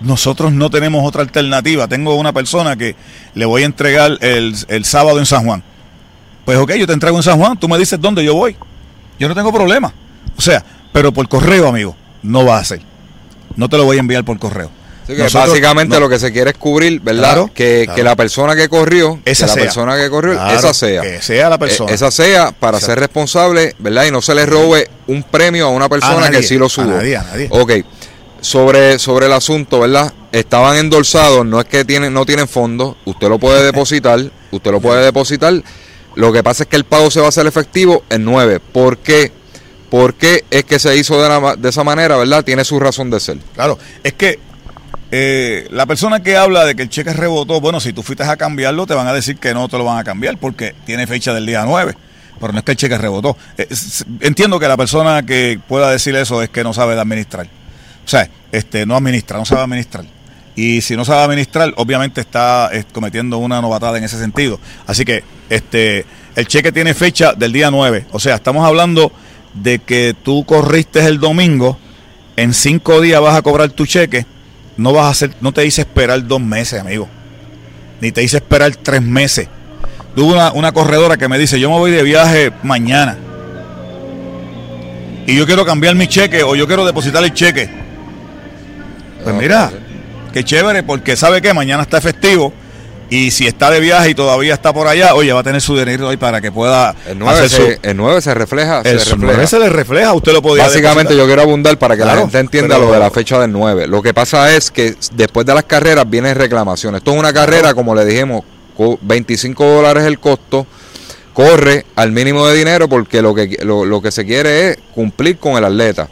nosotros 0.00 0.52
no 0.52 0.68
tenemos 0.68 1.06
otra 1.06 1.22
alternativa. 1.22 1.86
Tengo 1.86 2.16
una 2.16 2.32
persona 2.32 2.74
que 2.74 2.96
le 3.34 3.44
voy 3.44 3.62
a 3.62 3.66
entregar 3.66 4.18
el, 4.20 4.56
el, 4.66 4.84
sábado 4.84 5.20
en 5.20 5.26
San 5.26 5.44
Juan. 5.44 5.62
Pues 6.44 6.58
ok, 6.58 6.72
yo 6.72 6.88
te 6.88 6.92
entrego 6.92 7.16
en 7.16 7.22
San 7.22 7.38
Juan, 7.38 7.56
tú 7.56 7.68
me 7.68 7.78
dices 7.78 8.00
dónde 8.00 8.24
yo 8.24 8.34
voy. 8.34 8.56
Yo 9.20 9.28
no 9.28 9.34
tengo 9.36 9.52
problema. 9.52 9.94
O 10.36 10.42
sea, 10.42 10.64
pero 10.92 11.12
por 11.12 11.28
correo, 11.28 11.68
amigo, 11.68 11.94
no 12.24 12.44
va 12.44 12.58
a 12.58 12.64
ser 12.64 12.95
no 13.56 13.68
te 13.68 13.76
lo 13.76 13.84
voy 13.84 13.96
a 13.96 14.00
enviar 14.00 14.24
por 14.24 14.38
correo. 14.38 14.70
básicamente 15.32 15.98
lo 15.98 16.08
que 16.08 16.18
se 16.18 16.32
quiere 16.32 16.50
es 16.50 16.56
cubrir, 16.56 17.00
¿verdad? 17.00 17.50
que, 17.54 17.88
la 18.02 18.16
persona 18.16 18.54
que 18.54 18.68
corrió, 18.68 19.20
esa 19.24 19.46
la 19.46 19.54
persona 19.54 19.96
que 19.96 20.08
corrió, 20.08 20.32
esa 20.48 20.72
sea. 20.72 21.02
Que 21.02 21.22
sea 21.22 21.48
la 21.48 21.58
persona. 21.58 21.90
E, 21.90 21.94
esa 21.94 22.10
sea 22.10 22.52
para 22.52 22.80
ser 22.80 22.98
responsable, 22.98 23.74
¿verdad? 23.78 24.04
Y 24.06 24.10
no 24.10 24.22
se 24.22 24.34
le 24.34 24.46
robe 24.46 24.88
un 25.06 25.22
premio 25.22 25.66
a 25.66 25.70
una 25.70 25.88
persona 25.88 26.30
que 26.30 26.42
sí 26.42 26.56
lo 26.58 26.68
subo. 26.68 26.92
A 26.92 26.96
nadie, 26.96 27.16
a 27.16 27.22
nadie. 27.22 27.48
Ok. 27.50 27.72
Sobre, 28.40 28.98
sobre 28.98 29.26
el 29.26 29.32
asunto, 29.32 29.80
¿verdad? 29.80 30.12
Estaban 30.30 30.76
endorsados, 30.76 31.44
no 31.44 31.58
es 31.58 31.66
que 31.66 31.84
tienen, 31.84 32.12
no 32.12 32.24
tienen 32.26 32.46
fondos, 32.46 32.94
usted 33.04 33.28
lo 33.28 33.38
puede 33.38 33.64
depositar, 33.64 34.20
usted 34.52 34.70
lo 34.70 34.80
puede 34.80 35.04
depositar. 35.04 35.54
Lo 36.14 36.32
que 36.32 36.42
pasa 36.42 36.62
es 36.62 36.68
que 36.68 36.76
el 36.76 36.84
pago 36.84 37.10
se 37.10 37.20
va 37.20 37.26
a 37.26 37.28
hacer 37.30 37.46
efectivo 37.46 38.04
en 38.08 38.24
9. 38.24 38.60
¿Por 38.72 38.98
qué? 38.98 39.32
¿Por 39.90 40.14
qué 40.14 40.44
es 40.50 40.64
que 40.64 40.78
se 40.78 40.96
hizo 40.96 41.20
de, 41.56 41.68
esa 41.68 41.84
manera, 41.84 42.16
verdad? 42.16 42.44
Tiene 42.44 42.64
su 42.64 42.80
razón 42.80 43.10
de 43.10 43.20
ser. 43.20 43.38
Claro, 43.54 43.78
es 44.02 44.14
que 44.14 44.38
eh, 45.12 45.68
la 45.70 45.86
persona 45.86 46.22
que 46.22 46.36
habla 46.36 46.64
de 46.64 46.74
que 46.74 46.82
el 46.82 46.88
cheque 46.88 47.12
rebotó, 47.12 47.60
bueno, 47.60 47.80
si 47.80 47.92
tú 47.92 48.02
fuiste 48.02 48.24
a 48.24 48.36
cambiarlo, 48.36 48.86
te 48.86 48.94
van 48.94 49.06
a 49.06 49.12
decir 49.12 49.36
que 49.36 49.54
no 49.54 49.68
te 49.68 49.78
lo 49.78 49.84
van 49.84 49.98
a 49.98 50.04
cambiar 50.04 50.38
porque 50.38 50.74
tiene 50.84 51.06
fecha 51.06 51.32
del 51.32 51.46
día 51.46 51.64
9. 51.64 51.94
Pero 52.40 52.52
no 52.52 52.58
es 52.58 52.64
que 52.64 52.72
el 52.72 52.76
cheque 52.76 52.98
rebotó. 52.98 53.36
Eh, 53.56 53.68
entiendo 54.20 54.58
que 54.58 54.68
la 54.68 54.76
persona 54.76 55.24
que 55.24 55.58
pueda 55.66 55.90
decir 55.90 56.14
eso 56.16 56.42
es 56.42 56.50
que 56.50 56.64
no 56.64 56.74
sabe 56.74 56.98
administrar. 56.98 57.46
O 58.04 58.08
sea, 58.08 58.28
este, 58.52 58.86
no 58.86 58.96
administra, 58.96 59.38
no 59.38 59.44
sabe 59.44 59.62
administrar. 59.62 60.04
Y 60.54 60.80
si 60.80 60.96
no 60.96 61.04
sabe 61.04 61.22
administrar, 61.22 61.72
obviamente 61.76 62.20
está 62.20 62.70
eh, 62.72 62.84
cometiendo 62.92 63.38
una 63.38 63.60
novatada 63.60 63.98
en 63.98 64.04
ese 64.04 64.18
sentido. 64.18 64.58
Así 64.86 65.04
que 65.04 65.22
este, 65.48 66.06
el 66.34 66.46
cheque 66.46 66.72
tiene 66.72 66.94
fecha 66.94 67.32
del 67.34 67.52
día 67.52 67.70
9. 67.70 68.06
O 68.12 68.18
sea, 68.18 68.34
estamos 68.36 68.66
hablando 68.66 69.12
de 69.62 69.78
que 69.78 70.14
tú 70.22 70.44
corriste 70.44 71.04
el 71.06 71.18
domingo, 71.18 71.78
en 72.36 72.54
cinco 72.54 73.00
días 73.00 73.20
vas 73.20 73.36
a 73.36 73.42
cobrar 73.42 73.70
tu 73.70 73.86
cheque, 73.86 74.26
no 74.76 74.92
vas 74.92 75.06
a 75.06 75.10
hacer, 75.10 75.30
no 75.40 75.52
te 75.52 75.62
dice 75.62 75.82
esperar 75.82 76.26
dos 76.26 76.40
meses, 76.40 76.80
amigo. 76.80 77.08
Ni 78.00 78.12
te 78.12 78.20
dice 78.20 78.36
esperar 78.36 78.76
tres 78.76 79.02
meses. 79.02 79.48
Tuve 80.14 80.34
una, 80.34 80.52
una 80.52 80.72
corredora 80.72 81.16
que 81.16 81.28
me 81.28 81.38
dice, 81.38 81.58
yo 81.58 81.70
me 81.70 81.78
voy 81.78 81.90
de 81.90 82.02
viaje 82.02 82.52
mañana. 82.62 83.16
Y 85.26 85.34
yo 85.34 85.46
quiero 85.46 85.64
cambiar 85.64 85.94
mi 85.94 86.06
cheque 86.06 86.42
o 86.42 86.54
yo 86.54 86.66
quiero 86.66 86.84
depositar 86.84 87.24
el 87.24 87.32
cheque. 87.32 87.68
Pues 89.24 89.34
mira, 89.34 89.72
qué 90.32 90.44
chévere, 90.44 90.82
porque 90.82 91.16
sabe 91.16 91.42
que 91.42 91.52
mañana 91.52 91.82
está 91.82 92.00
festivo 92.00 92.52
y 93.08 93.30
si 93.30 93.46
está 93.46 93.70
de 93.70 93.80
viaje 93.80 94.10
y 94.10 94.14
todavía 94.14 94.54
está 94.54 94.72
por 94.72 94.88
allá, 94.88 95.14
oye, 95.14 95.32
va 95.32 95.40
a 95.40 95.42
tener 95.44 95.60
su 95.60 95.76
dinero 95.76 96.08
hoy 96.08 96.16
para 96.16 96.40
que 96.40 96.50
pueda. 96.50 96.94
El 97.06 97.18
9, 97.18 97.48
se, 97.48 97.78
el 97.82 97.96
9 97.96 98.20
se 98.20 98.34
refleja. 98.34 98.80
El 98.84 98.98
se 98.98 99.14
refleja. 99.14 99.46
se 99.46 99.58
le 99.60 99.68
refleja, 99.68 100.12
usted 100.12 100.32
lo 100.32 100.42
podía 100.42 100.64
Básicamente, 100.64 101.16
yo 101.16 101.26
quiero 101.26 101.42
abundar 101.42 101.78
para 101.78 101.96
que 101.96 102.04
la 102.04 102.16
gente 102.16 102.38
entienda 102.38 102.78
lo 102.78 102.90
de 102.90 102.98
la 102.98 103.10
fecha 103.10 103.38
del 103.38 103.52
9. 103.52 103.86
Lo 103.86 104.02
que 104.02 104.12
pasa 104.12 104.54
es 104.54 104.70
que 104.70 104.96
después 105.12 105.46
de 105.46 105.54
las 105.54 105.64
carreras 105.64 106.08
vienen 106.08 106.34
reclamaciones. 106.34 106.98
Esto 106.98 107.12
es 107.12 107.18
una 107.18 107.32
carrera, 107.32 107.74
como 107.74 107.94
le 107.94 108.04
dijimos, 108.04 108.42
25 109.02 109.64
dólares 109.64 110.04
el 110.04 110.18
costo. 110.18 110.66
Corre 111.32 111.84
al 111.96 112.12
mínimo 112.12 112.46
de 112.46 112.56
dinero 112.56 112.88
porque 112.88 113.20
lo 113.20 113.34
que, 113.34 113.58
lo, 113.62 113.84
lo 113.84 114.00
que 114.00 114.10
se 114.10 114.24
quiere 114.24 114.70
es 114.70 114.78
cumplir 114.94 115.36
con 115.36 115.58
el 115.58 115.64
atleta. 115.64 116.08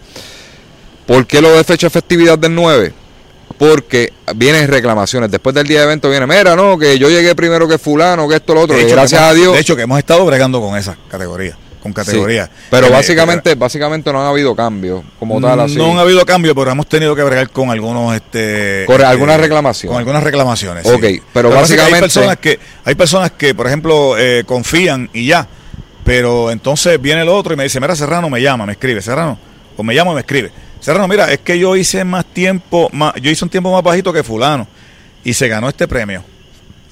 ¿Por 1.06 1.26
qué 1.26 1.40
lo 1.40 1.50
de 1.52 1.64
fecha 1.64 1.86
de 1.86 1.90
festividad 1.90 2.38
del 2.38 2.54
9? 2.54 2.92
Porque 3.58 4.12
vienen 4.34 4.68
reclamaciones. 4.68 5.30
Después 5.30 5.54
del 5.54 5.66
día 5.66 5.78
de 5.80 5.84
evento 5.86 6.10
viene, 6.10 6.26
mira, 6.26 6.56
no, 6.56 6.76
que 6.78 6.98
yo 6.98 7.08
llegué 7.08 7.34
primero 7.34 7.66
que 7.68 7.78
fulano, 7.78 8.28
que 8.28 8.36
esto, 8.36 8.54
lo 8.54 8.62
otro. 8.62 8.74
De 8.76 8.82
que 8.82 8.86
hecho, 8.88 8.96
gracias 8.96 9.20
hemos- 9.20 9.30
a 9.30 9.34
Dios. 9.34 9.52
De 9.54 9.60
hecho, 9.60 9.76
que 9.76 9.82
hemos 9.82 9.98
estado 9.98 10.24
bregando 10.26 10.60
con 10.60 10.76
esa 10.76 10.96
categoría. 11.08 11.56
Con 11.82 11.92
sí. 11.92 11.96
categoría. 11.96 12.48
Pero 12.70 12.86
me- 12.86 12.92
básicamente, 12.94 13.54
básicamente 13.56 14.10
no 14.10 14.18
han 14.22 14.26
habido 14.26 14.56
cambios 14.56 15.02
como 15.18 15.38
tal. 15.40 15.60
Así. 15.60 15.76
No 15.76 15.92
han 15.92 15.98
habido 15.98 16.24
cambios, 16.24 16.54
pero 16.54 16.70
hemos 16.70 16.88
tenido 16.88 17.14
que 17.14 17.22
bregar 17.22 17.50
con 17.50 17.70
algunos, 17.70 18.14
este, 18.16 18.84
Con 18.86 18.94
este, 18.96 19.06
algunas 19.06 19.38
reclamaciones. 19.38 19.90
Con 19.92 19.98
algunas 19.98 20.22
reclamaciones. 20.24 20.86
Ok, 20.86 21.04
sí. 21.04 21.22
pero 21.34 21.50
básicamente- 21.50 21.94
hay 21.96 22.00
personas 22.00 22.36
que, 22.38 22.58
hay 22.86 22.94
personas 22.94 23.32
que, 23.32 23.54
por 23.54 23.66
ejemplo, 23.66 24.16
eh, 24.18 24.44
confían 24.46 25.10
y 25.12 25.26
ya, 25.26 25.46
pero 26.04 26.50
entonces 26.50 26.98
viene 27.00 27.20
el 27.20 27.28
otro 27.28 27.52
y 27.52 27.56
me 27.56 27.64
dice, 27.64 27.80
mira, 27.80 27.94
Serrano 27.94 28.30
me 28.30 28.40
llama, 28.40 28.64
me 28.64 28.72
escribe, 28.72 29.02
Serrano, 29.02 29.38
o 29.76 29.82
me 29.82 29.94
llama 29.94 30.12
y 30.12 30.14
me 30.14 30.20
escribe. 30.20 30.52
Serrano, 30.84 31.08
mira, 31.08 31.32
es 31.32 31.40
que 31.40 31.58
yo 31.58 31.76
hice 31.76 32.04
más 32.04 32.26
tiempo, 32.26 32.90
más, 32.92 33.14
yo 33.22 33.30
hice 33.30 33.42
un 33.42 33.48
tiempo 33.50 33.72
más 33.72 33.82
bajito 33.82 34.12
que 34.12 34.22
fulano 34.22 34.66
y 35.24 35.32
se 35.32 35.48
ganó 35.48 35.66
este 35.70 35.88
premio. 35.88 36.22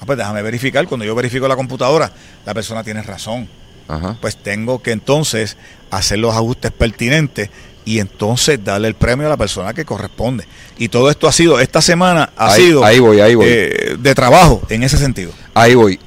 Ah, 0.01 0.05
pues 0.07 0.17
déjame 0.17 0.41
verificar, 0.41 0.87
cuando 0.89 1.05
yo 1.05 1.15
verifico 1.15 1.47
la 1.47 1.57
computadora, 1.57 2.11
la 2.47 2.55
persona 2.55 2.83
tiene 2.83 3.03
razón 3.03 3.47
Ajá. 3.89 4.17
pues 4.19 4.37
tengo 4.37 4.81
que 4.83 4.93
entonces 4.93 5.59
hacer 5.91 6.19
los 6.21 6.35
ajustes 6.35 6.71
pertinentes 6.73 7.51
y 7.85 7.99
entonces 7.99 8.65
darle 8.65 8.89
el 8.89 8.95
premio 8.95 9.27
a 9.27 9.29
la 9.29 9.37
persona 9.37 9.75
que 9.75 9.85
corresponde. 9.85 10.47
Y 10.79 10.89
todo 10.89 11.11
esto 11.11 11.29
ha 11.29 11.33
sido, 11.33 11.61
esta 11.61 11.83
semana 11.83 12.31
ha 12.37 12.53
Ahí- 12.55 12.63
sido 12.63 12.85
ahí 12.87 12.99
voy, 12.99 13.21
ahí 13.21 13.35
voy. 13.35 13.45
eh, 13.47 13.97
de 13.99 14.15
trabajo 14.15 14.63
en 14.71 14.85
ese 14.85 14.97
sentido. 14.97 15.33
Ahí 15.53 15.75
voy. 15.75 16.01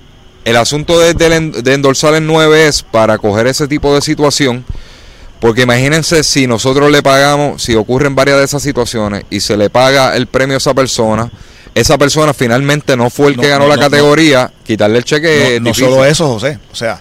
El 0.44 0.56
asunto 0.58 1.00
de, 1.00 1.14
de, 1.14 1.52
de 1.62 1.74
endorsar 1.76 2.16
el 2.16 2.26
9 2.26 2.68
es 2.68 2.82
para 2.82 3.20
coger 3.20 3.46
ese 3.46 3.68
tipo 3.68 3.94
de 3.94 4.02
situación. 4.02 4.66
Porque 5.46 5.62
imagínense 5.62 6.24
si 6.24 6.48
nosotros 6.48 6.90
le 6.90 7.04
pagamos, 7.04 7.62
si 7.62 7.76
ocurren 7.76 8.16
varias 8.16 8.40
de 8.40 8.46
esas 8.46 8.64
situaciones 8.64 9.26
y 9.30 9.42
se 9.42 9.56
le 9.56 9.70
paga 9.70 10.16
el 10.16 10.26
premio 10.26 10.56
a 10.56 10.58
esa 10.58 10.74
persona, 10.74 11.32
esa 11.76 12.00
persona 12.00 12.34
finalmente 12.34 12.98
no 12.98 13.12
fue 13.12 13.28
el 13.28 13.36
No, 13.36 13.44
que 13.44 13.50
ganó 13.50 13.66
no, 13.66 13.70
la 13.70 13.76
no, 13.76 13.82
categoría, 13.84 14.52
quitarle 14.64 14.98
el 14.98 15.04
cheque 15.04 15.60
no 15.62 15.70
es 15.70 15.78
solo 15.78 16.04
eso, 16.04 16.28
José. 16.30 16.58
O 16.72 16.76
sea, 16.76 17.00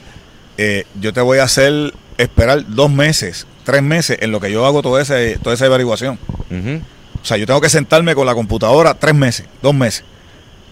eh, 0.58 0.84
yo 1.00 1.14
te 1.14 1.22
voy 1.22 1.38
a 1.38 1.44
hacer 1.44 1.94
esperar 2.18 2.66
dos 2.68 2.90
meses, 2.90 3.46
tres 3.64 3.82
meses 3.82 4.18
en 4.20 4.30
lo 4.30 4.40
que 4.40 4.52
yo 4.52 4.66
hago 4.66 4.82
toda, 4.82 5.00
ese, 5.00 5.38
toda 5.42 5.54
esa 5.54 5.64
averiguación. 5.64 6.18
O 6.50 7.24
sea, 7.24 7.38
yo 7.38 7.46
tengo 7.46 7.62
que 7.62 7.70
sentarme 7.70 8.14
con 8.14 8.26
la 8.26 8.34
computadora 8.34 8.92
tres 8.92 9.14
meses, 9.14 9.46
dos 9.62 9.72
meses. 9.72 10.04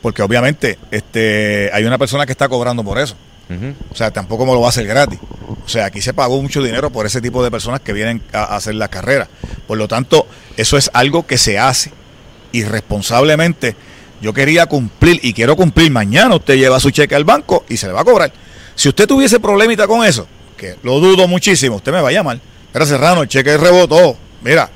Porque 0.03 0.21
obviamente 0.21 0.79
este, 0.91 1.71
hay 1.73 1.85
una 1.85 1.97
persona 1.97 2.27
que 2.27 2.33
está 2.33 2.51
cobrando 2.51 2.85
por 2.85 2.99
eso. 2.99 3.17
O 3.91 3.95
sea, 3.95 4.11
tampoco 4.11 4.47
me 4.47 4.53
lo 4.53 4.61
va 4.61 4.67
a 4.67 4.71
hacer 4.71 4.87
gratis. 4.87 5.19
O 5.65 5.69
sea, 5.69 5.87
aquí 5.87 6.01
se 6.01 6.15
pagó 6.15 6.41
mucho 6.41 6.63
dinero 6.63 6.91
por 6.91 7.05
ese 7.05 7.21
tipo 7.21 7.45
de 7.45 7.51
personas 7.51 7.81
que 7.81 7.93
vienen 7.93 8.23
a 8.33 8.57
hacer 8.57 8.75
la 8.75 8.89
carrera. 8.89 9.29
Por 9.67 9.77
lo 9.77 9.89
tanto, 9.89 10.27
eso 10.57 10.77
es 10.79 10.91
algo 10.95 11.27
que 11.27 11.37
se 11.37 11.59
hace 11.59 11.93
irresponsablemente. 12.53 13.77
Yo 14.21 14.33
quería 14.33 14.67
cumplir 14.67 15.21
y 15.23 15.33
quiero 15.33 15.57
cumplir. 15.57 15.91
Mañana 15.91 16.35
usted 16.37 16.57
lleva 16.57 16.81
su 16.81 16.91
cheque 16.91 17.15
al 17.15 17.25
banco 17.25 17.65
y 17.69 17.77
se 17.77 17.87
le 17.87 17.93
va 17.93 18.01
a 18.03 18.05
cobrar. 18.05 18.33
Si 18.75 18.89
usted 18.89 19.07
tuviese 19.07 19.41
problemita 19.41 19.87
con 19.87 20.05
eso, 20.05 20.27
que 20.57 20.77
lo 20.83 21.01
dudo 21.01 21.27
muchísimo, 21.29 21.77
usted 21.77 21.93
me 21.93 22.01
va 22.01 22.09
a 22.09 22.13
llamar. 22.13 22.39
Mira, 22.73 22.87
Serrano, 22.87 23.23
el 23.23 23.29
cheque 23.29 23.57
rebotó. 23.57 24.17
Mira. 24.43 24.71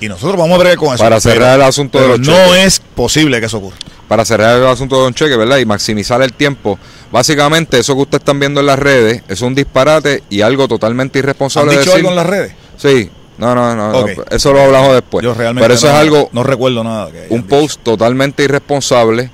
Y 0.00 0.08
nosotros 0.08 0.36
vamos 0.38 0.54
a 0.54 0.58
bregar 0.58 0.78
con 0.78 0.94
eso. 0.94 1.02
Para 1.02 1.20
cerrar 1.20 1.56
el 1.56 1.62
asunto 1.62 1.98
de 1.98 2.04
pero 2.04 2.18
los 2.18 2.26
no 2.26 2.34
cheques. 2.54 2.64
es 2.66 2.80
posible 2.80 3.40
que 3.40 3.46
eso 3.46 3.58
ocurra. 3.58 3.76
para 4.06 4.24
cerrar 4.24 4.56
el 4.56 4.66
asunto 4.66 4.96
de 4.96 5.02
Don 5.02 5.12
Cheque, 5.14 5.36
¿verdad? 5.36 5.58
Y 5.58 5.66
maximizar 5.66 6.22
el 6.22 6.32
tiempo. 6.32 6.78
Básicamente, 7.10 7.78
eso 7.78 7.94
que 7.94 8.02
ustedes 8.02 8.20
están 8.20 8.38
viendo 8.38 8.60
en 8.60 8.66
las 8.66 8.78
redes 8.78 9.22
es 9.28 9.40
un 9.40 9.54
disparate 9.54 10.22
y 10.28 10.42
algo 10.42 10.68
totalmente 10.68 11.18
¿Han 11.18 11.24
irresponsable 11.24 11.70
dicho 11.72 11.80
de 11.82 11.86
decir. 11.86 11.98
algo 12.00 12.10
en 12.10 12.16
las 12.16 12.26
redes? 12.26 12.52
Sí, 12.76 13.10
no, 13.38 13.54
no, 13.54 13.74
no, 13.74 14.06
eso 14.30 14.52
lo 14.52 14.60
hablamos 14.60 14.92
después. 14.94 15.24
Yo 15.24 15.32
realmente 15.32 15.64
Pero 15.64 15.74
eso 15.74 15.86
no, 15.86 15.92
es 15.94 15.98
algo, 15.98 16.28
no 16.32 16.42
recuerdo 16.42 16.84
nada. 16.84 17.10
que 17.10 17.26
un 17.30 17.42
dicho. 17.42 17.48
post 17.48 17.80
totalmente 17.82 18.42
irresponsable 18.44 19.30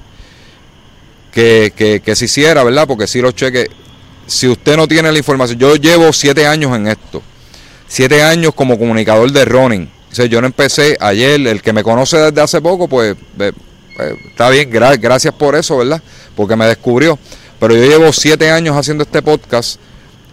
que, 1.32 1.72
que, 1.74 2.00
que 2.00 2.14
se 2.16 2.26
hiciera, 2.26 2.62
¿verdad? 2.62 2.86
Porque 2.86 3.06
si 3.06 3.20
los 3.20 3.34
cheques, 3.34 3.66
si 4.26 4.46
usted 4.48 4.76
no 4.76 4.86
tiene 4.86 5.10
la 5.10 5.18
información, 5.18 5.58
yo 5.58 5.74
llevo 5.76 6.12
siete 6.12 6.46
años 6.46 6.74
en 6.76 6.86
esto, 6.86 7.22
siete 7.88 8.22
años 8.22 8.54
como 8.54 8.78
comunicador 8.78 9.30
de 9.32 9.44
running. 9.44 9.90
O 10.12 10.14
sea, 10.14 10.26
yo 10.26 10.40
no 10.40 10.46
empecé 10.46 10.96
ayer, 11.00 11.44
el 11.44 11.60
que 11.60 11.72
me 11.72 11.82
conoce 11.82 12.16
desde 12.18 12.40
hace 12.40 12.60
poco, 12.60 12.86
pues 12.86 13.16
eh, 13.40 13.52
eh, 13.98 14.14
está 14.30 14.48
bien, 14.50 14.70
gra- 14.70 14.98
gracias 15.00 15.34
por 15.34 15.56
eso, 15.56 15.78
¿verdad? 15.78 16.00
Porque 16.36 16.54
me 16.54 16.66
descubrió. 16.66 17.18
Pero 17.66 17.76
yo 17.76 17.88
llevo 17.88 18.12
siete 18.12 18.50
años 18.50 18.76
haciendo 18.76 19.04
este 19.04 19.22
podcast 19.22 19.80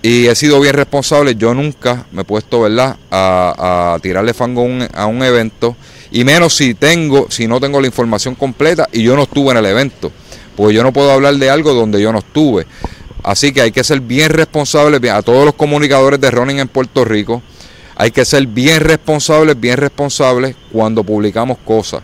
y 0.01 0.27
he 0.27 0.35
sido 0.35 0.59
bien 0.59 0.73
responsable. 0.73 1.35
Yo 1.35 1.53
nunca 1.53 2.05
me 2.11 2.23
he 2.23 2.25
puesto, 2.25 2.59
¿verdad?, 2.59 2.97
a, 3.09 3.97
tirarle 4.01 4.33
fango 4.33 4.63
a 4.63 4.65
un, 4.65 4.87
a 4.93 5.05
un 5.05 5.23
evento. 5.23 5.77
Y 6.11 6.25
menos 6.25 6.57
si 6.57 6.73
tengo, 6.73 7.27
si 7.29 7.47
no 7.47 7.61
tengo 7.61 7.79
la 7.79 7.87
información 7.87 8.35
completa 8.35 8.89
y 8.91 9.03
yo 9.03 9.15
no 9.15 9.23
estuve 9.23 9.51
en 9.51 9.57
el 9.59 9.65
evento. 9.65 10.11
Porque 10.57 10.73
yo 10.73 10.83
no 10.83 10.91
puedo 10.91 11.09
hablar 11.09 11.35
de 11.35 11.49
algo 11.49 11.73
donde 11.73 12.01
yo 12.01 12.11
no 12.11 12.19
estuve. 12.19 12.67
Así 13.23 13.53
que 13.53 13.61
hay 13.61 13.71
que 13.71 13.85
ser 13.85 14.01
bien 14.01 14.31
responsables 14.31 15.01
a 15.09 15.21
todos 15.21 15.45
los 15.45 15.55
comunicadores 15.55 16.19
de 16.19 16.31
running 16.31 16.59
en 16.59 16.67
Puerto 16.67 17.05
Rico. 17.05 17.41
Hay 17.95 18.11
que 18.11 18.25
ser 18.25 18.45
bien 18.45 18.81
responsables, 18.81 19.57
bien 19.57 19.77
responsables 19.77 20.57
cuando 20.69 21.01
publicamos 21.05 21.59
cosas 21.59 22.01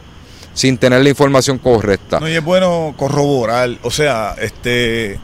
sin 0.58 0.80
tener 0.80 1.04
la 1.04 1.10
información 1.10 1.60
correcta. 1.60 2.20
No, 2.20 2.28
y 2.28 2.34
es 2.34 2.44
bueno 2.44 2.96
corroborar, 2.98 3.70
o 3.84 3.92
sea, 3.92 4.34
este, 4.42 5.20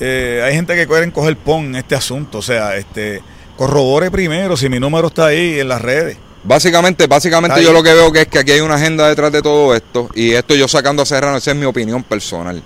eh, 0.00 0.42
hay 0.42 0.54
gente 0.54 0.74
que 0.74 0.86
quieren 0.86 1.10
coger 1.10 1.36
pon 1.36 1.66
en 1.66 1.76
este 1.76 1.94
asunto, 1.94 2.38
o 2.38 2.42
sea, 2.42 2.76
este, 2.76 3.20
corrobore 3.58 4.10
primero 4.10 4.56
si 4.56 4.70
mi 4.70 4.80
número 4.80 5.08
está 5.08 5.26
ahí 5.26 5.60
en 5.60 5.68
las 5.68 5.82
redes. 5.82 6.16
Básicamente, 6.44 7.06
básicamente 7.06 7.60
Está 7.60 7.62
yo 7.62 7.76
ahí. 7.76 7.76
lo 7.76 7.82
que 7.82 7.92
veo 7.92 8.10
que 8.10 8.22
es 8.22 8.28
que 8.28 8.38
aquí 8.38 8.52
hay 8.52 8.60
una 8.60 8.76
agenda 8.76 9.06
detrás 9.06 9.30
de 9.30 9.42
todo 9.42 9.74
esto 9.74 10.08
y 10.14 10.32
esto 10.32 10.54
yo 10.54 10.66
sacando 10.66 11.02
a 11.02 11.06
Serrano, 11.06 11.36
esa 11.36 11.50
es 11.50 11.56
mi 11.58 11.66
opinión 11.66 12.02
personal. 12.02 12.62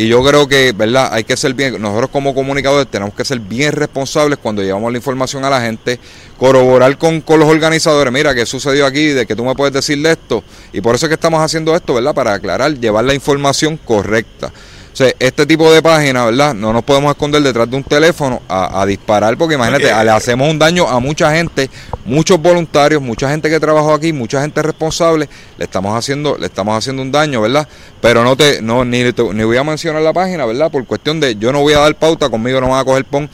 Y 0.00 0.06
yo 0.06 0.22
creo 0.22 0.46
que, 0.46 0.70
¿verdad? 0.70 1.08
Hay 1.12 1.24
que 1.24 1.36
ser 1.36 1.54
bien, 1.54 1.82
nosotros 1.82 2.10
como 2.10 2.32
comunicadores 2.32 2.86
tenemos 2.88 3.14
que 3.14 3.24
ser 3.24 3.40
bien 3.40 3.72
responsables 3.72 4.38
cuando 4.38 4.62
llevamos 4.62 4.92
la 4.92 4.98
información 4.98 5.44
a 5.44 5.50
la 5.50 5.60
gente, 5.60 5.98
corroborar 6.38 6.96
con, 6.98 7.20
con 7.20 7.40
los 7.40 7.48
organizadores, 7.48 8.12
mira, 8.12 8.32
¿qué 8.32 8.46
sucedió 8.46 8.86
aquí? 8.86 9.06
De 9.06 9.26
que 9.26 9.34
tú 9.34 9.44
me 9.44 9.56
puedes 9.56 9.74
decir 9.74 10.00
de 10.00 10.12
esto. 10.12 10.44
Y 10.72 10.80
por 10.82 10.94
eso 10.94 11.06
es 11.06 11.08
que 11.08 11.14
estamos 11.14 11.40
haciendo 11.40 11.74
esto, 11.74 11.94
¿verdad? 11.94 12.14
Para 12.14 12.34
aclarar, 12.34 12.78
llevar 12.78 13.06
la 13.06 13.12
información 13.12 13.76
correcta. 13.76 14.52
Sea, 14.98 15.12
este 15.20 15.46
tipo 15.46 15.72
de 15.72 15.80
páginas, 15.80 16.24
¿verdad? 16.26 16.54
No 16.54 16.72
nos 16.72 16.82
podemos 16.82 17.12
esconder 17.12 17.40
detrás 17.40 17.70
de 17.70 17.76
un 17.76 17.84
teléfono 17.84 18.42
a, 18.48 18.82
a 18.82 18.84
disparar, 18.84 19.38
porque 19.38 19.54
imagínate, 19.54 19.84
le 20.02 20.10
hacemos 20.10 20.50
un 20.50 20.58
daño 20.58 20.88
a 20.88 20.98
mucha 20.98 21.32
gente, 21.36 21.70
muchos 22.04 22.40
voluntarios, 22.42 23.00
mucha 23.00 23.30
gente 23.30 23.48
que 23.48 23.60
trabajó 23.60 23.92
aquí, 23.94 24.12
mucha 24.12 24.40
gente 24.40 24.60
responsable, 24.60 25.28
le 25.56 25.64
estamos 25.64 25.96
haciendo, 25.96 26.36
le 26.36 26.46
estamos 26.46 26.76
haciendo 26.76 27.00
un 27.02 27.12
daño, 27.12 27.40
¿verdad? 27.42 27.68
Pero 28.00 28.24
no 28.24 28.34
te, 28.36 28.60
no, 28.60 28.84
ni, 28.84 29.12
te- 29.12 29.22
ni 29.34 29.44
voy 29.44 29.56
a 29.56 29.62
mencionar 29.62 30.02
la 30.02 30.12
página, 30.12 30.44
¿verdad? 30.46 30.68
Por 30.68 30.84
cuestión 30.84 31.20
de 31.20 31.36
yo 31.36 31.52
no 31.52 31.60
voy 31.60 31.74
a 31.74 31.78
dar 31.78 31.94
pauta, 31.94 32.28
conmigo 32.28 32.60
no 32.60 32.70
van 32.70 32.80
a 32.80 32.84
coger 32.84 33.04
pon. 33.04 33.30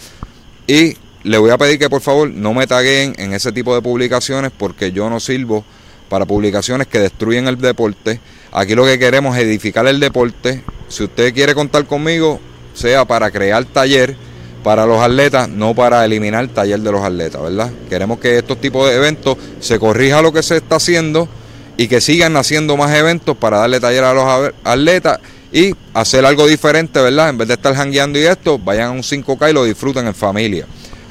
Y 0.67 0.99
le 1.23 1.39
voy 1.39 1.51
a 1.51 1.57
pedir 1.57 1.79
que 1.79 1.89
por 1.89 2.03
favor 2.03 2.29
no 2.29 2.53
me 2.53 2.67
taguen 2.67 3.15
en 3.17 3.33
ese 3.33 3.53
tipo 3.53 3.75
de 3.75 3.81
publicaciones 3.81 4.53
porque 4.55 4.93
yo 4.93 5.09
no 5.09 5.19
sirvo 5.19 5.65
para 6.11 6.27
publicaciones 6.27 6.89
que 6.89 6.99
destruyen 6.99 7.49
el 7.49 7.57
deporte. 7.59 8.21
Aquí 8.55 8.77
lo 8.77 8.85
que 8.85 9.01
queremos 9.01 9.37
es 9.37 9.43
edificar 9.43 9.85
el 9.89 9.99
deporte. 9.99 10.63
Si 10.89 11.03
usted 11.03 11.35
quiere 11.35 11.57
contar 11.57 11.87
conmigo, 11.87 12.39
sea 12.73 13.05
para 13.05 13.33
crear 13.33 13.65
taller 13.65 14.17
para 14.63 14.87
los 14.87 15.03
atletas, 15.03 15.49
no 15.49 15.75
para 15.75 16.05
eliminar 16.05 16.45
el 16.45 16.51
taller 16.51 16.79
de 16.79 16.93
los 16.93 17.03
atletas, 17.03 17.43
¿verdad? 17.43 17.73
Queremos 17.91 18.21
que 18.21 18.39
estos 18.39 18.61
tipos 18.61 18.89
de 18.89 18.95
eventos 18.95 19.37
se 19.59 19.81
corrija 19.81 20.23
lo 20.23 20.33
que 20.33 20.45
se 20.45 20.57
está 20.57 20.77
haciendo 20.77 21.29
y 21.77 21.89
que 21.89 22.01
sigan 22.01 22.37
haciendo 22.37 22.77
más 22.77 22.95
eventos 22.95 23.37
para 23.37 23.59
darle 23.59 23.81
taller 23.81 24.05
a 24.05 24.15
los 24.15 24.53
atletas 24.63 25.19
y 25.53 25.75
hacer 25.93 26.25
algo 26.25 26.47
diferente, 26.47 27.01
¿verdad? 27.01 27.31
En 27.31 27.39
vez 27.39 27.49
de 27.49 27.55
estar 27.55 27.75
jangueando 27.75 28.21
y 28.21 28.23
esto, 28.23 28.61
vayan 28.61 28.89
a 28.89 28.91
un 28.93 29.03
5K 29.03 29.51
y 29.51 29.53
lo 29.53 29.65
disfruten 29.65 30.07
en 30.07 30.15
familia. 30.15 30.65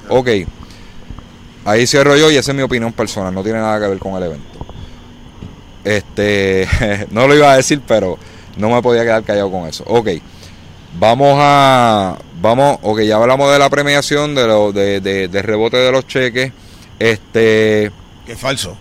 Ok, 0.08 0.30
ahí 1.66 1.86
cierro 1.86 2.16
yo 2.16 2.32
y 2.32 2.38
esa 2.38 2.52
es 2.52 2.56
mi 2.56 2.64
opinión 2.64 2.94
personal, 2.94 3.34
no 3.34 3.44
tiene 3.44 3.60
nada 3.60 3.82
que 3.82 3.88
ver 3.90 4.00
con 4.00 4.16
el 4.16 4.24
evento. 4.24 4.53
Este, 5.84 6.68
no 7.12 7.28
lo 7.28 7.36
iba 7.36 7.52
a 7.52 7.58
decir, 7.58 7.82
pero 7.88 8.18
no 8.58 8.70
me 8.70 8.82
podía 8.82 9.04
quedar 9.04 9.24
callado 9.24 9.52
con 9.52 9.68
eso. 9.68 9.84
Ok, 9.88 10.10
vamos 11.00 11.38
a, 11.40 12.18
vamos, 12.42 12.80
ok, 12.82 13.02
ya 13.02 13.18
hablamos 13.18 13.52
de 13.52 13.60
la 13.60 13.70
premiación, 13.70 14.36
de 14.36 14.48
lo, 14.48 14.72
de, 14.72 15.00
de, 15.02 15.42
rebote 15.42 15.78
de 15.78 15.92
los 15.92 16.08
cheques, 16.08 16.52
este, 17.00 17.92
Que 18.26 18.34
es 18.34 18.40
falso. 18.40 18.78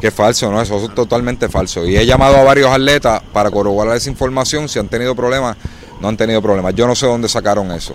que 0.00 0.08
es 0.08 0.14
falso, 0.14 0.50
¿no? 0.50 0.60
Eso 0.60 0.84
es 0.84 0.94
totalmente 0.94 1.48
falso. 1.48 1.86
Y 1.86 1.96
he 1.96 2.06
llamado 2.06 2.36
a 2.36 2.44
varios 2.44 2.70
atletas 2.70 3.22
para 3.32 3.50
corroborar 3.50 3.96
esa 3.96 4.10
información. 4.10 4.68
Si 4.68 4.78
han 4.78 4.88
tenido 4.88 5.14
problemas, 5.14 5.56
no 6.00 6.08
han 6.08 6.16
tenido 6.16 6.42
problemas. 6.42 6.74
Yo 6.74 6.86
no 6.86 6.94
sé 6.94 7.06
dónde 7.06 7.28
sacaron 7.28 7.72
eso. 7.72 7.94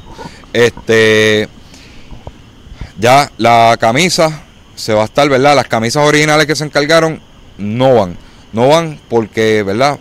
Este. 0.52 1.48
Ya 3.00 3.32
la 3.38 3.78
camisa 3.80 4.44
se 4.76 4.94
va 4.94 5.04
a 5.04 5.06
estar, 5.06 5.28
¿verdad? 5.30 5.56
Las 5.56 5.68
camisas 5.68 6.06
originales 6.06 6.46
que 6.46 6.56
se 6.56 6.66
encargaron 6.66 7.22
no 7.58 7.96
van. 7.96 8.18
No 8.54 8.68
van 8.68 9.00
porque, 9.10 9.64
¿verdad? 9.64 10.00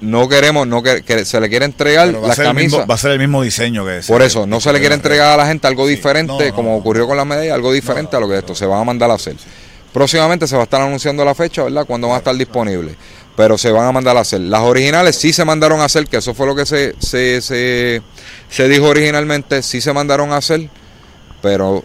No 0.00 0.28
queremos, 0.28 0.66
no 0.66 0.82
que, 0.82 1.02
que 1.02 1.24
se 1.26 1.38
le 1.40 1.50
quiere 1.50 1.66
entregar 1.66 2.08
las 2.08 2.38
camisas. 2.38 2.86
va 2.88 2.94
a 2.94 2.98
ser 2.98 3.10
el 3.10 3.18
mismo 3.18 3.42
diseño 3.42 3.84
que 3.84 4.00
Por 4.08 4.22
eso, 4.22 4.46
no 4.46 4.58
se 4.60 4.72
le 4.72 4.80
quiere 4.80 4.94
entregar 4.94 5.34
a 5.34 5.36
la 5.36 5.46
gente 5.46 5.66
algo 5.66 5.86
Sí. 5.86 5.96
diferente, 5.96 6.32
No, 6.32 6.40
no, 6.48 6.54
como 6.54 6.70
no. 6.70 6.76
ocurrió 6.76 7.06
con 7.06 7.18
las 7.18 7.26
medallas, 7.26 7.52
algo 7.54 7.70
diferente 7.72 8.16
a 8.16 8.20
lo 8.20 8.26
que 8.28 8.38
esto 8.38 8.54
se 8.54 8.64
va 8.64 8.80
a 8.80 8.84
mandar 8.84 9.10
a 9.10 9.14
hacer. 9.14 9.36
Próximamente 9.92 10.46
se 10.46 10.54
va 10.54 10.62
a 10.62 10.64
estar 10.64 10.80
anunciando 10.80 11.24
la 11.24 11.34
fecha, 11.34 11.64
¿verdad? 11.64 11.84
Cuando 11.84 12.08
va 12.08 12.14
a 12.14 12.18
estar 12.18 12.34
disponible. 12.34 12.94
pero 13.36 13.56
se 13.56 13.70
van 13.70 13.86
a 13.86 13.92
mandar 13.92 14.16
a 14.18 14.20
hacer. 14.20 14.40
Las 14.40 14.60
originales 14.62 15.16
sí 15.16 15.32
se 15.32 15.44
mandaron 15.46 15.80
a 15.80 15.84
hacer, 15.84 16.06
que 16.06 16.18
eso 16.18 16.34
fue 16.34 16.46
lo 16.46 16.54
que 16.54 16.66
se, 16.66 16.94
se, 16.98 17.40
se, 17.40 18.02
se 18.50 18.68
dijo 18.68 18.86
originalmente, 18.86 19.62
sí 19.62 19.80
se 19.80 19.92
mandaron 19.94 20.32
a 20.32 20.36
hacer, 20.38 20.68
pero 21.40 21.82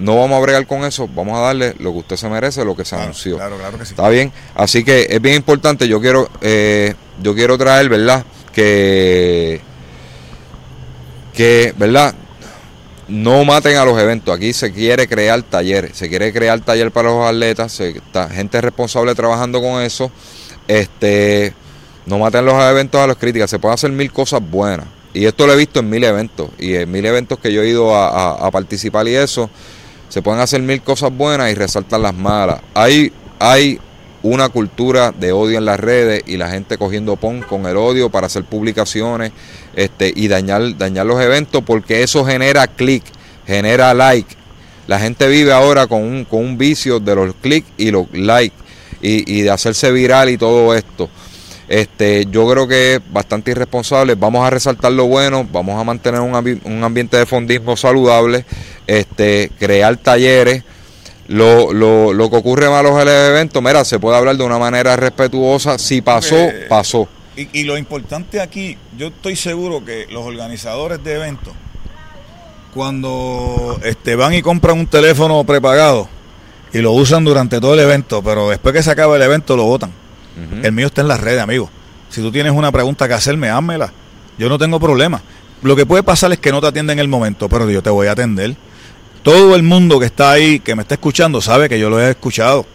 no 0.00 0.16
vamos 0.16 0.38
a 0.38 0.40
bregar 0.40 0.66
con 0.66 0.84
eso, 0.84 1.08
vamos 1.14 1.36
a 1.36 1.40
darle 1.42 1.74
lo 1.78 1.92
que 1.92 1.98
usted 1.98 2.16
se 2.16 2.28
merece, 2.28 2.64
lo 2.64 2.74
que 2.74 2.84
se 2.84 2.96
anunció. 2.96 3.36
Claro, 3.36 3.58
claro 3.58 3.78
que 3.78 3.84
sí. 3.84 3.92
Está 3.92 4.08
bien, 4.08 4.32
así 4.54 4.82
que 4.82 5.06
es 5.10 5.20
bien 5.20 5.36
importante, 5.36 5.86
yo 5.86 6.00
quiero, 6.00 6.28
eh, 6.40 6.94
yo 7.22 7.34
quiero 7.34 7.58
traer, 7.58 7.88
¿verdad? 7.90 8.24
Que, 8.52 9.60
que, 11.34 11.74
¿verdad? 11.76 12.14
No 13.08 13.44
maten 13.44 13.76
a 13.76 13.84
los 13.84 14.00
eventos. 14.00 14.34
Aquí 14.34 14.52
se 14.52 14.72
quiere 14.72 15.06
crear 15.06 15.42
talleres, 15.42 15.96
se 15.96 16.08
quiere 16.08 16.32
crear 16.32 16.60
taller 16.60 16.90
para 16.90 17.10
los 17.10 17.26
atletas, 17.26 17.72
se, 17.72 17.90
está 17.90 18.28
gente 18.28 18.60
responsable 18.60 19.14
trabajando 19.14 19.60
con 19.60 19.82
eso. 19.82 20.10
Este, 20.66 21.52
no 22.06 22.18
maten 22.18 22.46
los 22.46 22.54
eventos 22.54 23.00
a 23.00 23.06
las 23.06 23.16
críticas, 23.16 23.50
se 23.50 23.58
pueden 23.58 23.74
hacer 23.74 23.90
mil 23.90 24.10
cosas 24.10 24.40
buenas. 24.40 24.86
Y 25.12 25.26
esto 25.26 25.46
lo 25.46 25.52
he 25.52 25.56
visto 25.56 25.80
en 25.80 25.90
mil 25.90 26.04
eventos, 26.04 26.50
y 26.56 26.74
en 26.74 26.90
mil 26.90 27.04
eventos 27.04 27.38
que 27.40 27.52
yo 27.52 27.62
he 27.62 27.68
ido 27.68 27.96
a, 27.96 28.46
a 28.46 28.50
participar 28.52 29.08
y 29.08 29.16
eso, 29.16 29.50
se 30.10 30.20
pueden 30.20 30.40
hacer 30.40 30.60
mil 30.60 30.82
cosas 30.82 31.16
buenas 31.16 31.50
y 31.50 31.54
resaltar 31.54 32.00
las 32.00 32.14
malas. 32.14 32.60
Hay, 32.74 33.12
hay 33.38 33.80
una 34.22 34.48
cultura 34.50 35.12
de 35.12 35.32
odio 35.32 35.56
en 35.56 35.64
las 35.64 35.80
redes 35.80 36.24
y 36.26 36.36
la 36.36 36.50
gente 36.50 36.76
cogiendo 36.76 37.16
pon 37.16 37.40
con 37.40 37.64
el 37.66 37.76
odio 37.76 38.10
para 38.10 38.26
hacer 38.26 38.44
publicaciones 38.44 39.32
este, 39.74 40.12
y 40.14 40.28
dañar, 40.28 40.76
dañar 40.76 41.06
los 41.06 41.20
eventos 41.20 41.62
porque 41.64 42.02
eso 42.02 42.24
genera 42.26 42.66
clic, 42.66 43.04
genera 43.46 43.94
like. 43.94 44.36
La 44.88 44.98
gente 44.98 45.28
vive 45.28 45.52
ahora 45.52 45.86
con 45.86 46.02
un, 46.02 46.24
con 46.24 46.40
un 46.40 46.58
vicio 46.58 46.98
de 46.98 47.14
los 47.14 47.34
clics 47.40 47.68
y 47.78 47.92
los 47.92 48.12
likes 48.12 48.56
y, 49.00 49.38
y 49.38 49.42
de 49.42 49.50
hacerse 49.50 49.92
viral 49.92 50.28
y 50.28 50.36
todo 50.36 50.74
esto. 50.74 51.08
Este, 51.70 52.26
yo 52.28 52.50
creo 52.50 52.66
que 52.66 52.94
es 52.94 53.00
bastante 53.12 53.52
irresponsable. 53.52 54.16
Vamos 54.16 54.44
a 54.44 54.50
resaltar 54.50 54.90
lo 54.90 55.06
bueno, 55.06 55.46
vamos 55.52 55.80
a 55.80 55.84
mantener 55.84 56.20
un, 56.20 56.60
un 56.64 56.82
ambiente 56.82 57.16
de 57.16 57.26
fondismo 57.26 57.76
saludable, 57.76 58.44
este, 58.98 59.50
crear 59.58 59.96
talleres. 59.96 60.64
Lo, 61.28 61.72
lo, 61.72 62.12
lo 62.12 62.28
que 62.28 62.36
ocurre 62.36 62.66
en 62.66 62.82
los 62.82 63.00
eventos, 63.06 63.62
mira, 63.62 63.84
se 63.84 64.00
puede 64.00 64.16
hablar 64.16 64.36
de 64.36 64.42
una 64.42 64.58
manera 64.58 64.96
respetuosa. 64.96 65.78
Si 65.78 66.02
pasó, 66.02 66.34
Eh, 66.36 66.66
pasó. 66.68 67.08
Y, 67.36 67.48
y 67.60 67.64
lo 67.64 67.78
importante 67.78 68.40
aquí, 68.40 68.76
yo 68.98 69.08
estoy 69.08 69.36
seguro 69.36 69.84
que 69.84 70.06
los 70.10 70.24
organizadores 70.26 71.02
de 71.04 71.14
eventos, 71.14 71.54
cuando 72.74 73.78
este, 73.84 74.16
van 74.16 74.34
y 74.34 74.42
compran 74.42 74.78
un 74.78 74.86
teléfono 74.86 75.42
prepagado 75.44 76.08
y 76.72 76.78
lo 76.78 76.92
usan 76.92 77.24
durante 77.24 77.60
todo 77.60 77.74
el 77.74 77.80
evento, 77.80 78.22
pero 78.22 78.50
después 78.50 78.74
que 78.74 78.82
se 78.82 78.90
acaba 78.90 79.14
el 79.16 79.22
evento 79.22 79.56
lo 79.56 79.64
botan. 79.64 79.90
Ujú. 79.90 80.66
El 80.66 80.72
mío 80.72 80.86
está 80.86 81.00
en 81.00 81.08
las 81.08 81.20
redes, 81.20 81.40
amigo. 81.40 81.70
Si 82.08 82.20
tú 82.20 82.32
tienes 82.32 82.52
una 82.52 82.72
pregunta 82.72 83.06
que 83.06 83.14
hacerme, 83.14 83.48
házmela. 83.50 83.92
Yo 84.38 84.48
no 84.48 84.58
tengo 84.58 84.80
problema. 84.80 85.22
Lo 85.62 85.76
que 85.76 85.86
puede 85.86 86.02
pasar 86.02 86.32
es 86.32 86.38
que 86.38 86.50
no 86.50 86.60
te 86.60 86.66
atienden 86.68 86.98
en 86.98 87.02
el 87.02 87.08
momento, 87.08 87.48
pero 87.48 87.68
yo 87.70 87.82
te 87.82 87.90
voy 87.90 88.08
a 88.08 88.12
atender. 88.12 88.56
Todo 89.22 89.54
el 89.54 89.62
mundo 89.62 90.00
que 90.00 90.06
está 90.06 90.32
ahí, 90.32 90.60
que 90.60 90.74
me 90.74 90.82
está 90.82 90.94
escuchando, 90.94 91.40
sabe 91.40 91.68
que 91.68 91.78
yo 91.78 91.90
lo 91.90 92.00
he 92.00 92.10
escuchado. 92.10 92.66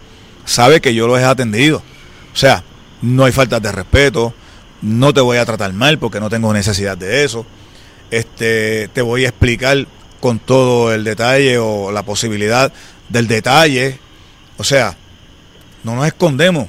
Sabe 0.44 0.80
que 0.80 0.94
yo 0.94 1.08
lo 1.08 1.18
he 1.18 1.24
atendido. 1.24 1.82
O 2.32 2.36
sea, 2.36 2.62
no 3.02 3.24
hay 3.24 3.32
falta 3.32 3.58
de 3.58 3.72
respeto. 3.72 4.32
No 4.82 5.12
te 5.12 5.20
voy 5.20 5.38
a 5.38 5.44
tratar 5.44 5.72
mal 5.72 5.98
porque 5.98 6.20
no 6.20 6.30
tengo 6.30 6.52
necesidad 6.52 6.96
de 6.96 7.24
eso. 7.24 7.44
Este, 8.10 8.88
te 8.88 9.02
voy 9.02 9.24
a 9.24 9.28
explicar 9.28 9.86
con 10.20 10.38
todo 10.38 10.94
el 10.94 11.02
detalle 11.02 11.58
o 11.58 11.90
la 11.90 12.04
posibilidad 12.04 12.72
del 13.08 13.26
detalle. 13.26 13.98
O 14.56 14.64
sea, 14.64 14.96
no 15.82 15.96
nos 15.96 16.06
escondemos. 16.06 16.68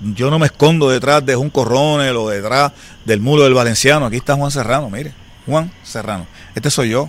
Yo 0.00 0.30
no 0.30 0.38
me 0.38 0.46
escondo 0.46 0.90
detrás 0.90 1.24
de 1.24 1.34
un 1.34 1.50
corronel 1.50 2.16
o 2.16 2.28
detrás 2.28 2.72
del 3.04 3.20
muro 3.20 3.44
del 3.44 3.54
valenciano. 3.54 4.06
Aquí 4.06 4.16
está 4.16 4.34
Juan 4.34 4.50
Serrano, 4.50 4.90
mire. 4.90 5.12
Juan 5.46 5.72
Serrano. 5.82 6.26
Este 6.54 6.70
soy 6.70 6.90
yo. 6.90 7.08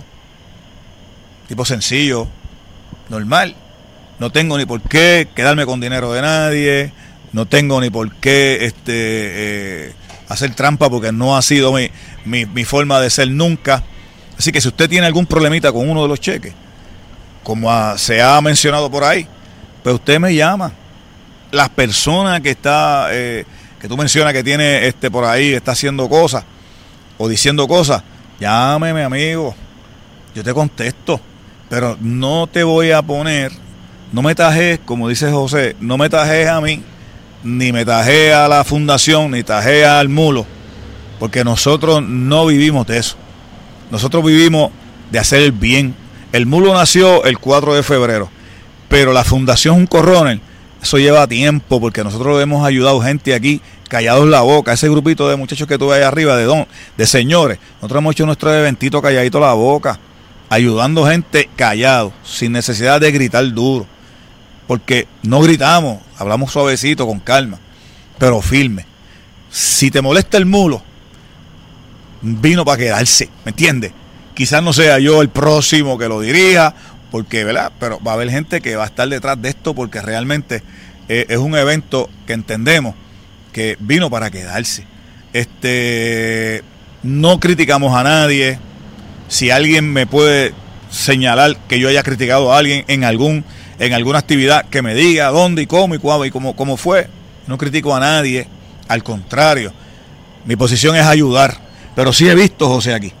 Tipo 1.48 1.64
sencillo, 1.64 2.28
normal. 3.08 3.56
No 4.18 4.30
tengo 4.30 4.58
ni 4.58 4.66
por 4.66 4.82
qué 4.82 5.28
quedarme 5.34 5.64
con 5.66 5.80
dinero 5.80 6.12
de 6.12 6.22
nadie. 6.22 6.92
No 7.32 7.46
tengo 7.46 7.80
ni 7.80 7.90
por 7.90 8.12
qué 8.16 8.64
este, 8.66 8.92
eh, 9.88 9.92
hacer 10.28 10.54
trampa 10.54 10.88
porque 10.90 11.10
no 11.10 11.36
ha 11.36 11.42
sido 11.42 11.72
mi, 11.72 11.90
mi, 12.24 12.64
forma 12.64 13.00
de 13.00 13.10
ser 13.10 13.30
nunca. 13.30 13.82
Así 14.38 14.52
que 14.52 14.60
si 14.60 14.68
usted 14.68 14.88
tiene 14.88 15.06
algún 15.06 15.26
problemita 15.26 15.72
con 15.72 15.88
uno 15.88 16.02
de 16.02 16.08
los 16.08 16.20
cheques, 16.20 16.52
como 17.42 17.96
se 17.96 18.22
ha 18.22 18.40
mencionado 18.40 18.90
por 18.90 19.04
ahí, 19.04 19.26
pues 19.82 19.94
usted 19.94 20.20
me 20.20 20.34
llama. 20.34 20.72
Las 21.50 21.70
personas 21.70 22.40
que 22.42 22.50
está, 22.50 23.08
eh, 23.10 23.44
que 23.80 23.88
tú 23.88 23.96
mencionas 23.96 24.32
que 24.34 24.44
tiene 24.44 24.86
este 24.86 25.10
por 25.10 25.24
ahí, 25.24 25.54
está 25.54 25.72
haciendo 25.72 26.08
cosas 26.08 26.44
o 27.16 27.28
diciendo 27.28 27.66
cosas, 27.66 28.02
llámeme 28.38 29.02
amigo, 29.02 29.54
yo 30.34 30.44
te 30.44 30.54
contesto, 30.54 31.20
pero 31.68 31.96
no 32.00 32.46
te 32.46 32.62
voy 32.64 32.90
a 32.92 33.02
poner, 33.02 33.52
no 34.12 34.22
me 34.22 34.34
tajes, 34.34 34.80
como 34.84 35.08
dice 35.08 35.30
José, 35.30 35.76
no 35.80 35.98
me 35.98 36.08
tajes 36.08 36.48
a 36.48 36.60
mí, 36.60 36.82
ni 37.44 37.72
me 37.72 37.84
tajes 37.84 38.34
a 38.34 38.48
la 38.48 38.64
fundación, 38.64 39.30
ni 39.30 39.42
tajes 39.42 39.86
al 39.86 40.08
mulo, 40.08 40.46
porque 41.18 41.44
nosotros 41.44 42.02
no 42.02 42.46
vivimos 42.46 42.86
de 42.86 42.98
eso. 42.98 43.16
Nosotros 43.90 44.24
vivimos 44.24 44.70
de 45.10 45.18
hacer 45.18 45.42
el 45.42 45.52
bien. 45.52 45.94
El 46.32 46.46
mulo 46.46 46.74
nació 46.74 47.24
el 47.24 47.38
4 47.38 47.74
de 47.74 47.82
febrero, 47.82 48.28
pero 48.88 49.12
la 49.12 49.24
Fundación 49.24 49.76
Un 49.76 49.86
Corronel, 49.86 50.40
eso 50.82 50.98
lleva 50.98 51.26
tiempo 51.26 51.80
porque 51.80 52.04
nosotros 52.04 52.40
hemos 52.42 52.66
ayudado 52.66 53.00
gente 53.00 53.34
aquí 53.34 53.60
callados 53.88 54.28
la 54.28 54.42
boca, 54.42 54.74
ese 54.74 54.88
grupito 54.88 55.28
de 55.28 55.36
muchachos 55.36 55.66
que 55.66 55.78
tuve 55.78 55.96
ahí 55.96 56.02
arriba, 56.02 56.36
de 56.36 56.44
don, 56.44 56.66
de 56.96 57.06
señores, 57.06 57.58
nosotros 57.76 58.00
hemos 58.00 58.12
hecho 58.12 58.26
nuestro 58.26 58.54
eventito 58.54 59.00
calladito 59.00 59.40
la 59.40 59.54
boca, 59.54 59.98
ayudando 60.48 61.06
gente 61.06 61.48
callado, 61.56 62.12
sin 62.24 62.52
necesidad 62.52 63.00
de 63.00 63.12
gritar 63.12 63.52
duro, 63.52 63.86
porque 64.66 65.06
no 65.22 65.40
gritamos, 65.40 66.00
hablamos 66.16 66.52
suavecito, 66.52 67.06
con 67.06 67.20
calma, 67.20 67.58
pero 68.18 68.40
firme. 68.40 68.86
Si 69.50 69.90
te 69.90 70.02
molesta 70.02 70.36
el 70.36 70.46
mulo, 70.46 70.82
vino 72.22 72.64
para 72.64 72.78
quedarse, 72.78 73.28
¿me 73.44 73.50
entiendes? 73.50 73.92
Quizás 74.34 74.62
no 74.62 74.72
sea 74.72 74.98
yo 74.98 75.22
el 75.22 75.30
próximo 75.30 75.98
que 75.98 76.08
lo 76.08 76.20
dirija, 76.20 76.74
porque, 77.10 77.44
¿verdad? 77.44 77.72
Pero 77.80 78.00
va 78.06 78.12
a 78.12 78.14
haber 78.14 78.30
gente 78.30 78.60
que 78.60 78.76
va 78.76 78.84
a 78.84 78.86
estar 78.86 79.08
detrás 79.08 79.40
de 79.40 79.48
esto 79.48 79.74
porque 79.74 80.00
realmente 80.02 80.62
eh, 81.08 81.26
es 81.28 81.38
un 81.38 81.56
evento 81.56 82.10
que 82.26 82.34
entendemos 82.34 82.94
que 83.52 83.76
vino 83.80 84.10
para 84.10 84.30
quedarse. 84.30 84.84
Este, 85.32 86.62
no 87.02 87.40
criticamos 87.40 87.96
a 87.96 88.02
nadie. 88.02 88.58
Si 89.28 89.50
alguien 89.50 89.92
me 89.92 90.06
puede 90.06 90.54
señalar 90.90 91.56
que 91.68 91.78
yo 91.78 91.88
haya 91.88 92.02
criticado 92.02 92.52
a 92.52 92.58
alguien 92.58 92.84
en 92.88 93.04
algún 93.04 93.44
en 93.78 93.92
alguna 93.92 94.18
actividad 94.18 94.66
que 94.66 94.82
me 94.82 94.94
diga 94.94 95.28
dónde 95.28 95.62
y 95.62 95.66
cómo 95.66 95.94
y 95.94 95.98
cuándo 95.98 96.24
y 96.24 96.30
cómo, 96.30 96.56
cómo 96.56 96.76
fue. 96.76 97.08
No 97.46 97.56
critico 97.58 97.94
a 97.94 98.00
nadie, 98.00 98.46
al 98.88 99.02
contrario. 99.02 99.72
Mi 100.44 100.56
posición 100.56 100.96
es 100.96 101.04
ayudar. 101.04 101.56
Pero 101.94 102.12
sí 102.12 102.28
he 102.28 102.34
visto, 102.34 102.68
José, 102.68 102.94
aquí, 102.94 103.12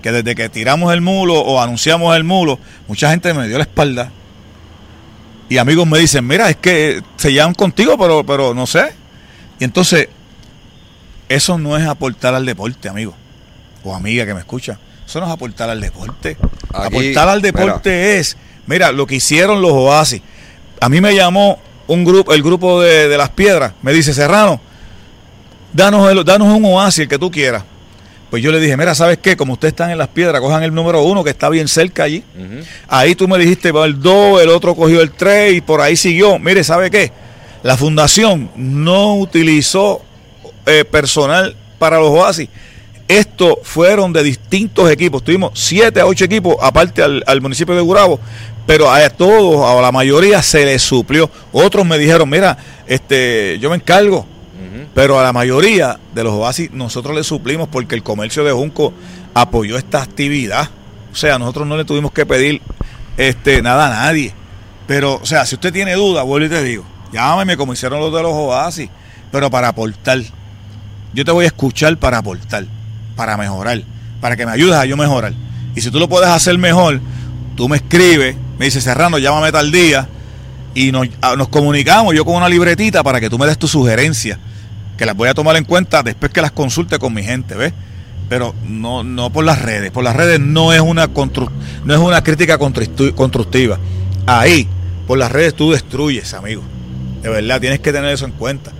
que 0.00 0.12
desde 0.12 0.34
que 0.34 0.48
tiramos 0.48 0.92
el 0.92 1.00
mulo 1.00 1.40
o 1.40 1.60
anunciamos 1.60 2.14
el 2.16 2.24
mulo, 2.24 2.58
mucha 2.88 3.10
gente 3.10 3.32
me 3.34 3.48
dio 3.48 3.58
la 3.58 3.64
espalda. 3.64 4.10
Y 5.48 5.58
amigos 5.58 5.86
me 5.86 5.98
dicen, 5.98 6.26
mira, 6.26 6.48
es 6.48 6.56
que 6.56 7.02
se 7.16 7.32
llaman 7.32 7.54
contigo, 7.54 7.98
pero, 7.98 8.24
pero 8.24 8.54
no 8.54 8.66
sé. 8.66 8.94
Y 9.58 9.64
entonces, 9.64 10.08
eso 11.28 11.58
no 11.58 11.76
es 11.76 11.86
aportar 11.86 12.34
al 12.34 12.46
deporte, 12.46 12.88
amigo. 12.88 13.14
O 13.84 13.94
amiga 13.94 14.24
que 14.24 14.34
me 14.34 14.40
escucha. 14.40 14.78
Eso 15.12 15.20
no 15.20 15.26
es 15.26 15.32
aportar 15.32 15.68
al 15.68 15.78
deporte. 15.78 16.38
Aquí, 16.72 16.86
aportar 17.10 17.28
al 17.28 17.42
deporte 17.42 18.18
es, 18.18 18.34
mira, 18.66 18.92
lo 18.92 19.06
que 19.06 19.16
hicieron 19.16 19.60
los 19.60 19.72
Oasis. 19.72 20.22
A 20.80 20.88
mí 20.88 21.02
me 21.02 21.14
llamó 21.14 21.58
un 21.86 22.02
grupo, 22.02 22.32
el 22.32 22.42
grupo 22.42 22.80
de, 22.80 23.08
de 23.10 23.18
las 23.18 23.28
piedras, 23.28 23.74
me 23.82 23.92
dice, 23.92 24.14
Serrano, 24.14 24.58
danos, 25.74 26.10
el- 26.10 26.24
danos 26.24 26.48
un 26.48 26.64
oasis, 26.64 27.00
el 27.00 27.08
que 27.08 27.18
tú 27.18 27.30
quieras. 27.30 27.62
Pues 28.30 28.42
yo 28.42 28.50
le 28.50 28.58
dije, 28.58 28.74
mira, 28.78 28.94
¿sabes 28.94 29.18
qué? 29.18 29.36
Como 29.36 29.52
ustedes 29.52 29.72
están 29.72 29.90
en 29.90 29.98
las 29.98 30.08
piedras, 30.08 30.40
cojan 30.40 30.62
el 30.62 30.72
número 30.72 31.02
uno 31.02 31.22
que 31.22 31.28
está 31.28 31.50
bien 31.50 31.68
cerca 31.68 32.04
allí. 32.04 32.24
Ahí 32.88 33.14
tú 33.14 33.28
me 33.28 33.36
dijiste, 33.36 33.70
va 33.70 33.84
el 33.84 34.00
2, 34.00 34.40
el 34.40 34.48
otro 34.48 34.74
cogió 34.74 35.02
el 35.02 35.10
3 35.10 35.52
y 35.52 35.60
por 35.60 35.82
ahí 35.82 35.94
siguió. 35.94 36.38
Mire, 36.38 36.64
¿sabe 36.64 36.90
qué? 36.90 37.12
La 37.62 37.76
fundación 37.76 38.50
no 38.56 39.16
utilizó 39.16 40.00
eh, 40.64 40.86
personal 40.86 41.54
para 41.78 41.98
los 41.98 42.08
oasis. 42.08 42.48
Estos 43.18 43.56
fueron 43.62 44.12
de 44.12 44.22
distintos 44.22 44.90
equipos. 44.90 45.22
Tuvimos 45.22 45.52
7 45.54 46.00
a 46.00 46.06
8 46.06 46.24
equipos, 46.24 46.56
aparte 46.60 47.02
al, 47.02 47.22
al 47.26 47.40
municipio 47.40 47.74
de 47.74 47.82
Gurabo. 47.82 48.18
Pero 48.66 48.90
a 48.90 49.08
todos, 49.10 49.68
a 49.68 49.80
la 49.82 49.92
mayoría 49.92 50.40
se 50.42 50.64
les 50.64 50.82
suplió. 50.82 51.30
Otros 51.52 51.84
me 51.84 51.98
dijeron, 51.98 52.30
mira, 52.30 52.56
este, 52.86 53.58
yo 53.60 53.70
me 53.70 53.76
encargo. 53.76 54.26
Pero 54.94 55.18
a 55.18 55.22
la 55.22 55.32
mayoría 55.32 55.98
de 56.14 56.24
los 56.24 56.32
oasis 56.34 56.70
nosotros 56.70 57.14
le 57.14 57.24
suplimos 57.24 57.68
porque 57.68 57.94
el 57.94 58.02
comercio 58.02 58.44
de 58.44 58.52
Junco 58.52 58.92
apoyó 59.34 59.78
esta 59.78 60.02
actividad. 60.02 60.68
O 61.12 61.16
sea, 61.16 61.38
nosotros 61.38 61.66
no 61.66 61.76
le 61.76 61.84
tuvimos 61.84 62.12
que 62.12 62.26
pedir 62.26 62.60
este, 63.16 63.62
nada 63.62 63.86
a 63.86 63.90
nadie. 63.90 64.34
Pero, 64.86 65.14
o 65.14 65.26
sea, 65.26 65.46
si 65.46 65.54
usted 65.54 65.72
tiene 65.72 65.94
duda, 65.94 66.22
vuelvo 66.22 66.46
y 66.46 66.50
te 66.50 66.62
digo, 66.62 66.84
llámeme 67.12 67.56
como 67.56 67.72
hicieron 67.72 68.00
los 68.00 68.12
de 68.12 68.22
los 68.22 68.32
oasis. 68.32 68.88
pero 69.30 69.50
para 69.50 69.68
aportar. 69.68 70.20
Yo 71.14 71.24
te 71.24 71.30
voy 71.30 71.44
a 71.44 71.48
escuchar 71.48 71.96
para 71.98 72.18
aportar, 72.18 72.64
para 73.16 73.36
mejorar, 73.36 73.82
para 74.20 74.36
que 74.36 74.46
me 74.46 74.52
ayudes 74.52 74.74
a 74.74 74.84
yo 74.84 74.96
mejorar. 74.96 75.32
Y 75.74 75.80
si 75.80 75.90
tú 75.90 75.98
lo 75.98 76.08
puedes 76.08 76.28
hacer 76.28 76.58
mejor, 76.58 77.00
tú 77.56 77.68
me 77.68 77.76
escribes, 77.76 78.36
me 78.58 78.66
dices, 78.66 78.84
Serrano, 78.84 79.18
llámame 79.18 79.52
tal 79.52 79.72
día 79.72 80.08
y 80.74 80.92
nos, 80.92 81.08
nos 81.36 81.48
comunicamos 81.48 82.14
yo 82.14 82.24
con 82.24 82.36
una 82.36 82.48
libretita 82.48 83.02
para 83.02 83.20
que 83.20 83.30
tú 83.30 83.38
me 83.38 83.46
des 83.46 83.58
tu 83.58 83.68
sugerencia, 83.68 84.38
que 84.96 85.06
las 85.06 85.16
voy 85.16 85.28
a 85.28 85.34
tomar 85.34 85.56
en 85.56 85.64
cuenta 85.64 86.02
después 86.02 86.32
que 86.32 86.40
las 86.40 86.52
consulte 86.52 86.98
con 86.98 87.14
mi 87.14 87.22
gente, 87.22 87.54
¿ves? 87.54 87.72
Pero 88.28 88.54
no, 88.66 89.04
no 89.04 89.30
por 89.30 89.44
las 89.44 89.60
redes, 89.60 89.90
por 89.90 90.04
las 90.04 90.16
redes 90.16 90.40
no 90.40 90.72
es 90.72 90.80
una, 90.80 91.08
no 91.84 91.94
es 91.94 92.00
una 92.00 92.22
crítica 92.22 92.56
constructiva. 92.56 93.78
Ahí, 94.26 94.68
por 95.06 95.18
las 95.18 95.30
redes 95.30 95.54
tú 95.54 95.72
destruyes, 95.72 96.32
amigo. 96.32 96.62
De 97.22 97.28
verdad, 97.28 97.60
tienes 97.60 97.80
que 97.80 97.92
tener 97.92 98.10
eso 98.10 98.24
en 98.24 98.32
cuenta. 98.32 98.72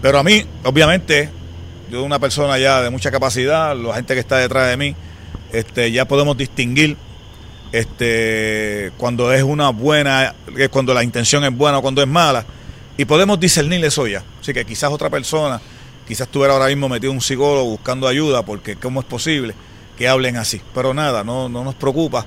Pero 0.00 0.18
a 0.18 0.22
mí, 0.22 0.44
obviamente, 0.64 1.28
yo 1.90 2.04
una 2.04 2.18
persona 2.18 2.58
ya 2.58 2.82
de 2.82 2.90
mucha 2.90 3.10
capacidad, 3.10 3.76
la 3.76 3.94
gente 3.94 4.14
que 4.14 4.20
está 4.20 4.38
detrás 4.38 4.68
de 4.70 4.76
mí, 4.76 4.94
este, 5.52 5.90
ya 5.90 6.06
podemos 6.06 6.36
distinguir 6.36 6.96
este, 7.72 8.92
cuando 8.96 9.32
es 9.32 9.42
una 9.42 9.70
buena, 9.70 10.34
cuando 10.70 10.94
la 10.94 11.02
intención 11.02 11.44
es 11.44 11.56
buena 11.56 11.78
o 11.78 11.82
cuando 11.82 12.02
es 12.02 12.08
mala, 12.08 12.44
y 12.96 13.04
podemos 13.04 13.40
discernir 13.40 13.84
eso 13.84 14.06
ya. 14.06 14.22
Así 14.40 14.52
que 14.52 14.64
quizás 14.64 14.90
otra 14.90 15.10
persona, 15.10 15.60
quizás 16.06 16.26
estuviera 16.26 16.54
ahora 16.54 16.66
mismo 16.66 16.88
metido 16.88 17.12
un 17.12 17.20
psicólogo 17.20 17.70
buscando 17.70 18.06
ayuda, 18.06 18.44
porque 18.44 18.76
cómo 18.76 19.00
es 19.00 19.06
posible 19.06 19.54
que 19.96 20.08
hablen 20.08 20.36
así. 20.36 20.60
Pero 20.74 20.94
nada, 20.94 21.24
no, 21.24 21.48
no 21.48 21.64
nos 21.64 21.74
preocupa. 21.74 22.26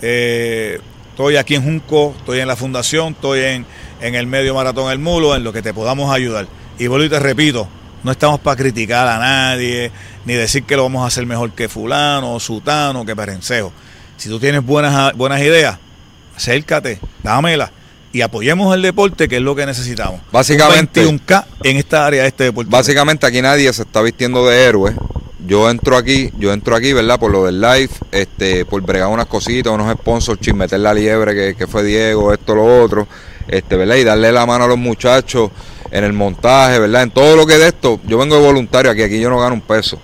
Eh, 0.00 0.80
estoy 1.10 1.36
aquí 1.36 1.54
en 1.54 1.64
Junco, 1.64 2.14
estoy 2.18 2.40
en 2.40 2.48
la 2.48 2.56
fundación, 2.56 3.12
estoy 3.12 3.40
en, 3.40 3.66
en 4.00 4.14
el 4.14 4.26
medio 4.26 4.54
maratón 4.54 4.90
El 4.90 4.98
Mulo, 4.98 5.34
en 5.36 5.44
lo 5.44 5.52
que 5.52 5.62
te 5.62 5.74
podamos 5.74 6.12
ayudar. 6.12 6.46
Y 6.78 6.86
vuelvo 6.86 7.06
y 7.06 7.08
te 7.08 7.18
repito, 7.18 7.68
no 8.06 8.12
estamos 8.12 8.38
para 8.38 8.56
criticar 8.56 9.08
a 9.08 9.18
nadie, 9.18 9.90
ni 10.24 10.34
decir 10.34 10.62
que 10.62 10.76
lo 10.76 10.84
vamos 10.84 11.02
a 11.02 11.08
hacer 11.08 11.26
mejor 11.26 11.50
que 11.50 11.68
fulano, 11.68 12.34
o 12.34 12.40
sutano, 12.40 13.04
que 13.04 13.16
perencejo. 13.16 13.72
Si 14.16 14.28
tú 14.28 14.38
tienes 14.38 14.64
buenas, 14.64 15.12
buenas 15.14 15.40
ideas, 15.40 15.76
acércate, 16.36 17.00
dámela 17.24 17.72
y 18.12 18.20
apoyemos 18.20 18.72
el 18.76 18.82
deporte, 18.82 19.26
que 19.28 19.38
es 19.38 19.42
lo 19.42 19.56
que 19.56 19.66
necesitamos. 19.66 20.20
Básicamente, 20.30 21.04
un 21.04 21.18
k 21.18 21.48
en 21.64 21.78
esta 21.78 22.06
área 22.06 22.22
de 22.22 22.28
este 22.28 22.44
deporte. 22.44 22.70
Básicamente 22.70 23.26
aquí 23.26 23.42
nadie 23.42 23.72
se 23.72 23.82
está 23.82 24.02
vistiendo 24.02 24.46
de 24.46 24.64
héroe. 24.64 24.94
Yo 25.44 25.68
entro 25.68 25.96
aquí, 25.96 26.30
yo 26.38 26.52
entro 26.52 26.76
aquí, 26.76 26.92
¿verdad? 26.92 27.18
Por 27.18 27.32
lo 27.32 27.44
del 27.44 27.60
live, 27.60 27.90
este, 28.12 28.64
por 28.66 28.82
bregar 28.82 29.08
unas 29.08 29.26
cositas, 29.26 29.72
unos 29.72 29.92
sponsors, 29.94 30.40
chismeter 30.40 30.78
la 30.78 30.94
liebre 30.94 31.34
que, 31.34 31.56
que 31.56 31.66
fue 31.66 31.82
Diego, 31.82 32.32
esto, 32.32 32.54
lo 32.54 32.84
otro, 32.84 33.08
este, 33.48 33.74
¿verdad? 33.74 33.96
Y 33.96 34.04
darle 34.04 34.30
la 34.30 34.46
mano 34.46 34.64
a 34.64 34.68
los 34.68 34.78
muchachos 34.78 35.50
en 35.90 36.04
el 36.04 36.12
montaje, 36.12 36.78
¿verdad? 36.78 37.02
En 37.02 37.10
todo 37.10 37.36
lo 37.36 37.46
que 37.46 37.58
de 37.58 37.68
esto, 37.68 38.00
yo 38.06 38.18
vengo 38.18 38.36
de 38.36 38.42
voluntario 38.42 38.90
aquí, 38.90 39.02
aquí 39.02 39.20
yo 39.20 39.30
no 39.30 39.38
gano 39.38 39.54
un 39.54 39.60
peso. 39.60 39.98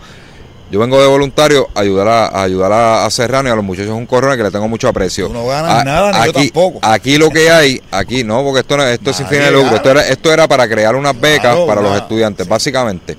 Yo 0.73 0.81
vengo 0.81 0.99
de 0.99 1.07
voluntario 1.07 1.69
a 1.75 1.81
ayudar 1.81 2.09
a, 2.09 2.43
ayudar 2.43 2.73
a, 2.73 3.11
Serrano 3.11 3.47
y 3.47 3.53
a 3.53 3.55
los 3.55 3.63
muchachos 3.63 3.91
un 3.91 4.07
corona 4.07 4.39
que 4.39 4.43
le 4.43 4.51
tengo 4.51 4.69
mucho 4.69 4.89
aprecio. 4.89 5.29
no 5.29 5.47
ganas 5.47 5.85
nada, 5.85 6.13
ni 6.13 6.17
aquí, 6.17 6.27
yo 6.27 6.33
tampoco. 6.33 6.79
Aquí 6.81 7.19
lo 7.19 7.29
que 7.29 7.51
hay, 7.51 7.83
aquí 7.91 8.25
no, 8.25 8.43
porque 8.43 8.61
esto, 8.61 8.79
no, 8.79 8.85
esto 8.85 9.11
es 9.11 9.17
sin 9.17 9.27
fin 9.27 9.41
de 9.41 9.51
lucro. 9.51 9.77
Esto 9.77 9.91
era, 9.91 10.09
esto 10.09 10.33
era 10.33 10.49
para 10.49 10.67
crear 10.67 10.97
unas 10.97 11.21
becas 11.21 11.59
para 11.67 11.83
los 11.83 11.95
estudiantes, 11.95 12.49
básicamente. 12.49 13.19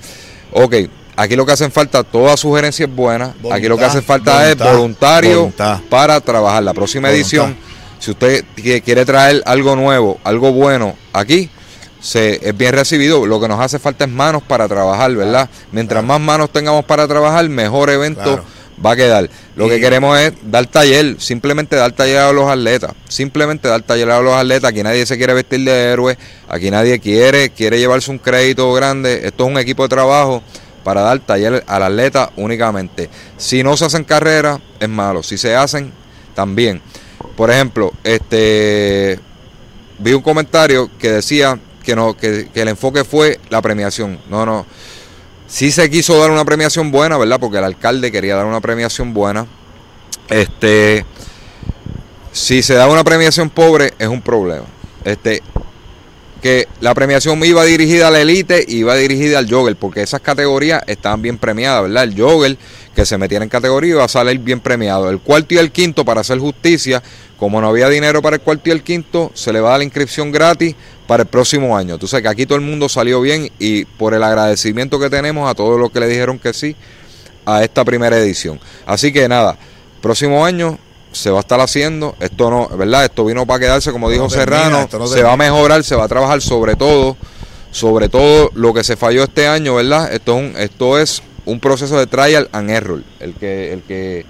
Ok, 0.51 0.75
aquí 1.15 1.35
lo 1.35 1.45
que 1.45 1.51
hacen 1.51 1.71
falta, 1.71 2.03
toda 2.03 2.35
sugerencia 2.37 2.87
es 2.87 2.95
buena. 2.95 3.35
aquí 3.51 3.67
lo 3.67 3.77
que 3.77 3.85
hace 3.85 4.01
falta 4.01 4.49
es 4.49 4.57
voluntario 4.57 5.53
para 5.91 6.19
trabajar. 6.21 6.63
La 6.63 6.73
próxima 6.73 7.11
edición, 7.11 7.55
si 7.99 8.09
usted 8.09 8.43
quiere 8.83 9.05
traer 9.05 9.43
algo 9.45 9.75
nuevo, 9.75 10.19
algo 10.23 10.51
bueno 10.51 10.95
aquí, 11.13 11.51
se, 12.03 12.47
es 12.47 12.55
bien 12.55 12.73
recibido. 12.73 13.25
Lo 13.25 13.39
que 13.39 13.47
nos 13.47 13.59
hace 13.59 13.79
falta 13.79 14.03
es 14.03 14.11
manos 14.11 14.43
para 14.43 14.67
trabajar, 14.67 15.15
¿verdad? 15.15 15.49
Mientras 15.71 16.03
más 16.03 16.19
manos 16.19 16.51
tengamos 16.51 16.83
para 16.83 17.07
trabajar, 17.07 17.47
mejor 17.47 17.89
evento 17.89 18.43
va 18.85 18.91
a 18.91 18.95
quedar. 18.95 19.29
Lo 19.55 19.69
que 19.69 19.79
queremos 19.79 20.19
es 20.19 20.33
dar 20.43 20.65
taller, 20.67 21.15
simplemente 21.19 21.77
dar 21.77 21.93
taller 21.93 22.17
a 22.17 22.33
los 22.33 22.49
atletas, 22.49 22.91
simplemente 23.07 23.69
dar 23.69 23.81
taller 23.81 24.11
a 24.11 24.19
los 24.19 24.33
atletas. 24.33 24.69
Aquí 24.69 24.83
nadie 24.83 25.05
se 25.05 25.17
quiere 25.17 25.33
vestir 25.33 25.63
de 25.63 25.71
héroe, 25.71 26.17
aquí 26.49 26.69
nadie 26.69 26.99
quiere, 26.99 27.51
quiere 27.51 27.79
llevarse 27.79 28.11
un 28.11 28.19
crédito 28.19 28.71
grande. 28.73 29.21
Esto 29.25 29.45
es 29.45 29.51
un 29.51 29.57
equipo 29.57 29.83
de 29.83 29.89
trabajo 29.89 30.43
para 30.83 31.03
dar 31.03 31.19
taller 31.19 31.63
al 31.67 31.83
atleta 31.83 32.31
únicamente. 32.35 33.09
Si 33.37 33.63
no 33.63 33.77
se 33.77 33.85
hacen 33.85 34.03
carreras, 34.03 34.59
es 34.77 34.89
malo. 34.89 35.23
Si 35.23 35.37
se 35.37 35.55
hacen, 35.55 35.93
también. 36.35 36.81
Por 37.37 37.49
ejemplo, 37.49 37.93
este 38.03 39.19
vi 39.99 40.11
un 40.11 40.21
comentario 40.21 40.89
que 40.99 41.09
decía 41.09 41.57
que, 41.83 41.95
no, 41.95 42.15
que, 42.15 42.49
el 42.53 42.67
enfoque 42.67 43.03
fue 43.03 43.39
la 43.49 43.61
premiación. 43.61 44.19
No, 44.29 44.45
no. 44.45 44.65
Sí 45.47 45.71
se 45.71 45.89
quiso 45.89 46.19
dar 46.19 46.31
una 46.31 46.45
premiación 46.45 46.91
buena, 46.91 47.17
¿verdad? 47.17 47.39
Porque 47.39 47.57
el 47.57 47.63
alcalde 47.63 48.11
quería 48.11 48.35
dar 48.35 48.45
una 48.45 48.61
premiación 48.61 49.13
buena. 49.13 49.45
Este, 50.29 51.05
si 52.31 52.63
se 52.63 52.73
da 52.73 52.87
una 52.87 53.03
premiación 53.03 53.49
pobre, 53.49 53.93
es 53.99 54.07
un 54.07 54.21
problema. 54.21 54.65
Este, 55.03 55.43
que 56.41 56.67
la 56.81 56.93
premiación 56.93 57.43
iba 57.45 57.63
dirigida 57.63 58.09
a 58.09 58.11
la 58.11 58.19
élite 58.19 58.65
y 58.67 58.79
iba 58.79 58.95
dirigida 58.95 59.39
al 59.39 59.49
jogger, 59.49 59.77
porque 59.77 60.01
esas 60.01 60.19
categorías 60.19 60.83
estaban 60.87 61.21
bien 61.21 61.37
premiadas, 61.37 61.83
¿verdad? 61.83 62.03
El 62.03 62.19
jogger 62.19 62.57
que 62.95 63.05
se 63.05 63.17
metiera 63.17 63.43
en 63.43 63.49
categoría 63.49 63.91
iba 63.91 64.03
a 64.03 64.07
salir 64.07 64.39
bien 64.39 64.59
premiado. 64.59 65.09
El 65.09 65.19
cuarto 65.19 65.53
y 65.53 65.57
el 65.57 65.71
quinto, 65.71 66.05
para 66.05 66.21
hacer 66.21 66.39
justicia, 66.39 67.01
como 67.37 67.59
no 67.59 67.67
había 67.67 67.89
dinero 67.89 68.21
para 68.21 68.35
el 68.35 68.41
cuarto 68.41 68.69
y 68.69 68.71
el 68.71 68.83
quinto, 68.83 69.31
se 69.33 69.51
le 69.51 69.59
va 69.59 69.69
a 69.69 69.71
dar 69.71 69.79
la 69.79 69.85
inscripción 69.85 70.31
gratis 70.31 70.75
para 71.07 71.23
el 71.23 71.29
próximo 71.29 71.75
año. 71.75 71.97
Tú 71.97 72.07
sabes 72.07 72.23
que 72.23 72.29
aquí 72.29 72.45
todo 72.45 72.57
el 72.57 72.63
mundo 72.63 72.87
salió 72.89 73.21
bien 73.21 73.51
y 73.59 73.85
por 73.85 74.13
el 74.13 74.23
agradecimiento 74.23 74.99
que 74.99 75.09
tenemos 75.09 75.49
a 75.49 75.55
todos 75.55 75.79
los 75.79 75.91
que 75.91 75.99
le 75.99 76.07
dijeron 76.07 76.39
que 76.39 76.53
sí 76.53 76.75
a 77.45 77.63
esta 77.63 77.83
primera 77.83 78.17
edición. 78.17 78.59
Así 78.85 79.11
que 79.11 79.27
nada, 79.27 79.57
próximo 80.01 80.45
año 80.45 80.77
se 81.11 81.29
va 81.29 81.37
a 81.37 81.41
estar 81.41 81.59
haciendo, 81.59 82.15
esto 82.19 82.49
no, 82.49 82.67
¿verdad? 82.69 83.05
Esto 83.05 83.25
vino 83.25 83.45
para 83.45 83.59
quedarse, 83.59 83.91
como 83.91 84.09
dijo 84.09 84.29
Serrano, 84.29 84.87
se 85.07 85.21
va 85.21 85.33
a 85.33 85.37
mejorar, 85.37 85.83
se 85.83 85.95
va 85.95 86.05
a 86.05 86.07
trabajar 86.07 86.41
sobre 86.41 86.75
todo, 86.75 87.17
sobre 87.71 88.09
todo 88.09 88.49
lo 88.55 88.73
que 88.73 88.83
se 88.83 88.95
falló 88.95 89.23
este 89.23 89.47
año, 89.47 89.75
¿verdad? 89.75 90.11
Esto 90.11 90.37
es 90.37 90.39
un, 90.39 90.59
esto 90.59 90.99
es 90.99 91.21
un 91.45 91.59
proceso 91.59 91.97
de 91.97 92.07
trial 92.07 92.49
and 92.51 92.69
error, 92.69 93.03
el 93.19 93.33
que, 93.35 93.73
el 93.73 93.81
que 93.83 94.25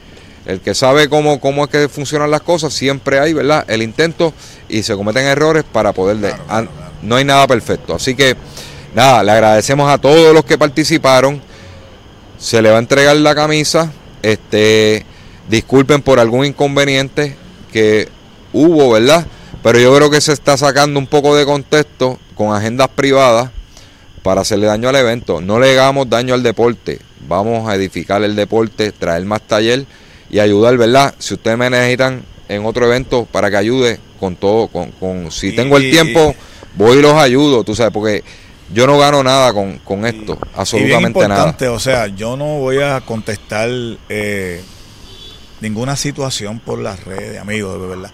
el 0.46 0.60
que 0.60 0.74
sabe 0.74 1.08
cómo, 1.08 1.40
cómo 1.40 1.64
es 1.64 1.70
que 1.70 1.88
funcionan 1.88 2.30
las 2.30 2.42
cosas, 2.42 2.74
siempre 2.74 3.20
hay, 3.20 3.34
¿verdad? 3.34 3.64
El 3.68 3.82
intento 3.82 4.34
y 4.68 4.84
se 4.84 4.96
cometen 4.96 5.26
errores 5.26 5.64
para 5.64 5.94
poder... 5.94 6.18
De, 6.18 6.34
No 7.02 7.16
hay 7.16 7.26
nada 7.26 7.48
perfecto. 7.48 7.96
Así 7.96 8.14
que, 8.16 8.36
nada, 8.94 9.24
le 9.24 9.32
agradecemos 9.32 9.90
a 9.90 9.98
todos 9.98 10.34
los 10.34 10.44
que 10.44 10.58
participaron. 10.58 11.42
Se 12.38 12.62
le 12.62 12.70
va 12.70 12.76
a 12.76 12.80
entregar 12.80 13.16
la 13.16 13.36
camisa. 13.36 13.92
Este, 14.22 15.06
disculpen 15.50 16.02
por 16.02 16.20
algún 16.20 16.46
inconveniente 16.46 17.38
que 17.72 18.10
hubo, 18.52 18.92
¿verdad? 18.92 19.26
Pero 19.62 19.80
yo 19.80 19.96
creo 19.96 20.10
que 20.10 20.20
se 20.20 20.34
está 20.34 20.58
sacando 20.58 21.00
un 21.00 21.08
poco 21.08 21.36
de 21.38 21.46
contexto 21.46 22.20
con 22.36 22.54
agendas 22.54 22.90
privadas 22.90 23.50
para 24.24 24.42
hacerle 24.42 24.68
daño 24.68 24.90
al 24.90 24.96
evento. 24.96 25.42
No 25.42 25.60
le 25.60 25.72
hagamos 25.72 26.10
daño 26.10 26.34
al 26.34 26.42
deporte. 26.42 27.00
Vamos 27.28 27.70
a 27.70 27.76
edificar 27.76 28.24
el 28.24 28.36
deporte, 28.36 28.92
traer 28.92 29.26
más 29.26 29.42
taller 29.42 29.86
y 30.30 30.40
ayudar, 30.40 30.78
¿verdad? 30.78 31.14
Si 31.20 31.36
ustedes 31.36 31.58
me 31.58 31.70
necesitan 31.70 32.24
en 32.50 32.66
otro 32.66 32.86
evento 32.86 33.26
para 33.32 33.50
que 33.50 33.58
ayude 33.58 34.00
con 34.20 34.36
todo, 34.36 34.68
con, 34.68 34.92
con 34.92 35.32
si 35.32 35.56
tengo 35.56 35.78
el 35.78 35.92
tiempo, 35.92 36.34
voy 36.76 36.98
y 36.98 37.02
los 37.02 37.14
ayudo, 37.14 37.64
tú 37.64 37.76
sabes, 37.76 37.94
porque 37.94 38.24
yo 38.74 38.88
no 38.88 38.98
gano 38.98 39.24
nada 39.24 39.54
con, 39.54 39.78
con 39.80 40.06
esto, 40.06 40.38
absolutamente 40.56 41.20
y 41.20 41.28
nada. 41.28 41.56
O 41.72 41.80
sea, 41.80 42.08
yo 42.08 42.36
no 42.36 42.60
voy 42.60 42.82
a 42.82 43.02
contestar 43.02 43.70
eh, 44.10 44.64
ninguna 45.62 45.96
situación 45.96 46.60
por 46.60 46.80
las 46.80 47.04
redes, 47.04 47.40
amigos, 47.40 47.80
de 47.82 47.88
verdad. 47.88 48.12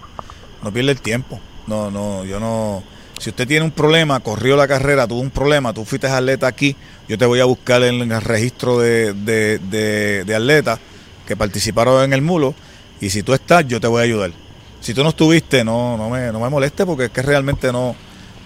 No 0.64 0.74
pierde 0.74 0.91
el 0.91 1.01
tiempo. 1.01 1.39
No, 1.68 1.89
no, 1.91 2.26
yo 2.26 2.39
no. 2.39 2.84
Si 3.20 3.30
usted 3.30 3.45
tiene 3.47 3.65
un 3.65 3.72
problema, 3.72 4.22
corrió 4.22 4.55
la 4.55 4.65
carrera, 4.67 5.05
tuvo 5.05 5.20
un 5.20 5.30
problema, 5.30 5.74
tú 5.74 5.84
fuiste 5.84 6.07
atleta 6.07 6.47
aquí, 6.47 6.76
yo 7.07 7.17
te 7.17 7.26
voy 7.26 7.41
a 7.41 7.45
buscar 7.45 7.84
en 7.84 8.09
el 8.11 8.22
registro 8.22 8.80
de, 8.80 9.13
de, 9.13 9.59
de, 9.59 10.24
de 10.24 10.36
atleta 10.36 10.80
que 11.28 11.36
participaron 11.36 12.03
en 12.05 12.13
el 12.13 12.22
mulo 12.22 12.55
y 13.01 13.09
si 13.09 13.22
tú 13.22 13.34
estás, 13.34 13.67
yo 13.67 13.82
te 13.82 13.88
voy 13.88 13.99
a 13.99 14.03
ayudar. 14.05 14.32
Si 14.80 14.93
tú 14.93 15.03
no 15.03 15.09
estuviste, 15.09 15.65
no, 15.65 15.97
no, 15.97 16.09
me, 16.09 16.32
no 16.32 16.39
me 16.39 16.49
moleste 16.49 16.86
porque 16.86 17.05
es 17.05 17.11
que 17.11 17.22
realmente 17.22 17.72
no, 17.74 17.93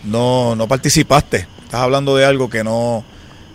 no, 0.05 0.55
no 0.55 0.67
participaste. 0.67 1.47
Estás 1.63 1.81
hablando 1.81 2.15
de 2.15 2.25
algo 2.25 2.49
que 2.49 2.63
no, 2.63 3.03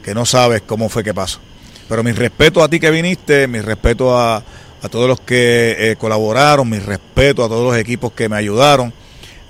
que 0.05 0.15
no 0.15 0.25
sabes 0.25 0.63
cómo 0.63 0.89
fue 0.89 1.03
que 1.03 1.15
pasó. 1.15 1.41
Pero 1.89 2.05
mi 2.05 2.13
respeto 2.13 2.63
a 2.63 2.69
ti 2.69 2.79
que 2.79 2.93
viniste, 2.93 3.49
mi 3.49 3.61
respeto 3.61 4.17
a, 4.17 4.37
a 4.37 4.89
todos 4.89 5.09
los 5.09 5.21
que 5.21 5.77
eh, 5.79 5.97
colaboraron, 5.97 6.69
mi 6.69 6.79
respeto 6.79 7.45
a 7.45 7.49
todos 7.49 7.73
los 7.73 7.81
equipos 7.81 8.13
que 8.13 8.29
me 8.29 8.37
ayudaron, 8.37 8.93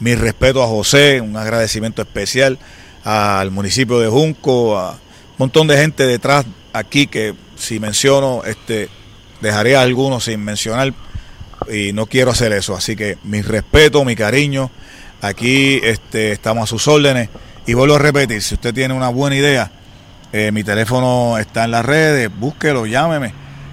mi 0.00 0.14
respeto 0.14 0.62
a 0.62 0.66
José, 0.66 1.20
un 1.20 1.36
agradecimiento 1.36 2.02
especial 2.02 2.58
al 3.04 3.50
municipio 3.50 3.98
de 3.98 4.08
Junco, 4.08 4.78
a 4.78 4.92
un 4.92 4.98
montón 5.38 5.66
de 5.66 5.76
gente 5.76 6.06
detrás 6.06 6.44
aquí 6.72 7.06
que 7.06 7.34
si 7.56 7.80
menciono, 7.80 8.42
este, 8.44 8.88
dejaré 9.40 9.76
a 9.76 9.82
algunos 9.82 10.24
sin 10.24 10.44
mencionar 10.44 10.92
y 11.72 11.92
no 11.92 12.06
quiero 12.06 12.30
hacer 12.30 12.52
eso. 12.52 12.76
Así 12.76 12.96
que 12.96 13.18
mi 13.24 13.42
respeto, 13.42 14.04
mi 14.04 14.14
cariño, 14.14 14.70
aquí 15.20 15.80
este, 15.82 16.32
estamos 16.32 16.64
a 16.64 16.66
sus 16.66 16.86
órdenes 16.88 17.28
y 17.66 17.74
vuelvo 17.74 17.96
a 17.96 17.98
repetir, 17.98 18.42
si 18.42 18.54
usted 18.54 18.72
tiene 18.74 18.94
una 18.94 19.08
buena 19.08 19.36
idea, 19.36 19.70
Eh, 20.30 20.52
mi 20.52 20.62
teléfono 20.62 21.38
está 21.38 21.64
en 21.64 21.70
las 21.70 21.82
redes, 21.86 22.28
búsquelo, 22.28 22.84
llámeme, 22.84 23.32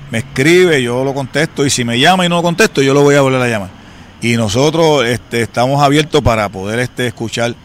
me 0.09 0.19
escribe, 0.19 0.81
yo 0.81 1.03
lo 1.03 1.13
contesto 1.13 1.65
y 1.65 1.69
si 1.69 1.83
me 1.83 1.99
llama 1.99 2.25
y 2.25 2.29
no 2.29 2.37
lo 2.37 2.43
contesto, 2.43 2.81
yo 2.81 2.93
lo 2.93 3.01
voy 3.01 3.15
a 3.15 3.21
volver 3.21 3.41
a 3.41 3.47
llamar. 3.49 3.69
Y 4.21 4.37
nosotros 4.37 5.05
este, 5.05 5.41
estamos 5.41 5.83
abiertos 5.83 6.21
para 6.21 6.49
poder 6.49 6.79
este, 6.79 7.07
escuchar 7.07 7.55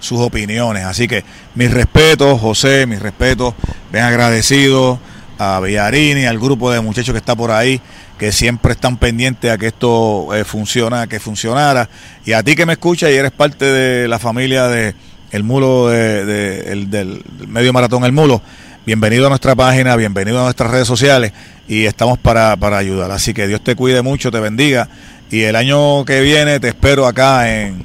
sus 0.00 0.18
opiniones. 0.18 0.84
Así 0.84 1.06
que 1.06 1.24
mis 1.54 1.70
respetos, 1.70 2.40
José, 2.40 2.86
mis 2.86 3.00
respetos, 3.00 3.54
ven 3.92 4.02
agradecido 4.02 4.98
a 5.38 5.60
Villarini, 5.60 6.26
al 6.26 6.38
grupo 6.38 6.70
de 6.70 6.80
muchachos 6.80 7.12
que 7.12 7.18
está 7.18 7.34
por 7.34 7.50
ahí, 7.50 7.80
que 8.18 8.32
siempre 8.32 8.72
están 8.72 8.98
pendientes 8.98 9.50
a 9.50 9.56
que 9.56 9.68
esto 9.68 10.34
eh, 10.34 10.44
funciona, 10.44 11.06
que 11.06 11.20
funcionara. 11.20 11.88
Y 12.26 12.32
a 12.32 12.42
ti 12.42 12.54
que 12.54 12.66
me 12.66 12.74
escuchas 12.74 13.10
y 13.10 13.14
eres 13.14 13.32
parte 13.32 13.64
de 13.64 14.08
la 14.08 14.18
familia 14.18 14.68
de 14.68 14.94
el 15.30 15.44
mulo 15.44 15.88
de, 15.88 16.72
el, 16.72 16.90
del 16.90 17.22
medio 17.46 17.72
maratón 17.72 18.04
El 18.04 18.12
Mulo. 18.12 18.42
Bienvenido 18.84 19.26
a 19.26 19.28
nuestra 19.28 19.54
página, 19.54 19.94
bienvenido 19.94 20.40
a 20.40 20.44
nuestras 20.44 20.70
redes 20.70 20.88
sociales 20.88 21.32
y 21.68 21.84
estamos 21.84 22.18
para, 22.18 22.56
para 22.56 22.78
ayudar. 22.78 23.10
Así 23.12 23.32
que 23.32 23.46
Dios 23.46 23.62
te 23.62 23.76
cuide 23.76 24.02
mucho, 24.02 24.30
te 24.30 24.40
bendiga 24.40 24.88
y 25.30 25.42
el 25.42 25.56
año 25.56 26.04
que 26.04 26.20
viene 26.20 26.60
te 26.60 26.68
espero 26.68 27.06
acá 27.06 27.50
en, 27.54 27.84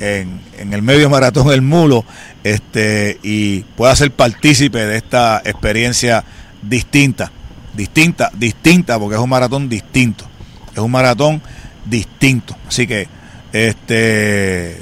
en, 0.00 0.72
el 0.72 0.82
medio 0.82 1.10
maratón 1.10 1.50
El 1.52 1.62
Mulo 1.62 2.04
este, 2.42 3.18
y 3.22 3.60
pueda 3.76 3.94
ser 3.94 4.10
partícipe 4.10 4.78
de 4.78 4.96
esta 4.96 5.42
experiencia 5.44 6.24
distinta, 6.62 7.30
distinta, 7.74 8.30
distinta, 8.34 8.98
porque 8.98 9.16
es 9.16 9.20
un 9.20 9.28
maratón 9.28 9.68
distinto, 9.68 10.24
es 10.72 10.78
un 10.78 10.90
maratón 10.90 11.42
distinto. 11.84 12.56
Así 12.66 12.86
que 12.86 13.08
este, 13.52 14.78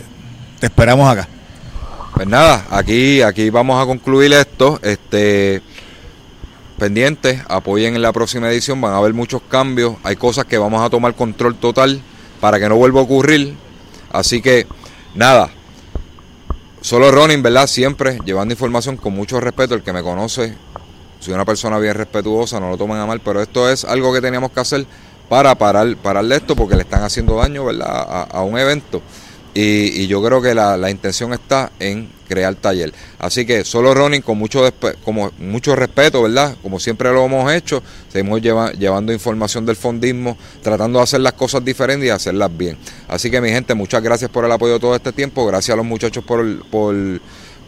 te 0.60 0.66
esperamos 0.66 1.10
acá. 1.10 1.28
Pues 2.14 2.28
nada, 2.28 2.64
aquí, 2.70 3.22
aquí 3.22 3.50
vamos 3.50 3.82
a 3.82 3.86
concluir 3.86 4.32
esto. 4.32 4.78
Este, 4.82 5.62
pendientes, 6.78 7.40
apoyen 7.48 7.94
en 7.94 8.02
la 8.02 8.12
próxima 8.12 8.50
edición, 8.50 8.80
van 8.80 8.92
a 8.94 8.98
haber 8.98 9.14
muchos 9.14 9.42
cambios, 9.48 9.96
hay 10.02 10.16
cosas 10.16 10.44
que 10.44 10.58
vamos 10.58 10.84
a 10.84 10.90
tomar 10.90 11.14
control 11.14 11.54
total 11.56 12.00
para 12.40 12.58
que 12.58 12.68
no 12.68 12.76
vuelva 12.76 13.00
a 13.00 13.04
ocurrir. 13.04 13.54
Así 14.12 14.42
que 14.42 14.66
nada, 15.14 15.50
solo 16.80 17.10
Ronin, 17.10 17.42
¿verdad? 17.42 17.66
Siempre 17.66 18.18
llevando 18.24 18.52
información 18.54 18.96
con 18.96 19.14
mucho 19.14 19.40
respeto, 19.40 19.74
el 19.74 19.82
que 19.82 19.92
me 19.92 20.02
conoce, 20.02 20.54
soy 21.20 21.34
una 21.34 21.44
persona 21.44 21.78
bien 21.78 21.94
respetuosa, 21.94 22.60
no 22.60 22.68
lo 22.70 22.76
tomen 22.76 22.98
a 22.98 23.06
mal, 23.06 23.20
pero 23.20 23.40
esto 23.40 23.68
es 23.70 23.84
algo 23.84 24.12
que 24.12 24.20
teníamos 24.20 24.50
que 24.50 24.60
hacer 24.60 24.86
para 25.28 25.54
parar, 25.54 25.96
pararle 25.96 26.36
esto 26.36 26.54
porque 26.54 26.76
le 26.76 26.82
están 26.82 27.02
haciendo 27.02 27.36
daño, 27.36 27.64
¿verdad? 27.64 27.88
A, 27.88 28.22
a 28.24 28.42
un 28.42 28.58
evento. 28.58 29.00
Y, 29.56 30.08
yo 30.08 30.20
creo 30.20 30.42
que 30.42 30.52
la, 30.52 30.90
intención 30.90 31.32
está 31.32 31.70
en 31.78 32.08
crear 32.28 32.54
taller. 32.56 32.92
Así 33.20 33.46
que 33.46 33.64
solo 33.64 33.94
Ronin 33.94 34.20
con 34.20 34.36
mucho, 34.36 34.68
como 35.04 35.30
mucho 35.38 35.76
respeto, 35.76 36.22
¿verdad? 36.22 36.56
Como 36.60 36.80
siempre 36.80 37.12
lo 37.12 37.24
hemos 37.24 37.52
hecho, 37.52 37.80
seguimos 38.12 38.42
llevando 38.42 39.12
información 39.12 39.64
del 39.64 39.76
fondismo, 39.76 40.36
tratando 40.60 40.98
de 40.98 41.04
hacer 41.04 41.20
las 41.20 41.34
cosas 41.34 41.64
diferentes 41.64 42.08
y 42.08 42.10
hacerlas 42.10 42.56
bien. 42.56 42.76
Así 43.06 43.30
que 43.30 43.40
mi 43.40 43.50
gente, 43.50 43.74
muchas 43.74 44.02
gracias 44.02 44.28
por 44.28 44.44
el 44.44 44.50
apoyo 44.50 44.80
todo 44.80 44.96
este 44.96 45.12
tiempo, 45.12 45.46
gracias 45.46 45.74
a 45.74 45.76
los 45.76 45.86
muchachos 45.86 46.24
por, 46.24 46.66
por, 46.66 46.96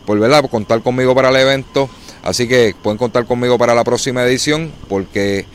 por, 0.04 0.18
¿verdad? 0.18 0.40
por 0.40 0.50
contar 0.50 0.82
conmigo 0.82 1.14
para 1.14 1.28
el 1.28 1.36
evento. 1.36 1.88
Así 2.24 2.48
que 2.48 2.74
pueden 2.82 2.98
contar 2.98 3.26
conmigo 3.26 3.56
para 3.58 3.76
la 3.76 3.84
próxima 3.84 4.24
edición 4.24 4.72
porque 4.88 5.46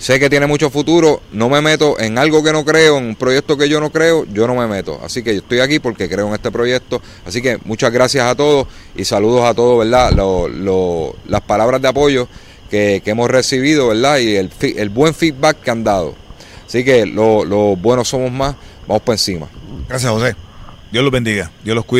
Sé 0.00 0.18
que 0.18 0.30
tiene 0.30 0.46
mucho 0.46 0.70
futuro, 0.70 1.20
no 1.30 1.50
me 1.50 1.60
meto 1.60 2.00
en 2.00 2.16
algo 2.16 2.42
que 2.42 2.54
no 2.54 2.64
creo, 2.64 2.96
en 2.96 3.04
un 3.04 3.16
proyecto 3.16 3.58
que 3.58 3.68
yo 3.68 3.80
no 3.80 3.90
creo, 3.90 4.24
yo 4.32 4.46
no 4.46 4.54
me 4.54 4.66
meto. 4.66 4.98
Así 5.04 5.22
que 5.22 5.34
yo 5.34 5.40
estoy 5.40 5.60
aquí 5.60 5.78
porque 5.78 6.08
creo 6.08 6.26
en 6.28 6.32
este 6.32 6.50
proyecto. 6.50 7.02
Así 7.26 7.42
que 7.42 7.58
muchas 7.66 7.92
gracias 7.92 8.24
a 8.24 8.34
todos 8.34 8.66
y 8.96 9.04
saludos 9.04 9.44
a 9.44 9.52
todos, 9.52 9.78
¿verdad? 9.80 10.10
las 11.26 11.40
palabras 11.42 11.82
de 11.82 11.88
apoyo 11.88 12.28
que, 12.70 13.02
hemos 13.04 13.30
recibido, 13.30 13.88
¿verdad? 13.88 14.16
Y 14.20 14.36
el, 14.36 14.88
buen 14.88 15.12
feedback 15.12 15.60
que 15.60 15.70
han 15.70 15.84
dado. 15.84 16.14
Así 16.66 16.82
que 16.82 17.04
los 17.04 17.78
buenos 17.78 18.08
somos 18.08 18.32
más, 18.32 18.56
vamos 18.88 19.02
por 19.02 19.12
encima. 19.12 19.48
Gracias, 19.86 20.10
José. 20.10 20.34
Dios 20.90 21.04
los 21.04 21.12
bendiga, 21.12 21.50
Dios 21.62 21.74
los 21.76 21.84
cuide. 21.84 21.98